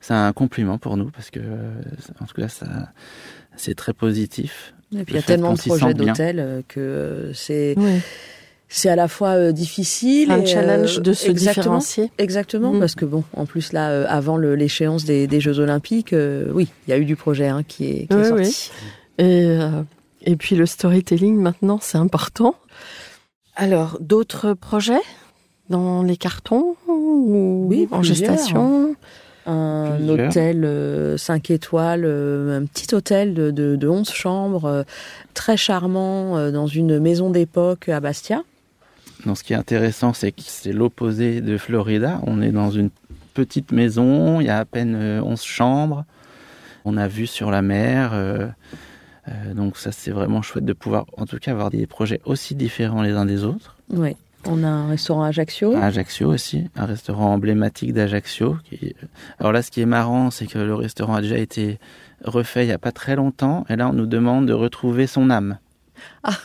c'est 0.00 0.14
un 0.14 0.32
compliment 0.32 0.78
pour 0.78 0.96
nous 0.96 1.10
parce 1.10 1.30
que 1.30 1.40
en 2.20 2.26
tout 2.26 2.34
cas 2.34 2.48
ça 2.48 2.66
c'est 3.58 3.74
très 3.74 3.92
positif. 3.92 4.74
Et 4.96 5.04
puis 5.04 5.14
il 5.14 5.16
y 5.16 5.18
a 5.18 5.22
tellement 5.22 5.52
de 5.52 5.58
projets 5.58 5.92
d'hôtels 5.92 6.40
euh, 6.40 6.62
que 6.66 7.30
c'est 7.34 7.76
c'est 8.70 8.88
à 8.88 8.96
la 8.96 9.08
fois 9.08 9.30
euh, 9.30 9.52
difficile 9.52 10.30
un 10.30 10.44
challenge 10.44 11.00
de 11.00 11.12
se 11.12 11.30
différencier. 11.30 12.10
Exactement 12.18 12.72
mm. 12.72 12.80
parce 12.80 12.94
que 12.94 13.04
bon 13.04 13.24
en 13.34 13.44
plus 13.44 13.72
là 13.72 13.90
euh, 13.90 14.06
avant 14.08 14.38
l'échéance 14.38 15.04
des, 15.04 15.26
des, 15.26 15.40
Jeux 15.40 15.58
Olympiques 15.58 16.14
oui 16.52 16.68
il 16.86 16.90
y 16.90 16.94
a 16.94 16.98
eu 16.98 17.04
du 17.04 17.16
projet 17.16 17.48
hein, 17.48 17.62
qui 17.66 17.84
est, 17.84 18.06
qui 18.06 18.16
est 18.16 18.24
sorti. 18.24 18.70
Et, 19.18 19.58
et 20.22 20.36
puis 20.36 20.56
le 20.56 20.64
storytelling 20.64 21.36
maintenant 21.36 21.78
c'est 21.82 21.98
important. 21.98 22.54
Alors 23.56 23.98
d'autres 24.00 24.54
projets? 24.54 25.02
Dans 25.68 26.02
les 26.02 26.16
cartons 26.16 26.76
ou 26.86 27.66
oui, 27.68 27.88
en 27.90 28.02
gestation? 28.02 28.94
Un 29.46 30.06
hôtel 30.08 31.16
5 31.16 31.50
euh, 31.50 31.54
étoiles, 31.54 32.04
euh, 32.04 32.60
un 32.60 32.66
petit 32.66 32.94
hôtel 32.94 33.32
de, 33.32 33.50
de, 33.50 33.76
de 33.76 33.88
11 33.88 34.10
chambres, 34.10 34.66
euh, 34.66 34.82
très 35.32 35.56
charmant, 35.56 36.50
dans 36.50 36.66
une 36.66 36.98
maison 36.98 37.30
d'époque 37.30 37.88
à 37.88 38.00
Bastia. 38.00 38.42
Donc, 39.24 39.38
ce 39.38 39.44
qui 39.44 39.54
est 39.54 39.56
intéressant, 39.56 40.12
c'est 40.12 40.32
que 40.32 40.42
c'est 40.42 40.72
l'opposé 40.72 41.40
de 41.40 41.56
Florida. 41.56 42.20
On 42.26 42.42
est 42.42 42.52
dans 42.52 42.70
une 42.70 42.90
petite 43.32 43.72
maison, 43.72 44.40
il 44.40 44.48
y 44.48 44.50
a 44.50 44.58
à 44.58 44.64
peine 44.66 44.94
11 45.24 45.42
chambres. 45.42 46.04
On 46.84 46.98
a 46.98 47.08
vu 47.08 47.26
sur 47.26 47.50
la 47.50 47.62
mer. 47.62 48.12
donc 49.54 49.78
ça, 49.78 49.92
c'est 49.92 50.10
vraiment 50.10 50.42
chouette 50.42 50.66
de 50.66 50.72
pouvoir, 50.74 51.06
en 51.16 51.24
tout 51.24 51.38
cas, 51.38 51.52
avoir 51.52 51.70
des 51.70 51.86
projets 51.86 52.20
aussi 52.26 52.54
différents 52.54 53.02
les 53.02 53.12
uns 53.12 53.24
des 53.24 53.44
autres. 53.44 53.76
Oui. 53.90 54.14
On 54.50 54.64
a 54.64 54.68
un 54.68 54.88
restaurant 54.88 55.24
à 55.24 55.28
Ajaccio. 55.28 55.76
Ajaccio 55.76 56.32
aussi, 56.32 56.64
un 56.74 56.86
restaurant 56.86 57.34
emblématique 57.34 57.92
d'Ajaccio. 57.92 58.56
Alors 59.38 59.52
là, 59.52 59.60
ce 59.60 59.70
qui 59.70 59.82
est 59.82 59.86
marrant, 59.86 60.30
c'est 60.30 60.46
que 60.46 60.58
le 60.58 60.74
restaurant 60.74 61.16
a 61.16 61.20
déjà 61.20 61.36
été 61.36 61.78
refait 62.24 62.64
il 62.64 62.68
n'y 62.68 62.72
a 62.72 62.78
pas 62.78 62.92
très 62.92 63.14
longtemps, 63.14 63.66
et 63.68 63.76
là, 63.76 63.90
on 63.90 63.92
nous 63.92 64.06
demande 64.06 64.46
de 64.46 64.54
retrouver 64.54 65.06
son 65.06 65.28
âme. 65.28 65.58
Ah. 66.22 66.36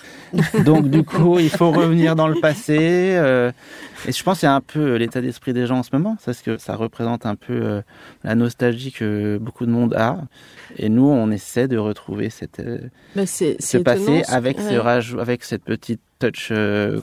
Donc 0.65 0.89
du 0.89 1.03
coup, 1.03 1.39
il 1.39 1.49
faut 1.49 1.71
revenir 1.71 2.15
dans 2.15 2.27
le 2.27 2.39
passé. 2.39 2.77
Euh, 2.79 3.51
et 4.07 4.11
je 4.11 4.23
pense 4.23 4.37
que 4.37 4.41
c'est 4.41 4.47
un 4.47 4.61
peu 4.61 4.95
l'état 4.95 5.21
d'esprit 5.21 5.53
des 5.53 5.67
gens 5.67 5.79
en 5.79 5.83
ce 5.83 5.89
moment, 5.93 6.17
parce 6.25 6.41
que 6.41 6.57
ça 6.57 6.75
représente 6.75 7.25
un 7.25 7.35
peu 7.35 7.53
euh, 7.53 7.81
la 8.23 8.35
nostalgie 8.35 8.91
que 8.91 9.37
beaucoup 9.37 9.65
de 9.65 9.71
monde 9.71 9.93
a. 9.93 10.21
Et 10.77 10.89
nous, 10.89 11.05
on 11.05 11.29
essaie 11.31 11.67
de 11.67 11.77
retrouver 11.77 12.29
cette, 12.29 12.59
euh, 12.59 12.89
bah, 13.15 13.25
ce 13.25 13.77
passé 13.77 14.23
avec, 14.27 14.59
ce 14.59 15.17
avec 15.17 15.43
cette 15.43 15.63
petite 15.63 16.01
touch 16.19 16.51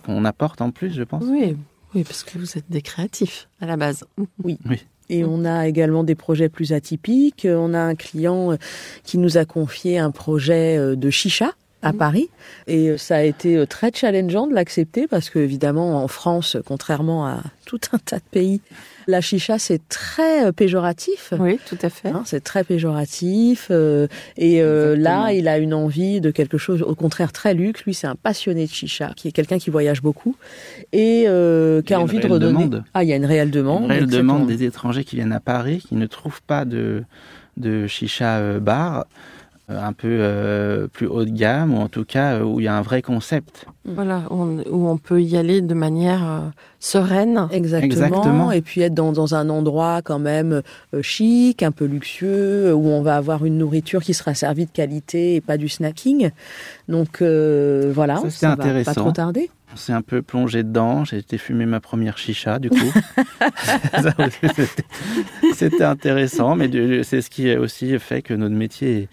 qu'on 0.05 0.24
apporte 0.24 0.61
en 0.61 0.70
plus, 0.70 0.93
je 0.93 1.03
pense. 1.03 1.22
Oui, 1.27 1.57
oui, 1.95 2.05
parce 2.05 2.24
que 2.24 2.39
vous 2.39 2.59
êtes 2.59 2.68
des 2.68 2.83
créatifs 2.83 3.49
à 3.61 3.66
la 3.66 3.77
base. 3.77 4.05
Oui. 4.43 4.59
oui. 4.68 4.79
Et 5.12 5.24
on 5.24 5.45
a 5.45 5.66
également 5.66 6.05
des 6.05 6.14
projets 6.14 6.49
plus 6.49 6.72
atypiques. 6.72 7.45
On 7.51 7.74
a 7.74 7.81
un 7.81 7.97
client 7.97 8.57
qui 9.03 9.18
nous 9.18 9.39
a 9.39 9.45
confié 9.45 9.99
un 9.99 10.12
projet 10.12 10.95
de 10.95 11.11
chicha 11.11 11.53
à 11.83 11.93
Paris. 11.93 12.28
Et 12.66 12.97
ça 12.99 13.16
a 13.16 13.22
été 13.22 13.66
très 13.66 13.91
challengeant 13.95 14.47
de 14.47 14.55
l'accepter 14.55 15.07
parce 15.07 15.31
que, 15.31 15.39
évidemment, 15.39 16.03
en 16.03 16.09
France, 16.09 16.57
contrairement 16.66 17.26
à 17.26 17.43
tout 17.66 17.81
un 17.93 17.99
tas 17.99 18.16
de 18.18 18.22
pays, 18.31 18.61
la 19.07 19.20
chicha, 19.20 19.59
c'est 19.59 19.81
très 19.89 20.53
péjoratif. 20.53 21.33
Oui, 21.39 21.59
tout 21.66 21.78
à 21.83 21.89
fait. 21.91 22.09
Hein, 22.09 22.22
c'est 22.26 22.45
très 22.45 22.64
péjoratif. 22.64 23.68
euh, 23.70 24.07
et 24.37 24.62
euh, 24.62 24.97
là, 24.97 25.33
il 25.33 25.49
a 25.49 25.59
une 25.59 25.74
envie 25.74 26.20
de 26.20 26.31
quelque 26.31 26.59
chose, 26.59 26.83
au 26.83 26.95
contraire, 26.95 27.33
très 27.33 27.55
luxe. 27.55 27.83
Lui, 27.85 27.95
c'est 27.95 28.07
un 28.07 28.14
passionné 28.14 28.66
de 28.66 28.70
chicha, 28.70 29.12
qui 29.16 29.28
est 29.28 29.33
quelqu'un 29.33 29.59
qui 29.59 29.70
voyage 29.70 30.03
beaucoup 30.03 30.37
et 30.93 31.24
euh, 31.26 31.81
qui 31.83 31.89
Il 31.89 31.93
y 31.93 31.95
a 31.95 32.01
envie 32.01 32.18
de 32.20 32.26
redonner. 32.26 32.64
demande. 32.66 32.85
Ah, 32.95 33.03
il 33.03 33.09
y 33.09 33.12
a 33.12 33.16
une 33.16 33.24
réelle 33.26 33.51
demande. 33.51 33.85
Une 33.85 33.91
réelle 33.91 34.05
exactement. 34.05 34.35
demande 34.35 34.49
des 34.49 34.64
étrangers 34.64 35.05
qui 35.05 35.16
viennent 35.16 35.33
à 35.33 35.41
Paris, 35.41 35.83
qui 35.89 35.97
ne 35.97 36.07
trouvent 36.07 36.43
pas 36.43 36.64
de, 36.64 37.03
de 37.57 37.87
chicha 37.87 38.39
euh, 38.39 38.61
bar 38.61 38.99
euh, 38.99 39.03
un 39.71 39.93
peu 39.93 40.09
euh, 40.11 40.87
plus 40.89 41.07
haut 41.07 41.25
de 41.25 41.31
gamme, 41.31 41.75
ou 41.75 41.79
en 41.79 41.89
tout 41.89 42.05
cas 42.05 42.35
euh, 42.35 42.43
où 42.43 42.61
il 42.61 42.64
y 42.64 42.68
a 42.68 42.75
un 42.77 42.83
vrai 42.83 43.03
concept. 43.03 43.66
Voilà, 43.85 44.23
on- 44.31 44.59
où 44.71 44.89
on 44.89 44.97
peut 44.99 45.23
y 45.23 45.37
aller 45.37 45.61
de 45.62 45.75
manière 45.75 46.23
euh, 46.25 46.39
sereine. 46.81 47.49
Exactement. 47.51 47.85
Exactement. 47.93 48.53
Et 48.53 48.61
puis 48.62 48.81
être 48.83 48.95
dans, 48.95 49.12
dans 49.12 49.35
un 49.35 49.49
endroit 49.49 50.03
quand 50.03 50.18
même 50.18 50.62
euh, 50.95 51.03
chic, 51.03 51.62
un 51.62 51.71
peu 51.73 51.85
luxueux, 51.87 52.66
euh, 52.68 52.73
où 52.73 52.87
on 52.89 53.03
va 53.03 53.16
avoir 53.16 53.45
une 53.45 53.59
nourriture 53.59 54.03
qui 54.03 54.14
sera 54.14 54.35
servie 54.35 54.66
de 54.66 54.71
qualité 54.71 55.37
et 55.37 55.41
pas 55.41 55.57
du 55.57 55.68
snacking. 55.68 56.31
Donc 56.89 57.23
euh, 57.23 57.93
voilà, 57.95 58.16
Ça, 58.16 58.31
ça, 58.31 58.47
va 58.49 58.53
intéressant. 58.64 58.95
pas 58.95 59.01
trop 59.01 59.12
tarder. 59.12 59.51
On 59.73 59.77
s'est 59.77 59.93
un 59.93 60.03
peu 60.03 60.21
plongé 60.23 60.62
dedans, 60.64 61.05
j'ai 61.05 61.18
été 61.18 61.39
fumer 61.39 61.64
ma 61.66 61.81
première 61.81 62.18
chicha 62.18 62.59
du 62.59 62.71
coup. 62.71 62.77
C'était- 65.55 65.85
intéressant, 65.85 66.57
mais 66.57 66.68
c'est 67.03 67.21
ce 67.23 67.31
qui 67.31 67.51
a 67.51 67.61
aussi 67.61 67.99
fait 67.99 68.23
que 68.23 68.35
notre 68.35 68.55
métier 68.55 69.09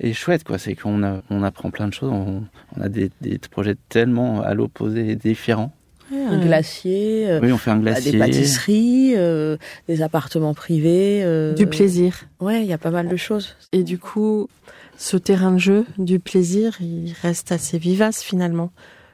est, 0.00 0.08
est 0.08 0.12
chouette, 0.12 0.44
quoi. 0.44 0.58
C'est 0.58 0.74
qu'on 0.74 1.20
on 1.30 1.42
apprend 1.42 1.70
plein 1.70 1.88
de 1.88 1.94
choses, 1.94 2.10
on, 2.12 2.44
on 2.76 2.80
a 2.80 2.88
des, 2.88 3.10
des 3.20 3.38
projets 3.50 3.76
tellement 3.88 4.42
à 4.42 4.54
l'opposé 4.54 5.10
et 5.10 5.16
différents. 5.16 5.72
Un 6.10 6.38
Ouais. 6.38 6.46
glacier, 6.46 7.28
euh, 7.30 7.40
Oui, 7.42 7.52
on 7.52 7.58
fait 7.58 7.70
un 7.70 7.76
bah, 7.76 7.92
glacier. 7.92 8.12
des 8.12 8.18
pâtisseries, 8.18 9.12
euh, 9.16 9.58
des 9.88 10.00
appartements 10.00 10.54
privés. 10.54 11.20
euh, 11.22 11.52
Du 11.52 11.66
plaisir. 11.66 12.24
Ouais, 12.40 12.62
il 12.62 12.66
y 12.66 12.72
a 12.72 12.78
pas 12.78 12.90
mal 12.90 13.08
de 13.08 13.16
choses. 13.16 13.56
Et 13.72 13.82
du 13.82 13.98
coup, 13.98 14.48
ce 14.96 15.18
terrain 15.18 15.52
de 15.52 15.58
jeu 15.58 15.84
du 15.98 16.18
plaisir, 16.18 16.78
il 16.80 17.14
reste 17.20 17.52
assez 17.52 17.76
vivace 17.78 18.22
finalement, 18.22 18.72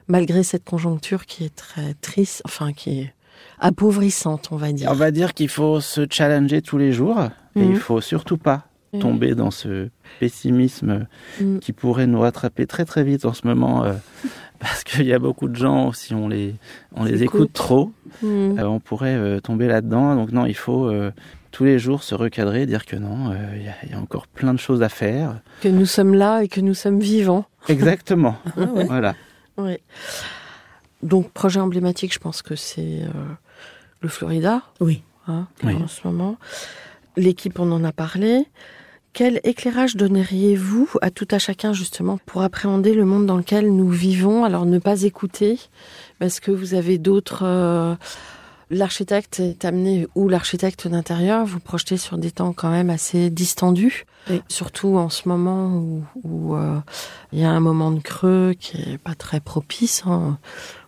malgré 0.09 0.43
cette 0.43 0.65
conjoncture 0.65 1.27
qui 1.27 1.45
est 1.45 1.55
très 1.55 1.95
triste, 2.01 2.43
enfin 2.45 2.73
qui 2.73 3.01
est 3.01 3.15
appauvrissante, 3.59 4.49
on 4.53 4.57
va 4.57 4.73
dire. 4.73 4.91
On 4.91 4.95
va 4.95 5.11
dire 5.11 5.33
qu'il 5.35 5.49
faut 5.49 5.81
se 5.81 6.07
challenger 6.11 6.61
tous 6.63 6.79
les 6.79 6.93
jours 6.93 7.19
et 7.57 7.61
Mhm. 7.65 7.71
il 7.73 7.77
faut 7.77 8.01
surtout 8.01 8.37
pas 8.37 8.67
Mhm. 8.93 9.01
tomber 9.01 9.35
dans 9.35 9.51
ce 9.51 9.89
pessimisme 10.21 11.07
Mhm. 11.41 11.61
qui 11.61 11.73
pourrait 11.73 12.07
nous 12.07 12.21
rattraper 12.21 12.67
très 12.67 12.85
très 12.85 13.05
vite 13.05 13.25
en 13.25 13.33
ce 13.33 13.47
moment 13.47 13.85
euh, 13.85 13.93
parce 14.61 14.85
qu'il 14.85 15.07
y 15.07 15.13
a 15.13 15.19
beaucoup 15.19 15.49
de 15.49 15.57
gens 15.57 15.93
si 15.93 16.15
on 16.15 16.29
les 16.29 16.55
on 16.95 17.05
les 17.05 17.23
Écoute. 17.23 17.41
écoute 17.43 17.53
trop 17.53 17.93
euh, 18.25 18.63
on 18.65 18.81
pourrait 18.81 19.15
euh, 19.17 19.41
tomber 19.41 19.67
là-dedans 19.69 20.15
donc 20.15 20.33
non 20.33 20.47
il 20.47 20.55
faut 20.55 20.91
tous 21.51 21.65
les 21.65 21.79
jours 21.79 22.03
se 22.03 22.15
recadrer 22.15 22.67
dire 22.67 22.85
que 22.87 22.97
non 22.97 23.33
il 23.57 23.63
y, 23.65 23.69
a- 23.69 23.75
il 23.85 23.91
y 23.91 23.95
a 23.95 23.99
encore 24.01 24.27
plein 24.27 24.55
de 24.55 24.59
choses 24.61 24.83
à 24.83 24.89
faire 24.89 25.41
Que 25.61 25.69
nous 25.69 25.87
sommes 25.87 26.15
là 26.15 26.43
et 26.43 26.49
que 26.49 26.61
nous 26.61 26.75
sommes 26.75 27.01
vivants. 27.01 27.47
exactement 27.69 28.37
Ah 28.57 28.61
ouais. 28.65 28.85
voilà 28.85 29.15
Oui. 29.57 29.77
Donc, 31.03 31.31
projet 31.33 31.61
emblématique, 31.61 32.13
je 32.15 32.19
pense 32.19 32.43
que 32.43 32.57
c'est 32.57 33.03
euh, 33.03 33.09
le 34.01 34.09
Florida. 34.09 34.63
Oui. 34.81 35.03
hein, 35.29 35.47
Oui. 35.63 35.75
en 35.75 35.89
ce 35.89 36.01
moment. 36.07 36.37
L'équipe, 37.17 37.59
on 37.61 37.71
en 37.73 37.85
a 37.85 37.93
parlé. 37.93 38.47
Quel 39.13 39.41
éclairage 39.45 39.95
donneriez-vous 39.95 40.89
à 41.01 41.11
tout 41.11 41.29
à 41.31 41.39
chacun 41.39 41.73
justement 41.73 42.19
pour 42.27 42.43
appréhender 42.43 42.95
le 42.95 43.05
monde 43.05 43.27
dans 43.27 43.37
lequel 43.37 43.73
nous 43.73 43.89
vivons? 43.89 44.45
Alors 44.45 44.67
ne 44.67 44.79
pas 44.81 45.03
écouter 45.03 45.61
parce 46.19 46.41
que 46.41 46.51
vous 46.51 46.75
avez 46.75 46.99
d'autres. 46.99 47.43
euh, 47.45 47.95
L'architecte 48.71 49.41
est 49.41 49.65
amené 49.65 50.07
ou 50.15 50.29
l'architecte 50.29 50.89
d'intérieur, 50.89 51.45
vous 51.45 51.61
projetez 51.61 51.97
sur 51.97 52.17
des 52.19 52.31
temps 52.31 52.53
quand 52.53 52.71
même 52.71 52.91
assez 52.91 53.29
distendus, 53.31 54.07
Oui. 54.31 54.41
surtout 54.49 54.97
en 54.97 55.11
ce 55.11 55.29
moment 55.29 55.83
où 56.23 56.55
euh, 56.57 56.79
il 57.33 57.41
y 57.41 57.45
a 57.45 57.51
un 57.51 57.61
moment 57.61 57.91
de 57.91 58.01
creux 58.01 58.55
qui 58.59 58.79
est 58.81 58.99
pas 58.99 59.15
très 59.15 59.41
propice. 59.41 60.03
hein. 60.07 60.39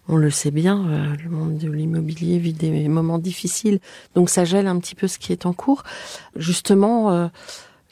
On 0.09 0.16
le 0.16 0.31
sait 0.31 0.53
bien, 0.53 0.87
euh, 0.89 1.16
le 1.22 1.29
monde 1.31 1.59
de 1.59 1.68
l'immobilier 1.70 2.39
vit 2.39 2.53
des 2.53 2.89
moments 2.89 3.18
difficiles, 3.18 3.81
donc 4.14 4.31
ça 4.31 4.45
gèle 4.45 4.68
un 4.68 4.79
petit 4.79 4.95
peu 4.95 5.09
ce 5.09 5.18
qui 5.18 5.33
est 5.33 5.47
en 5.47 5.53
cours. 5.53 5.83
Justement, 6.37 7.11
euh, 7.11 7.27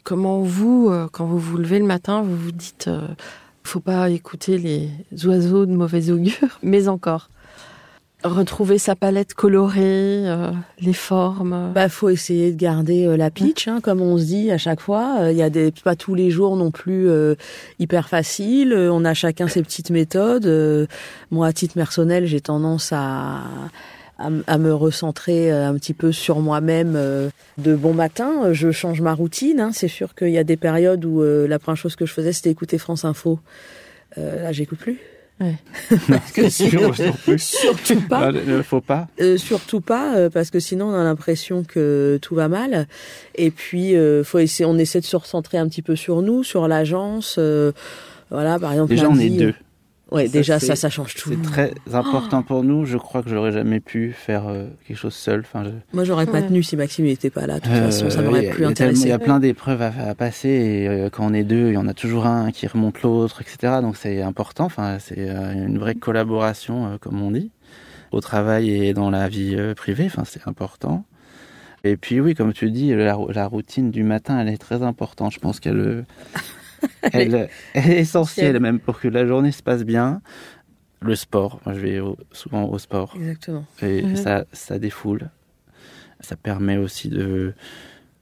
comment 0.05 0.41
vous, 0.41 0.91
quand 1.13 1.27
vous 1.27 1.39
vous 1.39 1.57
levez 1.59 1.79
le 1.79 1.87
matin, 1.87 2.23
vous 2.23 2.37
vous 2.37 2.53
dites, 2.53 2.89
faut 3.65 3.81
pas 3.81 4.11
écouter 4.11 4.59
les 4.59 4.91
oiseaux 5.27 5.67
de 5.67 5.73
mauvais 5.75 6.11
augure, 6.11 6.59
mais 6.63 6.89
encore 6.89 7.29
retrouver 8.25 8.79
sa 8.79 8.97
palette 8.97 9.35
colorée, 9.35 9.83
euh, 10.27 10.51
les 10.81 10.93
formes. 10.93 11.73
Bah, 11.75 11.89
faut 11.89 12.09
essayer 12.09 12.53
de 12.53 12.57
garder 12.57 13.07
euh, 13.07 13.17
la 13.17 13.31
pitch, 13.31 13.69
hein, 13.69 13.81
comme 13.83 14.01
on 14.01 14.19
se 14.19 14.25
dit 14.25 14.51
à 14.51 14.59
chaque 14.59 14.81
fois. 14.81 15.17
Euh, 15.21 15.33
Il 15.33 15.39
y 15.39 15.43
a 15.43 15.51
des 15.51 15.73
pas 15.85 15.95
tous 15.95 16.15
les 16.15 16.31
jours 16.31 16.57
non 16.57 16.71
plus 16.71 17.09
euh, 17.09 17.35
hyper 17.79 18.09
facile. 18.09 18.73
Euh, 18.73 18.91
on 18.93 19.05
a 19.05 19.15
chacun 19.15 19.47
ses 19.47 19.63
petites 19.63 19.91
méthodes. 19.91 20.47
Euh, 20.47 20.87
moi, 21.31 21.49
à 21.49 21.53
titre 21.53 21.75
personnel, 21.75 22.27
j'ai 22.27 22.41
tendance 22.41 22.91
à 22.93 23.43
à, 24.17 24.59
me 24.59 24.73
recentrer 24.73 25.51
un 25.51 25.75
petit 25.75 25.93
peu 25.93 26.13
sur 26.13 26.39
moi-même 26.39 26.97
de 27.59 27.75
bon 27.75 27.93
matin. 27.93 28.53
Je 28.53 28.71
change 28.71 29.01
ma 29.01 29.13
routine. 29.13 29.59
hein. 29.61 29.71
C'est 29.73 29.89
sûr 29.89 30.15
qu'il 30.15 30.29
y 30.31 30.39
a 30.39 30.45
des 30.45 30.57
périodes 30.57 31.05
où 31.05 31.21
euh, 31.21 31.49
la 31.49 31.59
première 31.59 31.77
chose 31.77 31.97
que 31.97 32.07
je 32.07 32.13
faisais, 32.13 32.33
c'était 32.33 32.51
écouter 32.51 32.79
France 32.79 33.05
Info. 33.05 33.41
Euh, 34.17 34.45
là, 34.45 34.53
j'écoute 34.53 34.79
plus. 34.79 35.01
Parce 36.09 36.33
que 36.33 36.49
sinon, 36.49 36.93
surtout 37.37 38.01
pas. 38.09 38.29
Ah, 38.29 38.33
euh, 38.33 38.63
faut 38.63 38.81
pas 38.81 39.09
Euh, 39.21 39.37
surtout 39.37 39.81
pas, 39.81 40.15
euh, 40.17 40.31
parce 40.31 40.51
que 40.51 40.61
sinon 40.61 40.87
on 40.87 40.95
a 40.95 41.03
l'impression 41.05 41.65
que 41.65 42.19
tout 42.23 42.35
va 42.35 42.49
mal. 42.49 42.87
Et 43.35 43.51
puis, 43.51 43.97
euh, 43.97 44.23
faut 44.25 44.39
essayer, 44.39 44.65
on 44.65 44.79
essaie 44.79 45.01
de 45.01 45.05
se 45.05 45.17
recentrer 45.17 45.59
un 45.59 45.69
petit 45.69 45.83
peu 45.83 45.97
sur 45.97 46.23
nous, 46.23 46.45
sur 46.45 46.69
l'agence. 46.69 47.37
euh, 47.39 47.73
voilà, 48.31 48.59
par 48.59 48.73
exemple. 48.73 48.91
déjà 48.91 49.09
on 49.09 49.19
est 49.19 49.25
lundi, 49.29 49.37
deux 49.37 49.55
Ouais, 50.15 50.27
Ça, 50.27 50.33
déjà 50.33 50.59
ça, 50.61 50.77
ça 50.77 50.89
change 50.89 51.15
tout. 51.15 51.31
c'est 51.31 51.43
très 51.43 51.73
important 51.93 52.43
pour 52.43 52.63
nous 52.63 52.85
je 52.87 52.97
crois 52.97 53.23
que 53.23 53.29
j'aurais 53.31 53.53
jamais 53.53 53.81
pu 53.81 54.13
faire 54.13 54.47
euh, 54.49 54.67
quelque 54.87 54.97
chose 54.97 55.15
seul 55.15 55.41
enfin 55.41 55.65
je- 55.65 55.71
Moi, 55.93 56.05
j'aurais 56.05 56.27
pas 56.27 56.41
tenu 56.43 56.63
si 56.63 56.77
Maxime 56.77 57.05
n'était 57.07 57.31
pas 57.31 57.47
là. 57.47 57.55
De 57.57 57.65
toute 57.65 57.73
Euh, 57.73 57.85
façon, 57.87 58.11
ça 58.11 58.21
oui, 58.21 58.25
m'aurait 58.27 58.49
plus 58.51 58.63
il 58.65 58.69
y 58.69 58.71
a 58.71 58.73
tellement- 58.73 58.93
Il 58.93 58.95
intéressé. 58.95 59.09
y 59.09 59.13
a 59.13 59.19
plein 59.19 59.41
d'épreuves 59.41 59.83
à, 59.83 59.93
à 60.09 60.15
passer 60.15 60.49
et 60.49 60.89
euh, 60.89 61.11
quand 61.11 61.27
on 61.27 61.35
est 61.35 61.45
deux, 61.45 61.69
il 61.69 61.75
y 61.75 61.77
en 61.77 61.89
a 61.89 61.95
toujours 61.95 62.27
un 62.27 62.51
qui 62.53 62.67
remonte 62.67 63.03
l'autre, 63.03 63.43
etc. 63.43 63.81
Donc 63.83 63.97
c'est 63.97 64.23
important. 64.23 64.65
Enfin, 64.67 64.99
c'est 65.01 65.19
euh, 65.19 65.53
une 65.53 65.79
vraie 65.79 65.95
collaboration, 65.97 66.87
euh, 66.87 66.97
comme 66.99 67.21
on 67.21 67.31
dit, 67.31 67.51
au 68.13 68.21
travail 68.21 68.71
et 68.71 68.95
dans 68.95 69.11
la 69.11 69.29
vie 69.29 69.57
euh, 69.59 69.75
privée. 69.75 70.05
Enfin, 70.07 70.23
c'est 70.25 70.47
important. 70.47 71.05
Et 71.83 71.97
puis 71.97 72.21
oui, 72.21 72.35
comme 72.35 72.53
tu 72.53 72.71
dis, 72.71 72.95
la, 72.95 73.19
la 73.35 73.47
routine 73.47 73.91
du 73.91 74.05
matin, 74.05 74.39
elle 74.41 74.49
est 74.49 74.57
très 74.59 74.83
importante. 74.83 75.33
Je 75.33 75.39
pense 75.41 75.61
qu'elle 75.61 75.79
euh, 75.81 76.03
elle, 77.13 77.49
elle 77.75 77.91
est 77.91 77.99
essentielle 78.01 78.61
même 78.61 78.79
pour 78.81 79.01
que 79.01 79.09
la 79.09 79.27
journée 79.27 79.53
se 79.53 79.63
passe 79.63 79.85
bien. 79.85 80.21
Le 81.01 81.15
sport, 81.15 81.61
moi 81.67 81.75
je 81.75 81.81
vais 81.81 82.01
au- 82.01 82.17
souvent 82.33 82.65
au 82.65 82.79
sport. 82.79 83.15
Exactement. 83.17 83.65
Et 83.83 84.03
Mhm. 84.03 84.17
ça, 84.17 84.45
ça 84.53 84.79
défoule. 84.79 85.29
Ça 86.21 86.37
permet 86.37 86.79
aussi 86.79 87.09
de, 87.11 87.53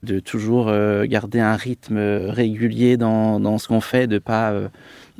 de 0.03 0.19
toujours 0.19 0.67
euh, 0.67 1.05
garder 1.05 1.39
un 1.39 1.55
rythme 1.55 1.97
régulier 1.97 2.97
dans, 2.97 3.39
dans 3.39 3.57
ce 3.57 3.69
qu'on 3.69 3.79
fait, 3.79 4.07
de 4.07 4.19
pas 4.19 4.51
euh, 4.51 4.67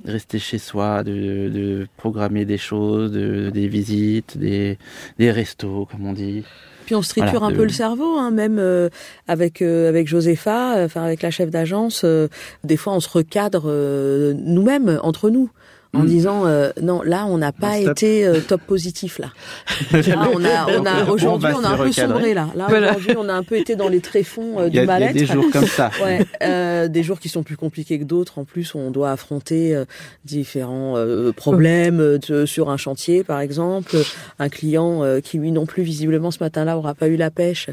rester 0.04 0.40
chez 0.40 0.58
soi, 0.58 1.04
de, 1.06 1.50
de 1.50 1.88
programmer 1.96 2.44
des 2.44 2.58
choses, 2.58 3.14
de, 3.14 3.50
des 3.50 3.68
visites, 3.70 4.38
des, 4.38 4.78
des 5.18 5.32
restos, 5.32 5.86
comme 5.90 6.06
on 6.06 6.14
dit. 6.14 6.44
Puis 6.86 6.96
on 6.96 7.02
se 7.02 7.10
triture 7.10 7.32
Voilà, 7.32 7.46
un 7.48 7.52
de- 7.52 7.56
peu 7.56 7.64
le 7.64 7.70
cerveau, 7.70 8.18
hein, 8.18 8.32
même 8.32 8.58
euh, 8.60 8.90
avec 9.28 9.62
euh, 9.62 9.90
avec 9.90 10.08
Josepha, 10.08 10.76
euh, 10.78 10.86
enfin 10.86 11.04
avec 11.04 11.22
la 11.22 11.32
chef 11.32 11.50
d'agence. 11.50 12.02
euh, 12.04 12.28
des 12.64 12.78
fois, 12.78 12.94
on 12.94 13.00
se 13.00 13.10
recadre 13.10 13.64
euh, 13.68 14.34
nous-mêmes 14.38 15.00
entre 15.04 15.30
nous. 15.30 15.50
En 15.96 16.00
Mm. 16.00 16.06
disant 16.08 16.42
euh, 16.48 16.72
non 16.82 17.02
là 17.04 17.26
on 17.28 17.38
n'a 17.38 17.52
pas 17.52 17.78
Stop. 17.80 17.92
été 17.92 18.26
euh, 18.26 18.40
top 18.40 18.62
positif 18.62 19.20
là. 19.20 19.28
Là, 19.92 20.28
on 20.34 20.44
a 20.44 20.80
on 20.80 20.86
a 20.86 21.06
aujourd'hui 21.10 21.50
on 21.56 21.64
a 21.64 21.70
un 21.70 21.78
peu 21.78 21.92
sombré 21.92 22.34
là. 22.34 22.48
Là 22.56 22.66
Voilà. 22.68 22.92
aujourd'hui 22.92 23.16
on 23.18 23.30
a 23.30 23.34
un 23.34 23.44
peu 23.44 23.58
été 23.58 23.76
dans 23.76 23.90
les 23.90 24.00
tréfonds 24.00 24.60
euh, 24.60 24.70
du 24.70 24.80
il 24.80 24.86
y 24.86 24.90
a 24.90 25.14
des 25.14 25.26
jours 25.26 25.46
comme 25.52 25.68
ça. 25.68 25.92
Ouais, 26.04 26.26
euh, 26.42 26.88
des 26.88 27.04
jours 27.04 27.20
qui 27.20 27.30
sont 27.30 27.44
plus 27.44 27.58
compliqués 27.58 28.00
que 28.00 28.04
d'autres. 28.06 28.40
En 28.40 28.44
plus, 28.44 28.74
on 28.76 28.90
doit 28.92 29.12
affronter 29.12 29.76
euh, 29.76 29.86
différents 30.26 30.96
euh, 30.98 31.32
problèmes 31.32 32.00
euh, 32.00 32.18
de- 32.18 32.46
sur 32.46 32.70
un 32.70 32.78
chantier, 32.78 33.24
par 33.24 33.40
exemple. 33.40 33.96
Un 34.40 34.50
client 34.50 35.04
euh, 35.04 35.20
qui, 35.22 35.38
lui 35.38 35.52
non 35.52 35.66
plus, 35.66 35.84
visiblement, 35.84 36.32
ce 36.32 36.40
matin-là, 36.42 36.78
aura 36.78 36.94
pas 36.96 37.08
eu 37.08 37.16
la 37.16 37.30
pêche 37.32 37.70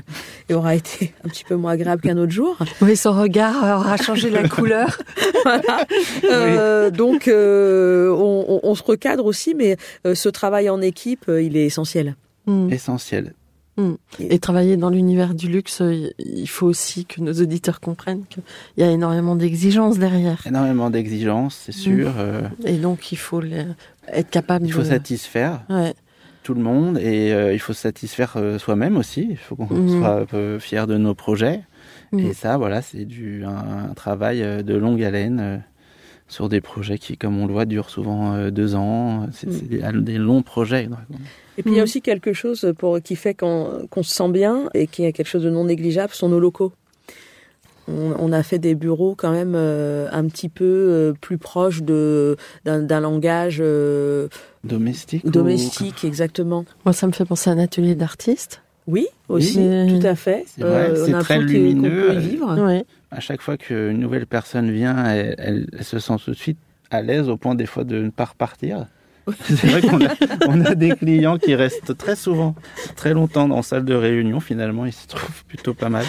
et 0.48 0.54
aura 0.54 0.74
été 0.74 1.14
un 1.24 1.28
petit 1.28 1.44
peu 1.44 1.54
moins 1.56 1.72
agréable 1.72 2.02
qu'un 2.02 2.18
autre 2.18 2.32
jour. 2.32 2.56
Oui, 2.82 2.96
son 2.96 3.12
regard 3.12 3.56
aura 3.80 3.96
changé 3.96 4.28
la 4.30 4.46
couleur. 4.48 4.98
Voilà. 5.44 5.86
Euh, 6.30 6.90
donc, 6.90 7.26
euh, 7.26 8.09
on, 8.10 8.44
on- 8.48 8.60
on 8.62 8.74
se 8.74 8.82
recadre 8.82 9.24
aussi, 9.24 9.54
mais 9.54 9.76
euh, 10.06 10.14
ce 10.14 10.28
travail 10.28 10.68
en 10.70 10.80
équipe, 10.80 11.28
euh, 11.28 11.42
il 11.42 11.56
est 11.56 11.66
essentiel. 11.66 12.16
Mm. 12.46 12.72
Essentiel. 12.72 13.34
Mm. 13.76 13.94
Et 14.18 14.38
travailler 14.38 14.76
dans 14.76 14.90
l'univers 14.90 15.34
du 15.34 15.48
luxe, 15.48 15.82
il 16.18 16.48
faut 16.48 16.66
aussi 16.66 17.04
que 17.06 17.20
nos 17.20 17.32
auditeurs 17.32 17.80
comprennent 17.80 18.24
qu'il 18.28 18.42
y 18.76 18.82
a 18.82 18.90
énormément 18.90 19.36
d'exigences 19.36 19.98
derrière. 19.98 20.46
Énormément 20.46 20.90
d'exigences, 20.90 21.62
c'est 21.64 21.72
sûr. 21.72 22.12
Euh. 22.18 22.42
Et 22.64 22.76
donc 22.76 23.12
il 23.12 23.18
faut 23.18 23.42
être 24.08 24.30
capable. 24.30 24.66
Il 24.66 24.72
faut 24.72 24.84
satisfaire. 24.84 25.62
Tout 26.42 26.54
le 26.54 26.62
monde 26.62 26.98
et 26.98 27.32
euh, 27.32 27.52
il 27.52 27.58
faut 27.58 27.74
satisfaire 27.74 28.32
euh, 28.36 28.58
soi-même 28.58 28.96
aussi. 28.96 29.28
Il 29.30 29.36
faut 29.36 29.56
qu'on 29.56 29.74
mm. 29.74 29.98
soit 30.00 30.20
un 30.20 30.24
peu 30.24 30.58
fier 30.58 30.86
de 30.86 30.96
nos 30.96 31.14
projets. 31.14 31.62
Et 32.18 32.32
ça, 32.32 32.56
voilà, 32.56 32.82
c'est 32.82 33.04
du 33.04 33.44
un, 33.44 33.94
travail 33.94 34.40
de 34.64 34.74
longue 34.74 35.00
haleine 35.00 35.62
sur 36.30 36.48
des 36.48 36.62
projets 36.62 36.96
qui, 36.96 37.18
comme 37.18 37.38
on 37.38 37.46
le 37.46 37.52
voit, 37.52 37.66
durent 37.66 37.90
souvent 37.90 38.48
deux 38.50 38.74
ans. 38.74 39.26
C'est 39.32 39.68
des, 39.68 40.18
longs 40.18 40.42
projets. 40.42 40.88
Et 41.58 41.62
puis 41.62 41.72
il 41.72 41.76
y 41.76 41.78
a 41.78 41.82
mm. 41.82 41.84
aussi 41.84 42.00
quelque 42.00 42.32
chose 42.32 42.72
pour, 42.78 43.00
qui 43.02 43.16
fait 43.16 43.34
qu'on 43.34 43.86
se 43.94 44.14
sent 44.14 44.30
bien 44.30 44.70
et 44.72 44.86
qui 44.86 45.04
est 45.04 45.12
quelque 45.12 45.28
chose 45.28 45.42
de 45.42 45.50
non 45.50 45.64
négligeable, 45.64 46.14
sont 46.14 46.28
nos 46.28 46.40
locaux. 46.40 46.72
On, 47.88 48.32
a 48.32 48.42
fait 48.42 48.58
des 48.58 48.74
bureaux 48.74 49.14
quand 49.16 49.32
même 49.32 49.54
euh, 49.56 50.08
un 50.12 50.26
petit 50.26 50.48
peu 50.48 50.64
euh, 50.64 51.12
plus 51.20 51.38
proches 51.38 51.82
d'un 51.82 53.00
langage 53.00 53.58
euh, 53.60 54.28
domestique. 54.64 55.26
Domestique, 55.26 56.04
exactement. 56.04 56.64
Moi, 56.84 56.92
ça 56.92 57.06
me 57.06 57.12
fait 57.12 57.24
penser 57.24 57.50
à 57.50 57.54
un 57.54 57.58
atelier 57.58 57.94
d'artiste. 57.94 58.62
Oui, 58.86 59.06
aussi, 59.28 59.54
tout 59.88 60.06
à 60.06 60.14
fait. 60.14 60.44
C'est 60.46 61.12
très 61.20 61.40
lumineux. 61.40 62.12
vivre. 62.18 62.84
À 63.10 63.20
chaque 63.20 63.42
fois 63.42 63.56
qu'une 63.56 63.98
nouvelle 63.98 64.26
personne 64.26 64.70
vient, 64.70 65.04
elle, 65.06 65.66
elle, 65.72 65.84
se 65.84 65.98
sent 65.98 66.14
tout 66.24 66.30
de 66.30 66.36
suite 66.36 66.58
à 66.90 67.02
l'aise 67.02 67.28
au 67.28 67.36
point 67.36 67.54
des 67.54 67.66
fois 67.66 67.84
de 67.84 68.02
ne 68.02 68.10
pas 68.10 68.26
repartir. 68.26 68.86
C'est 69.44 69.66
vrai 69.66 69.82
qu'on 69.82 70.04
a, 70.04 70.14
on 70.48 70.64
a 70.64 70.74
des 70.74 70.90
clients 70.90 71.38
qui 71.38 71.54
restent 71.54 71.96
très 71.96 72.16
souvent, 72.16 72.54
très 72.96 73.12
longtemps 73.12 73.50
en 73.50 73.62
salle 73.62 73.84
de 73.84 73.94
réunion. 73.94 74.40
Finalement, 74.40 74.86
ils 74.86 74.92
se 74.92 75.06
trouvent 75.06 75.44
plutôt 75.44 75.74
pas 75.74 75.88
mal. 75.88 76.04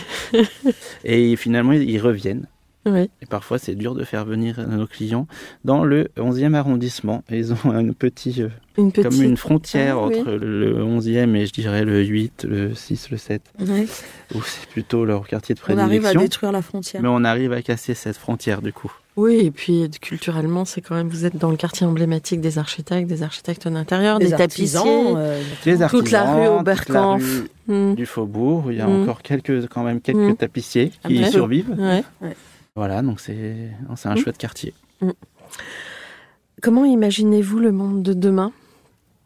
Et 1.04 1.36
finalement, 1.36 1.74
ils 1.74 2.00
reviennent. 2.00 2.48
Oui. 2.86 3.10
Et 3.22 3.26
parfois, 3.28 3.60
c'est 3.60 3.76
dur 3.76 3.94
de 3.94 4.04
faire 4.04 4.26
venir 4.26 4.66
nos 4.68 4.88
clients 4.88 5.28
dans 5.66 5.84
le 5.84 6.10
11e 6.18 6.56
arrondissement. 6.56 7.24
Et 7.30 7.38
ils 7.38 7.54
ont 7.54 7.58
une, 7.66 7.94
petite, 7.94 8.42
une 8.78 8.92
petite... 8.92 9.10
comme 9.10 9.22
une 9.22 9.38
frontière 9.38 9.98
ah, 9.98 10.06
entre 10.06 10.32
le 10.32 10.84
11e 10.84 11.36
et 11.36 11.46
je 11.46 11.54
dirais 11.54 11.86
le 11.86 12.04
8, 12.04 12.46
le 12.50 12.74
6, 12.74 13.12
le 13.12 13.18
7. 13.18 13.42
Oui. 13.60 13.88
Où 14.34 14.42
c'est 14.42 14.68
plutôt 14.70 15.06
leur 15.06 15.28
quartier 15.28 15.54
de 15.54 15.60
prédilection. 15.60 16.02
On 16.02 16.06
arrive 16.06 16.06
à 16.06 16.20
détruire 16.20 16.52
la 16.52 16.62
frontière. 16.62 17.02
Mais 17.02 17.10
on 17.10 17.24
arrive 17.24 17.54
à 17.54 17.62
casser 17.62 17.94
cette 17.94 18.18
frontière 18.18 18.62
du 18.62 18.74
coup. 18.74 18.92
Oui, 19.18 19.42
et 19.46 19.52
puis 19.52 19.90
culturellement, 20.02 20.64
c'est 20.64 20.80
quand 20.80 20.96
même, 20.96 21.10
vous 21.10 21.26
êtes 21.26 21.36
dans 21.36 21.52
le 21.52 21.58
quartier 21.58 21.86
emblématique 21.86 22.40
des 22.40 22.58
architectes, 22.58 23.10
des 23.10 23.24
architectes 23.24 23.68
d'intérieur, 23.68 24.20
des, 24.20 24.32
tapissiers, 24.32 24.80
euh, 24.86 25.42
des 25.66 25.78
toute 25.90 26.12
la 26.12 26.34
rue 26.34 26.48
Oberkampf, 26.48 27.44
hmm. 27.68 27.96
du 27.96 28.06
faubourg. 28.06 28.72
Il 28.72 28.78
y 28.78 28.82
a 28.82 28.88
hmm. 28.88 29.04
encore 29.04 29.22
quelques, 29.22 29.68
quand 29.68 29.84
même 29.84 30.00
quelques 30.00 30.18
hmm. 30.18 30.36
tapissiers 30.36 30.92
qui 31.06 31.16
y 31.16 31.30
survivent. 31.30 31.76
Voilà, 32.76 33.02
donc 33.02 33.20
c'est 33.20 33.72
un 34.06 34.16
chouette 34.16 34.38
quartier. 34.38 34.74
Comment 36.62 36.86
imaginez-vous 36.86 37.60
le 37.60 37.72
monde 37.72 38.04
de 38.04 38.14
demain? 38.14 38.54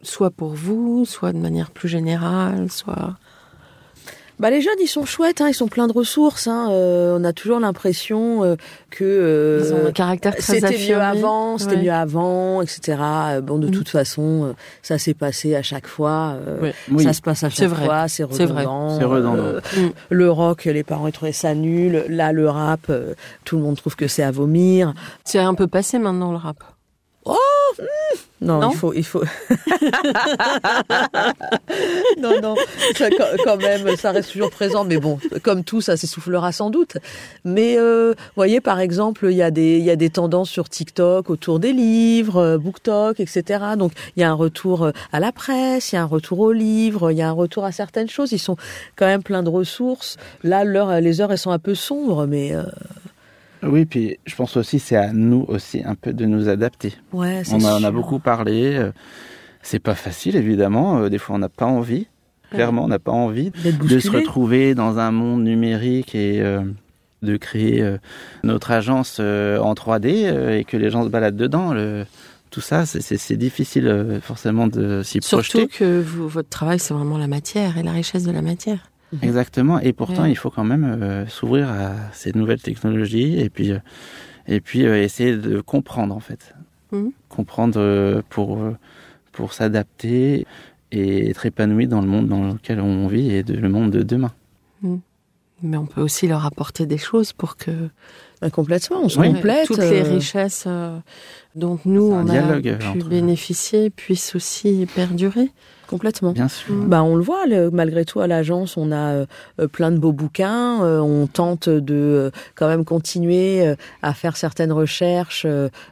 Soit 0.02 0.30
pour 0.30 0.54
vous, 0.54 1.04
soit 1.04 1.32
de 1.32 1.38
manière 1.38 1.70
plus 1.70 1.88
générale, 1.88 2.70
soit 2.70 3.18
bah 4.38 4.50
les 4.50 4.60
jeunes 4.60 4.76
ils 4.82 4.88
sont 4.88 5.04
chouettes, 5.06 5.40
hein, 5.40 5.48
ils 5.48 5.54
sont 5.54 5.68
pleins 5.68 5.86
de 5.86 5.92
ressources. 5.92 6.46
Hein, 6.46 6.68
euh, 6.70 7.16
on 7.18 7.24
a 7.24 7.32
toujours 7.32 7.58
l'impression 7.58 8.44
euh, 8.44 8.56
que 8.90 9.04
euh, 9.04 9.62
ils 9.64 9.72
ont 9.72 9.86
un 9.88 9.92
caractère 9.92 10.36
très 10.36 10.60
c'était 10.60 10.78
mieux 10.88 11.00
avant, 11.00 11.56
c'était 11.56 11.78
mieux 11.78 11.92
avant, 11.92 12.60
etc. 12.60 12.98
bon 13.42 13.58
de 13.58 13.68
mm. 13.68 13.70
toute 13.70 13.88
façon, 13.88 14.54
ça 14.82 14.98
s'est 14.98 15.14
passé 15.14 15.54
à 15.54 15.62
chaque 15.62 15.86
fois. 15.86 16.36
Ça 16.98 17.12
se 17.12 17.22
passe 17.22 17.44
à 17.44 17.50
chaque 17.50 17.70
fois, 17.70 18.08
c'est 18.08 18.24
redondant. 18.24 18.98
C'est 18.98 19.04
redondant. 19.04 19.60
Mm. 19.76 19.90
Le 20.10 20.30
rock, 20.30 20.64
les 20.64 20.84
parents 20.84 21.06
ils 21.06 21.12
trouvaient 21.12 21.32
ça 21.32 21.54
nul. 21.54 22.04
Là 22.08 22.32
le 22.32 22.48
rap, 22.48 22.92
tout 23.44 23.56
le 23.56 23.62
monde 23.62 23.76
trouve 23.76 23.96
que 23.96 24.08
c'est 24.08 24.22
à 24.22 24.30
vomir. 24.30 24.92
C'est 25.24 25.38
un 25.38 25.54
peu 25.54 25.66
passé 25.66 25.98
maintenant 25.98 26.30
le 26.30 26.38
rap. 26.38 26.62
Oh 27.26 27.36
non, 28.40 28.70
il 28.70 28.76
faut, 28.76 28.92
il 28.92 29.04
faut. 29.04 29.24
non, 32.18 32.40
non, 32.40 32.54
quand 33.44 33.56
même, 33.56 33.96
ça 33.96 34.12
reste 34.12 34.30
toujours 34.30 34.50
présent. 34.50 34.84
Mais 34.84 34.98
bon, 34.98 35.18
comme 35.42 35.64
tout, 35.64 35.80
ça 35.80 35.96
s'essoufflera 35.96 36.52
sans 36.52 36.70
doute. 36.70 36.98
Mais 37.44 37.76
euh, 37.78 38.14
voyez, 38.36 38.60
par 38.60 38.78
exemple, 38.78 39.26
il 39.30 39.36
y 39.36 39.42
a 39.42 39.50
des, 39.50 39.78
il 39.78 39.84
y 39.84 39.90
a 39.90 39.96
des 39.96 40.10
tendances 40.10 40.50
sur 40.50 40.68
TikTok 40.68 41.30
autour 41.30 41.58
des 41.58 41.72
livres, 41.72 42.36
euh, 42.36 42.58
BookTok, 42.58 43.18
etc. 43.18 43.64
Donc, 43.76 43.92
il 44.16 44.20
y 44.20 44.22
a 44.22 44.30
un 44.30 44.34
retour 44.34 44.84
euh, 44.84 44.92
à 45.12 45.18
la 45.18 45.32
presse, 45.32 45.92
il 45.92 45.96
y 45.96 45.98
a 45.98 46.02
un 46.02 46.06
retour 46.06 46.38
aux 46.40 46.52
livres, 46.52 47.10
il 47.10 47.18
y 47.18 47.22
a 47.22 47.28
un 47.28 47.32
retour 47.32 47.64
à 47.64 47.72
certaines 47.72 48.08
choses. 48.08 48.32
Ils 48.32 48.38
sont 48.38 48.56
quand 48.94 49.06
même 49.06 49.22
pleins 49.22 49.42
de 49.42 49.50
ressources. 49.50 50.16
Là, 50.44 50.64
les 51.00 51.20
heures, 51.20 51.32
elles 51.32 51.38
sont 51.38 51.50
un 51.50 51.58
peu 51.58 51.74
sombres, 51.74 52.26
mais. 52.26 52.54
Euh, 52.54 52.62
oui, 53.62 53.84
puis 53.86 54.18
je 54.26 54.34
pense 54.34 54.56
aussi 54.56 54.78
c'est 54.78 54.96
à 54.96 55.12
nous 55.12 55.44
aussi 55.48 55.82
un 55.84 55.94
peu 55.94 56.12
de 56.12 56.26
nous 56.26 56.48
adapter. 56.48 56.94
Ouais, 57.12 57.42
on 57.52 57.64
en 57.64 57.82
a 57.82 57.90
beaucoup 57.90 58.18
parlé. 58.18 58.76
Euh, 58.76 58.92
c'est 59.62 59.78
pas 59.78 59.94
facile 59.94 60.36
évidemment. 60.36 60.98
Euh, 60.98 61.08
des 61.08 61.18
fois 61.18 61.36
on 61.36 61.38
n'a 61.38 61.48
pas 61.48 61.66
envie. 61.66 62.06
Clairement, 62.50 62.84
on 62.84 62.88
n'a 62.88 63.00
pas 63.00 63.12
envie 63.12 63.50
de 63.50 63.98
se 63.98 64.08
retrouver 64.08 64.76
dans 64.76 65.00
un 65.00 65.10
monde 65.10 65.42
numérique 65.42 66.14
et 66.14 66.40
euh, 66.40 66.60
de 67.22 67.36
créer 67.36 67.84
notre 68.44 68.70
agence 68.70 69.18
en 69.18 69.74
3D 69.74 70.52
et 70.52 70.64
que 70.64 70.76
les 70.76 70.90
gens 70.90 71.02
se 71.02 71.08
baladent 71.08 71.36
dedans. 71.36 71.74
tout 72.50 72.60
ça, 72.60 72.86
c'est 72.86 73.36
difficile 73.36 74.20
forcément 74.22 74.68
de 74.68 75.02
s'y 75.02 75.18
projeter. 75.18 75.58
Surtout 75.58 75.76
que 75.76 76.00
votre 76.00 76.48
travail, 76.48 76.78
c'est 76.78 76.94
vraiment 76.94 77.18
la 77.18 77.26
matière 77.26 77.78
et 77.78 77.82
la 77.82 77.90
richesse 77.90 78.22
de 78.22 78.30
la 78.30 78.42
matière. 78.42 78.90
Exactement. 79.22 79.78
Et 79.80 79.92
pourtant, 79.92 80.24
il 80.24 80.36
faut 80.36 80.50
quand 80.50 80.64
même 80.64 80.84
euh, 80.84 81.26
s'ouvrir 81.26 81.70
à 81.70 81.92
ces 82.12 82.32
nouvelles 82.32 82.60
technologies 82.60 83.38
et 83.38 83.50
puis, 83.50 83.72
euh, 83.72 83.78
et 84.46 84.60
puis 84.60 84.84
euh, 84.84 85.02
essayer 85.02 85.36
de 85.36 85.60
comprendre 85.60 86.14
en 86.14 86.20
fait. 86.20 86.54
Mhm. 86.92 87.12
Comprendre 87.28 88.22
pour, 88.28 88.58
pour 89.32 89.52
s'adapter 89.52 90.46
et 90.92 91.30
être 91.30 91.46
épanoui 91.46 91.86
dans 91.86 92.00
le 92.00 92.06
monde 92.06 92.28
dans 92.28 92.52
lequel 92.52 92.80
on 92.80 93.06
vit 93.06 93.30
et 93.30 93.42
de, 93.42 93.54
le 93.54 93.68
monde 93.68 93.90
de 93.90 94.02
demain. 94.02 94.32
Mhm. 94.82 95.00
Mais 95.62 95.78
on 95.78 95.86
peut 95.86 96.02
aussi 96.02 96.28
leur 96.28 96.44
apporter 96.44 96.84
des 96.84 96.98
choses 96.98 97.32
pour 97.32 97.56
que 97.56 97.88
bah, 98.42 98.50
complètement, 98.50 99.00
on 99.02 99.08
se 99.08 99.18
complète. 99.18 99.66
Toutes 99.66 99.78
les 99.78 100.02
richesses 100.02 100.68
dont 101.54 101.78
nous 101.86 102.12
on 102.12 102.28
a 102.28 102.60
pu 102.60 102.98
bénéficier 103.04 103.88
puissent 103.88 104.34
aussi 104.34 104.86
perdurer. 104.94 105.50
Complètement. 105.88 106.32
Bien 106.32 106.48
sûr. 106.48 106.74
Bah, 106.74 107.02
on 107.02 107.16
le 107.16 107.22
voit, 107.22 107.44
malgré 107.72 108.04
tout, 108.04 108.20
à 108.20 108.26
l'agence, 108.26 108.76
on 108.76 108.90
a 108.90 108.96
euh, 108.96 109.26
euh, 109.60 109.68
plein 109.68 109.90
de 109.90 109.98
beaux 109.98 110.12
bouquins. 110.12 110.82
Euh, 110.82 111.00
on 111.00 111.26
tente 111.26 111.68
de 111.68 112.30
quand 112.54 112.68
même 112.68 112.84
continuer 112.84 113.74
à 114.02 114.14
faire 114.14 114.36
certaines 114.36 114.72
recherches 114.72 115.46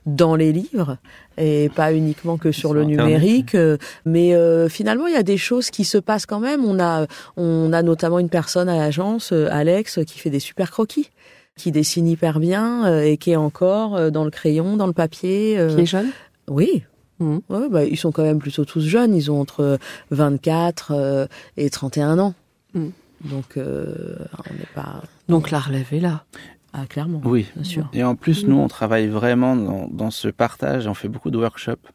dans 0.07 0.37
les 0.37 0.53
livres 0.53 0.99
et 1.37 1.71
pas 1.75 1.93
uniquement 1.93 2.37
que 2.37 2.53
sur, 2.53 2.75
le 2.75 2.85
numérique. 2.85 3.57
mais 4.05 4.35
finalement, 4.69 5.07
il 5.07 5.15
y 5.15 5.19
a 5.19 5.23
des 5.23 5.37
choses 5.37 5.71
qui 5.71 5.85
se 5.85 5.99
passent 5.99 6.27
quand 6.27 6.41
même. 6.41 6.65
On 6.65 6.79
a, 6.81 7.07
on 7.37 7.73
a 7.73 7.83
notamment 7.83 8.19
une 8.19 8.29
personne 8.29 8.69
à 8.69 8.77
l'agence, 8.77 9.33
Alex, 9.33 10.01
qui 10.07 10.19
fait 10.19 10.31
des 10.31 10.41
super 10.41 10.71
croquis 10.71 11.11
qui 11.57 11.71
dessine 11.71 12.09
hyper 12.09 12.41
bien 12.41 13.01
et 13.03 13.17
qui 13.17 13.31
est 13.31 13.37
encore 13.37 14.11
dans 14.11 14.25
le 14.25 14.31
crayon, 14.31 14.77
dans 14.77 14.89
le 14.89 14.93
papier. 14.93 15.57
Qui 15.75 15.83
est 15.83 15.87
jeune? 15.87 16.11
Oui, 16.49 16.83
Mmh. 17.21 17.39
Ouais, 17.49 17.69
bah, 17.69 17.85
ils 17.85 17.97
sont 17.97 18.13
quand 18.13 18.23
même 18.23 18.39
plutôt 18.39 18.65
tous 18.65 18.81
jeunes. 18.81 19.15
Ils 19.15 19.31
ont 19.31 19.41
entre 19.41 19.79
24 20.11 20.93
euh, 20.95 21.27
et 21.57 21.71
31 21.71 22.19
ans. 22.19 22.35
Mmh. 22.75 22.89
Donc, 23.25 23.57
euh, 23.57 24.17
on 24.39 24.55
n'est 24.55 24.69
pas. 24.75 25.03
Donc, 25.29 25.51
la 25.51 25.61
relève 25.61 25.93
est 25.93 26.01
là. 26.01 26.25
Ah, 26.73 26.87
clairement. 26.89 27.21
Oui, 27.25 27.47
bien 27.55 27.65
sûr. 27.65 27.89
Et 27.93 28.03
en 28.03 28.17
plus, 28.17 28.47
nous, 28.47 28.59
on 28.59 28.69
travaille 28.69 29.07
vraiment 29.07 29.55
dans, 29.55 29.89
dans, 29.89 30.11
ce 30.11 30.29
partage. 30.29 30.87
On 30.89 30.95
fait 30.95 31.09
beaucoup 31.09 31.31
de 31.31 31.39
workshops. 31.39 31.89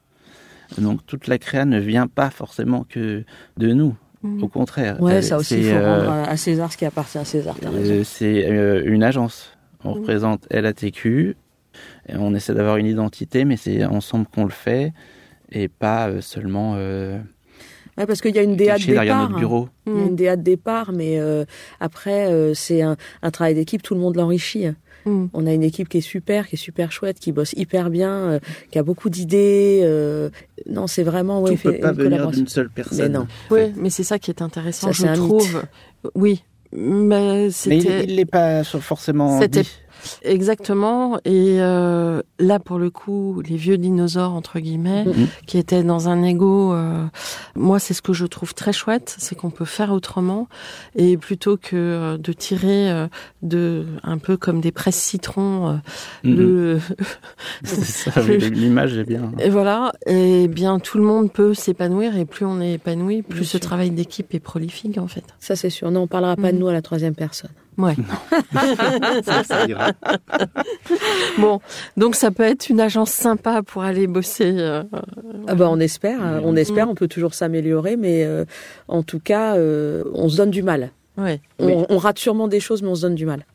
Donc, 0.77 1.05
toute 1.05 1.27
la 1.27 1.37
créa 1.37 1.65
ne 1.65 1.79
vient 1.79 2.07
pas 2.07 2.29
forcément 2.29 2.85
que 2.87 3.23
de 3.57 3.73
nous. 3.73 3.95
Mmh. 4.21 4.43
Au 4.43 4.47
contraire. 4.47 5.01
Ouais, 5.01 5.21
ça 5.21 5.37
aussi, 5.37 5.57
il 5.57 5.63
faut 5.63 5.75
euh, 5.75 6.07
rendre 6.07 6.29
à 6.29 6.37
César 6.37 6.71
ce 6.71 6.77
qui 6.77 6.85
appartient 6.85 7.17
à 7.17 7.25
César. 7.25 7.55
c'est 8.03 8.81
une 8.85 9.03
agence. 9.03 9.57
On 9.83 9.93
représente 9.93 10.45
LATQ, 10.51 11.37
on 12.17 12.33
essaie 12.33 12.53
d'avoir 12.53 12.77
une 12.77 12.85
identité, 12.85 13.45
mais 13.45 13.57
c'est 13.57 13.85
ensemble 13.85 14.25
qu'on 14.27 14.45
le 14.45 14.51
fait 14.51 14.93
et 15.51 15.67
pas 15.67 16.09
euh, 16.09 16.21
seulement. 16.21 16.73
Euh, 16.77 17.19
parce 17.95 18.21
qu'il 18.21 18.33
y 18.33 18.39
a 18.39 18.43
une 18.43 18.55
DA 18.55 18.77
de 18.77 18.85
départ. 18.85 19.29
Notre 19.29 19.39
bureau. 19.39 19.69
Il 19.85 19.93
y 19.93 19.97
a 19.97 20.05
une 20.05 20.15
DA 20.15 20.35
de 20.37 20.41
départ, 20.41 20.93
mais 20.93 21.19
euh, 21.19 21.43
après, 21.81 22.31
c'est 22.55 22.81
un, 22.81 22.95
travail 23.31 23.55
d'équipe, 23.55 23.81
tout 23.81 23.93
le 23.93 23.99
monde 23.99 24.15
l'enrichit. 24.15 24.67
Mm. 25.05 25.25
On 25.33 25.45
a 25.45 25.53
une 25.53 25.63
équipe 25.63 25.89
qui 25.89 25.97
est 25.97 26.01
super, 26.01 26.47
qui 26.47 26.55
est 26.55 26.59
super 26.59 26.93
chouette, 26.93 27.19
qui 27.19 27.33
bosse 27.33 27.51
hyper 27.57 27.89
bien, 27.89 28.39
qui 28.71 28.79
a 28.79 28.83
beaucoup 28.83 29.09
d'idées. 29.09 29.85
non, 30.69 30.87
c'est 30.87 31.03
vraiment 31.03 31.41
ouais, 31.41 31.57
Tout 31.57 31.63
peut 31.63 31.77
pas 31.77 31.91
venir 31.91 32.31
d'une 32.31 32.47
seule 32.47 32.69
personne. 32.69 32.99
Mais 32.99 33.09
non. 33.09 33.27
Oui, 33.51 33.73
mais 33.75 33.89
c'est 33.89 34.03
ça 34.03 34.17
qui 34.17 34.31
est 34.31 34.41
intéressant, 34.41 34.93
je 34.93 35.05
trouve. 35.07 35.63
Oui, 36.15 36.41
mais 36.71 37.51
c'était. 37.51 37.89
Mais 37.89 38.03
il 38.05 38.15
n'est 38.15 38.25
pas 38.25 38.63
forcément. 38.63 39.41
C'était 39.41 39.63
Exactement. 40.23 41.17
Et 41.25 41.57
euh, 41.59 42.21
là, 42.39 42.59
pour 42.59 42.77
le 42.79 42.89
coup, 42.89 43.41
les 43.47 43.55
vieux 43.57 43.77
dinosaures, 43.77 44.33
entre 44.33 44.59
guillemets, 44.59 45.05
Mhm. 45.05 45.27
qui 45.47 45.57
étaient 45.57 45.83
dans 45.83 46.09
un 46.09 46.23
ego, 46.23 46.73
euh, 46.73 47.05
moi, 47.55 47.79
c'est 47.79 47.93
ce 47.93 48.01
que 48.01 48.13
je 48.13 48.25
trouve 48.25 48.53
très 48.53 48.73
chouette, 48.73 49.15
c'est 49.17 49.35
qu'on 49.35 49.49
peut 49.49 49.65
faire 49.65 49.91
autrement. 49.91 50.47
Et 50.95 51.17
plutôt 51.17 51.57
que 51.57 51.75
euh, 51.75 52.17
de 52.17 52.33
tirer 52.33 52.91
euh, 52.91 53.07
de 53.41 53.85
un 54.03 54.17
peu 54.17 54.37
comme 54.37 54.61
des 54.61 54.71
presses 54.71 54.95
citrons, 54.97 55.69
euh, 55.69 55.73
Mhm. 56.23 56.35
le... 56.35 56.79
C'est 57.63 57.83
ça, 58.11 58.21
oui, 58.27 58.37
l'image 58.51 58.97
est 58.97 59.03
bien. 59.03 59.31
et 59.39 59.49
voilà, 59.49 59.91
et 60.05 60.47
bien 60.47 60.79
tout 60.79 60.97
le 60.97 61.03
monde 61.03 61.31
peut 61.31 61.53
s'épanouir. 61.53 62.17
Et 62.17 62.25
plus 62.25 62.45
on 62.45 62.61
est 62.61 62.73
épanoui, 62.73 63.21
plus 63.21 63.39
Bien 63.39 63.43
ce 63.43 63.49
sûr. 63.51 63.59
travail 63.59 63.91
d'équipe 63.91 64.33
est 64.33 64.39
prolifique, 64.39 64.97
en 64.97 65.07
fait. 65.07 65.23
Ça, 65.39 65.55
c'est 65.55 65.69
sûr. 65.69 65.91
Non, 65.91 66.01
on 66.01 66.07
parlera 66.07 66.35
pas 66.35 66.51
de 66.51 66.55
Mhm. 66.57 66.59
nous 66.61 66.67
à 66.67 66.73
la 66.73 66.81
troisième 66.81 67.15
personne. 67.15 67.49
Ouais. 67.79 67.95
Ça, 69.23 69.43
ça 69.43 69.65
ira. 69.65 69.91
Bon, 71.39 71.61
donc 71.97 72.15
ça 72.15 72.29
peut 72.31 72.43
être 72.43 72.69
une 72.69 72.79
agence 72.81 73.11
sympa 73.11 73.63
pour 73.63 73.83
aller 73.83 74.05
bosser. 74.07 74.53
euh, 74.57 74.83
Ah 75.47 75.55
bah, 75.55 75.69
on 75.71 75.79
espère, 75.79 76.21
hein. 76.21 76.41
on 76.43 76.55
espère, 76.55 76.85
Mhm. 76.85 76.91
on 76.91 76.95
peut 76.95 77.07
toujours 77.07 77.33
s'améliorer, 77.33 77.95
mais 77.95 78.23
euh, 78.25 78.43
en 78.87 79.01
tout 79.03 79.19
cas, 79.19 79.55
euh, 79.55 80.03
on 80.13 80.27
se 80.29 80.37
donne 80.37 80.51
du 80.51 80.61
mal. 80.63 80.91
ouais. 81.17 81.39
On, 81.59 81.65
Oui. 81.67 81.85
on 81.89 81.97
rate 81.97 82.19
sûrement 82.19 82.47
des 82.47 82.59
choses, 82.59 82.81
mais 82.81 82.89
on 82.89 82.95
se 82.95 83.01
donne 83.01 83.15
du 83.15 83.25
mal. 83.25 83.45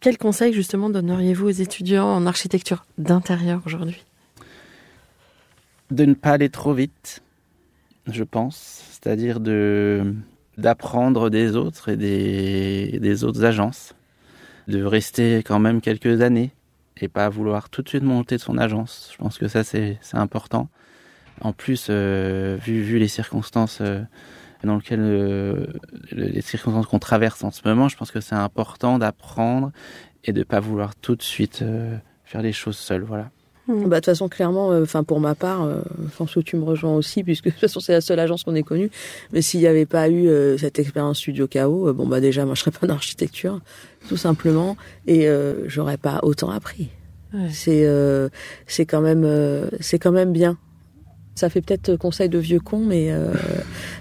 Quel 0.00 0.16
conseil 0.18 0.52
justement 0.52 0.88
donneriez-vous 0.90 1.46
aux 1.46 1.50
étudiants 1.50 2.06
en 2.08 2.26
architecture 2.26 2.84
d'intérieur 2.98 3.60
aujourd'hui? 3.66 4.02
De 5.90 6.04
ne 6.06 6.14
pas 6.14 6.30
aller 6.30 6.48
trop 6.48 6.72
vite, 6.72 7.22
je 8.10 8.24
pense, 8.24 8.82
c'est-à-dire 8.90 9.40
de 9.40 10.14
d'apprendre 10.58 11.30
des 11.30 11.56
autres 11.56 11.88
et 11.88 11.96
des, 11.96 12.98
des 13.00 13.24
autres 13.24 13.44
agences, 13.44 13.94
de 14.68 14.82
rester 14.82 15.38
quand 15.38 15.58
même 15.58 15.80
quelques 15.80 16.20
années 16.20 16.52
et 16.96 17.08
pas 17.08 17.28
vouloir 17.28 17.68
tout 17.70 17.82
de 17.82 17.88
suite 17.88 18.04
monter 18.04 18.36
de 18.36 18.40
son 18.40 18.56
agence. 18.58 19.10
Je 19.12 19.18
pense 19.18 19.38
que 19.38 19.48
ça 19.48 19.64
c'est 19.64 19.98
important. 20.12 20.68
En 21.40 21.52
plus, 21.52 21.88
euh, 21.90 22.56
vu, 22.60 22.80
vu 22.82 22.98
les 22.98 23.08
circonstances 23.08 23.78
euh, 23.80 24.00
dans 24.62 24.76
lesquelles 24.76 25.00
euh, 25.00 25.66
les 26.12 26.40
circonstances 26.40 26.86
qu'on 26.86 26.98
traverse 26.98 27.42
en 27.44 27.50
ce 27.50 27.60
moment, 27.64 27.88
je 27.88 27.96
pense 27.96 28.10
que 28.10 28.20
c'est 28.20 28.34
important 28.34 28.98
d'apprendre 28.98 29.72
et 30.24 30.32
de 30.32 30.42
pas 30.42 30.60
vouloir 30.60 30.94
tout 30.96 31.16
de 31.16 31.22
suite 31.22 31.60
euh, 31.62 31.96
faire 32.24 32.42
les 32.42 32.52
choses 32.52 32.76
seul. 32.76 33.02
Voilà. 33.02 33.30
Bah, 33.66 33.74
de 33.74 33.94
toute 33.94 34.04
façon, 34.04 34.28
clairement, 34.28 34.72
euh, 34.72 34.82
enfin 34.82 35.04
pour 35.04 35.20
ma 35.20 35.34
part, 35.34 35.64
euh, 35.64 35.80
que 36.18 36.40
tu 36.40 36.56
me 36.56 36.64
rejoins 36.64 36.94
aussi, 36.94 37.24
puisque 37.24 37.44
de 37.46 37.50
toute 37.50 37.60
façon 37.60 37.80
c'est 37.80 37.92
la 37.92 38.00
seule 38.02 38.20
agence 38.20 38.44
qu'on 38.44 38.54
ait 38.54 38.62
connue. 38.62 38.90
Mais 39.32 39.40
s'il 39.42 39.60
n'y 39.60 39.66
avait 39.66 39.86
pas 39.86 40.08
eu 40.08 40.28
euh, 40.28 40.58
cette 40.58 40.78
expérience 40.78 41.18
studio 41.18 41.46
KO, 41.48 41.88
euh, 41.88 41.92
bon 41.94 42.06
bah 42.06 42.20
déjà 42.20 42.44
moi 42.44 42.54
je 42.54 42.60
serais 42.60 42.70
pas 42.72 42.86
dans 42.86 42.94
l'architecture, 42.94 43.60
tout 44.08 44.16
simplement, 44.18 44.76
et 45.06 45.28
euh, 45.28 45.66
j'aurais 45.66 45.96
pas 45.96 46.20
autant 46.22 46.50
appris. 46.50 46.88
Ouais. 47.32 47.48
C'est 47.50 47.84
euh, 47.86 48.28
c'est 48.66 48.84
quand 48.86 49.00
même 49.00 49.22
euh, 49.24 49.68
c'est 49.80 49.98
quand 49.98 50.12
même 50.12 50.32
bien. 50.32 50.58
Ça 51.36 51.50
fait 51.50 51.62
peut-être 51.62 51.96
conseil 51.96 52.28
de 52.28 52.38
vieux 52.38 52.60
con, 52.60 52.78
mais 52.78 53.10
euh, 53.10 53.32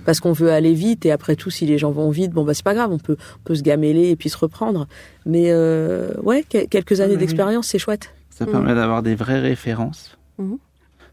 parce 0.06 0.20
qu'on 0.20 0.34
veut 0.34 0.52
aller 0.52 0.74
vite 0.76 1.04
et 1.08 1.12
après 1.12 1.36
tout, 1.36 1.50
si 1.50 1.66
les 1.66 1.80
gens 1.80 1.90
vont 1.92 2.12
vite, 2.12 2.32
bon 2.32 2.44
bah 2.44 2.54
c'est 2.54 2.64
pas 2.66 2.76
grave, 2.76 2.92
on 2.92 3.00
peut 3.00 3.18
on 3.38 3.44
peut 3.44 3.56
se 3.56 3.64
gameler 3.64 4.10
et 4.10 4.16
puis 4.16 4.30
se 4.30 4.38
reprendre. 4.38 4.88
Mais 5.26 5.46
euh, 5.48 6.12
ouais, 6.22 6.44
que- 6.48 6.66
quelques 6.68 7.02
années 7.02 7.14
Oui. 7.14 7.20
d'expérience, 7.20 7.68
c'est 7.70 7.80
chouette. 7.80 8.10
Ça 8.36 8.46
Mhm. 8.46 8.52
permet 8.52 8.76
d'avoir 8.76 9.04
des 9.04 9.16
vraies 9.16 9.40
références. 9.40 10.18
Mhm. 10.40 10.58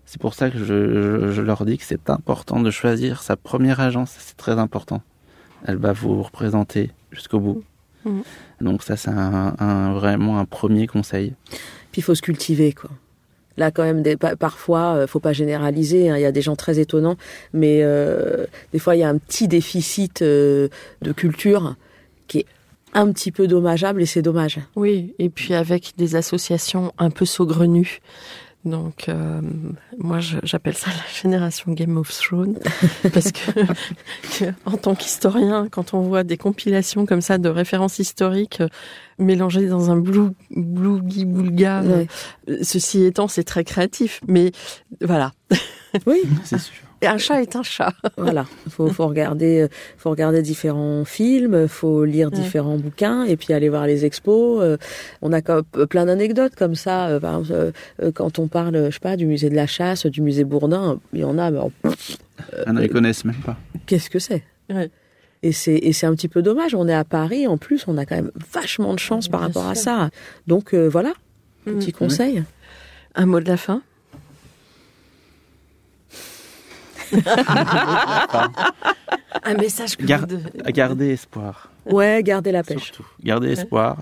C'est 0.06 0.20
pour 0.20 0.34
ça 0.34 0.50
que 0.50 0.58
je, 0.58 0.64
je- 0.64 1.30
je 1.32 1.42
leur 1.42 1.64
dis 1.64 1.78
que 1.78 1.84
c'est 1.84 2.10
important 2.10 2.60
de 2.60 2.70
choisir 2.70 3.22
sa 3.22 3.36
première 3.36 3.78
agence. 3.80 4.16
C'est 4.18 4.36
très 4.36 4.58
important. 4.58 5.02
Elle 5.66 5.76
va 5.76 5.92
vous 5.92 6.22
représenter 6.22 6.90
jusqu'au 7.12 7.38
bout. 7.38 7.62
Mhm. 8.04 8.22
Donc 8.60 8.82
ça, 8.82 8.96
c'est 8.96 9.10
un, 9.10 9.54
un- 9.58 9.92
vraiment 9.92 10.38
un 10.38 10.46
premier 10.46 10.86
conseil. 10.86 11.34
Puis 11.92 12.00
il 12.00 12.02
faut 12.02 12.14
se 12.14 12.22
cultiver, 12.22 12.72
quoi. 12.72 12.90
Là, 13.56 13.70
quand 13.70 13.82
même, 13.82 14.00
des, 14.02 14.16
pa- 14.16 14.36
parfois, 14.36 14.94
euh, 14.94 15.06
faut 15.06 15.20
pas 15.20 15.34
généraliser. 15.34 16.08
hein, 16.08 16.16
Il 16.16 16.22
y 16.22 16.24
a 16.24 16.32
des 16.32 16.40
gens 16.40 16.56
très 16.56 16.78
étonnants, 16.78 17.16
mais 17.52 17.80
euh, 17.82 18.46
des 18.72 18.78
fois, 18.78 18.96
il 18.96 19.00
y 19.00 19.02
a 19.02 19.08
un 19.08 19.18
petit 19.18 19.48
déficit 19.48 20.22
euh, 20.22 20.68
de 21.02 21.12
culture 21.12 21.76
un 22.94 23.12
petit 23.12 23.30
peu 23.32 23.46
dommageable, 23.46 24.02
et 24.02 24.06
c'est 24.06 24.22
dommage. 24.22 24.58
Oui, 24.76 25.14
et 25.18 25.28
puis 25.30 25.54
avec 25.54 25.92
des 25.96 26.16
associations 26.16 26.92
un 26.98 27.10
peu 27.10 27.24
saugrenues. 27.24 28.00
Donc, 28.66 29.08
euh, 29.08 29.40
moi, 29.98 30.18
j'appelle 30.42 30.74
ça 30.74 30.90
la 30.90 31.18
génération 31.22 31.72
Game 31.72 31.96
of 31.96 32.10
Thrones, 32.12 32.58
parce 33.14 33.32
que, 33.32 34.44
en 34.66 34.76
tant 34.76 34.94
qu'historien, 34.94 35.68
quand 35.70 35.94
on 35.94 36.02
voit 36.02 36.24
des 36.24 36.36
compilations 36.36 37.06
comme 37.06 37.22
ça 37.22 37.38
de 37.38 37.48
références 37.48 38.00
historiques 38.00 38.60
euh, 38.60 38.68
mélangées 39.18 39.66
dans 39.66 39.90
un 39.90 39.96
blue, 39.96 40.32
blougi 40.50 41.24
boulga, 41.24 41.80
Ouais. 41.82 42.06
euh, 42.50 42.58
ceci 42.62 43.02
étant, 43.04 43.28
c'est 43.28 43.44
très 43.44 43.64
créatif. 43.64 44.20
Mais 44.28 44.52
voilà, 45.00 45.32
Oui, 46.06 46.18
C'est 46.44 46.58
sûr. 46.60 46.84
Et 47.02 47.06
un 47.06 47.16
chat 47.18 47.40
est 47.40 47.56
un 47.56 47.62
chat. 47.62 47.94
voilà. 48.18 48.44
Faut, 48.68 48.88
faut 48.88 49.06
regarder, 49.06 49.60
euh, 49.62 49.68
faut 49.96 50.10
regarder 50.10 50.42
différents 50.42 51.04
films, 51.04 51.66
faut 51.68 52.04
lire 52.04 52.28
Ouais. 52.30 52.36
différents 52.38 52.76
bouquins, 52.76 53.24
et 53.24 53.36
puis 53.36 53.52
aller 53.54 53.68
voir 53.70 53.86
les 53.86 54.04
expos. 54.04 54.60
Euh, 54.62 54.76
On 55.22 55.32
a 55.32 55.40
comme- 55.40 55.64
plein 55.88 56.06
d'anecdotes 56.06 56.54
comme 56.56 56.74
ça. 56.74 57.08
euh, 57.08 57.20
Par 57.20 57.38
exemple, 57.38 57.52
euh, 57.52 57.72
euh, 58.02 58.12
quand 58.12 58.38
on 58.38 58.48
parle, 58.48 58.86
je 58.86 58.90
sais 58.90 59.00
pas, 59.00 59.16
du 59.16 59.26
musée 59.26 59.48
de 59.50 59.56
la 59.56 59.66
chasse, 59.66 60.04
du 60.06 60.20
musée 60.22 60.44
Bourdin, 60.44 61.00
il 61.12 61.20
y 61.20 61.24
en 61.24 61.38
a, 61.38 61.50
mais 61.50 61.58
oh, 61.62 61.72
Ah 62.66 62.72
non, 62.72 62.80
ils 62.82 62.90
connaissent 62.90 63.24
même 63.24 63.34
pas. 63.44 63.56
qu'est-ce 63.86 64.10
que 64.10 64.18
c'est? 64.18 64.42
Ouais. 64.68 64.90
Et 65.42 65.52
c'est 65.52 65.76
et 65.76 65.94
c'est 65.94 66.04
un 66.06 66.14
petit 66.14 66.28
peu 66.28 66.42
dommage. 66.42 66.74
On 66.74 66.86
est 66.86 66.94
à 66.94 67.04
Paris, 67.04 67.46
en 67.46 67.56
plus, 67.56 67.84
on 67.88 67.96
a 67.96 68.04
quand 68.04 68.16
même 68.16 68.30
vachement 68.52 68.92
de 68.92 68.98
chance 68.98 69.26
par 69.28 69.40
rapport 69.40 69.66
à 69.66 69.74
ça. 69.74 70.10
Donc 70.46 70.74
euh, 70.74 70.86
voilà, 70.86 71.12
Mm. 71.66 71.78
petit 71.78 71.92
conseil. 71.92 72.44
Un 73.14 73.24
mot 73.26 73.40
de 73.40 73.48
la 73.48 73.56
fin? 73.56 73.82
Un 79.42 79.54
message 79.54 79.96
que 79.96 80.04
Gar- 80.04 80.20
vous 80.20 80.26
devez- 80.26 80.72
Gardez 80.72 81.08
espoir. 81.10 81.70
Ouais, 81.86 82.22
gardez 82.22 82.52
la 82.52 82.62
pêche. 82.62 82.84
Surtout. 82.84 83.06
Gardez 83.22 83.52
espoir. 83.52 83.96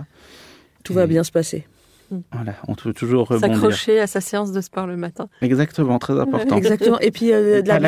Tout 0.85 0.95
va 0.95 1.07
bien 1.07 1.23
se 1.25 1.31
passer. 1.31 1.67
Voilà, 2.33 2.55
on 2.67 2.75
peut 2.75 2.95
toujours 2.95 3.29
rebondir. 3.29 3.55
S'accrocher 3.57 4.01
à 4.01 4.07
sa 4.07 4.23
séance 4.23 4.51
de 4.53 4.61
sport 4.63 4.87
le 4.87 4.97
matin. 4.97 5.29
Exactement, 5.43 5.99
très 5.99 6.19
important. 6.19 6.57
Exactement. 6.57 6.99
Et 7.01 7.11
puis 7.11 7.33
euh, 7.35 7.61
de 7.61 7.69
la. 7.69 7.79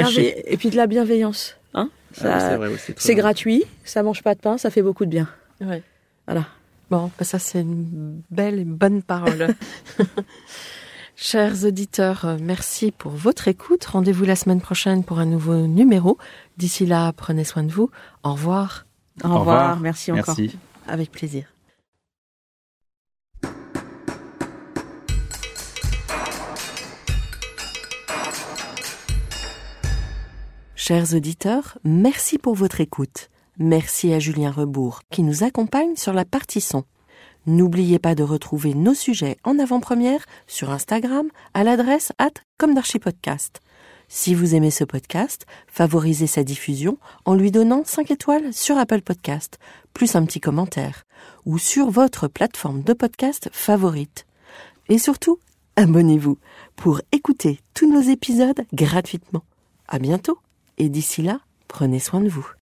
Et 0.47 0.57
puis 0.59 0.69
de 0.71 0.77
la 0.77 0.87
bienveillance. 0.87 1.57
Hein 1.73 1.89
Ah 2.21 2.25
oui, 2.25 2.31
c'est 2.41 2.57
vrai 2.57 2.69
aussi, 2.69 2.93
très 2.93 3.03
c'est 3.03 3.13
vrai. 3.13 3.23
gratuit, 3.23 3.65
ça 3.85 4.03
mange 4.03 4.23
pas 4.23 4.35
de 4.35 4.41
pain, 4.41 4.59
ça 4.59 4.71
fait 4.71 4.83
beaucoup 4.83 5.07
de 5.07 5.11
bien. 5.11 5.29
Ouais. 5.63 5.83
Voilà. 6.27 6.45
Bon, 6.91 7.11
bah 7.19 7.25
ça 7.25 7.39
c'est 7.39 7.61
une 7.61 8.21
belle 8.31 8.59
et 8.59 8.65
bonne 8.65 9.03
parole. 9.03 9.49
Chers 11.23 11.67
auditeurs, 11.67 12.25
euh, 12.25 12.39
merci 12.41 12.93
pour 12.93 13.13
votre 13.13 13.47
écoute. 13.47 13.85
Rendez-vous 13.85 14.25
la 14.25 14.37
semaine 14.37 14.63
prochaine 14.63 15.05
pour 15.05 15.19
un 15.19 15.27
nouveau 15.27 15.67
numéro. 15.67 16.17
D'ici 16.57 16.87
là, 16.87 17.13
prenez 17.13 17.45
soin 17.45 17.63
de 17.63 17.71
vous. 17.71 17.91
Au 18.23 18.33
revoir. 18.33 18.87
Au, 19.23 19.27
Au 19.29 19.39
revoir. 19.41 19.61
revoir. 19.61 19.81
Merci 19.81 20.13
encore. 20.13 20.35
Merci. 20.39 20.57
Avec 20.89 21.13
plaisir. 21.13 21.45
Chers 30.75 31.15
auditeurs, 31.15 31.77
merci 31.85 32.39
pour 32.39 32.55
votre 32.55 32.81
écoute. 32.81 33.29
Merci 33.59 34.15
à 34.15 34.19
Julien 34.19 34.51
Rebourg 34.51 35.03
qui 35.11 35.23
nous 35.23 35.45
accompagne 35.45 35.97
sur 35.97 36.15
la 36.15 36.25
partie 36.25 36.63
son. 36.63 36.85
N'oubliez 37.47 37.99
pas 37.99 38.15
de 38.15 38.23
retrouver 38.23 38.75
nos 38.75 38.95
sujets 38.95 39.39
en 39.45 39.59
avant-première 39.59 40.25
sur 40.47 40.71
Instagram 40.71 41.29
à 41.55 41.65
l'adresse 41.65 42.13
at 42.19 42.33
comme 42.59 42.75
podcast. 43.01 43.61
Si 44.09 44.35
vous 44.35 44.55
aimez 44.55 44.71
ce 44.71 44.85
podcast, 44.85 45.47
favorisez 45.69 46.27
sa 46.27 46.43
diffusion 46.43 46.99
en 47.25 47.35
lui 47.35 47.51
donnant 47.51 47.83
5 47.85 48.11
étoiles 48.11 48.53
sur 48.53 48.77
Apple 48.77 49.03
Podcast, 49.03 49.59
plus 49.95 50.17
un 50.17 50.25
petit 50.25 50.41
commentaire, 50.41 51.05
ou 51.47 51.59
sur 51.59 51.91
votre 51.91 52.27
plateforme 52.27 52.83
de 52.83 52.93
podcast 52.93 53.49
favorite. 53.53 54.27
Et 54.89 54.99
surtout, 54.99 55.39
abonnez-vous 55.77 56.39
pour 56.75 57.01
écouter 57.13 57.61
tous 57.73 57.91
nos 57.91 58.03
épisodes 58.03 58.63
gratuitement. 58.75 59.45
À 59.87 59.99
bientôt, 59.99 60.39
et 60.77 60.89
d'ici 60.89 61.23
là, 61.23 61.41
prenez 61.69 62.01
soin 62.01 62.21
de 62.21 62.29
vous. 62.29 62.60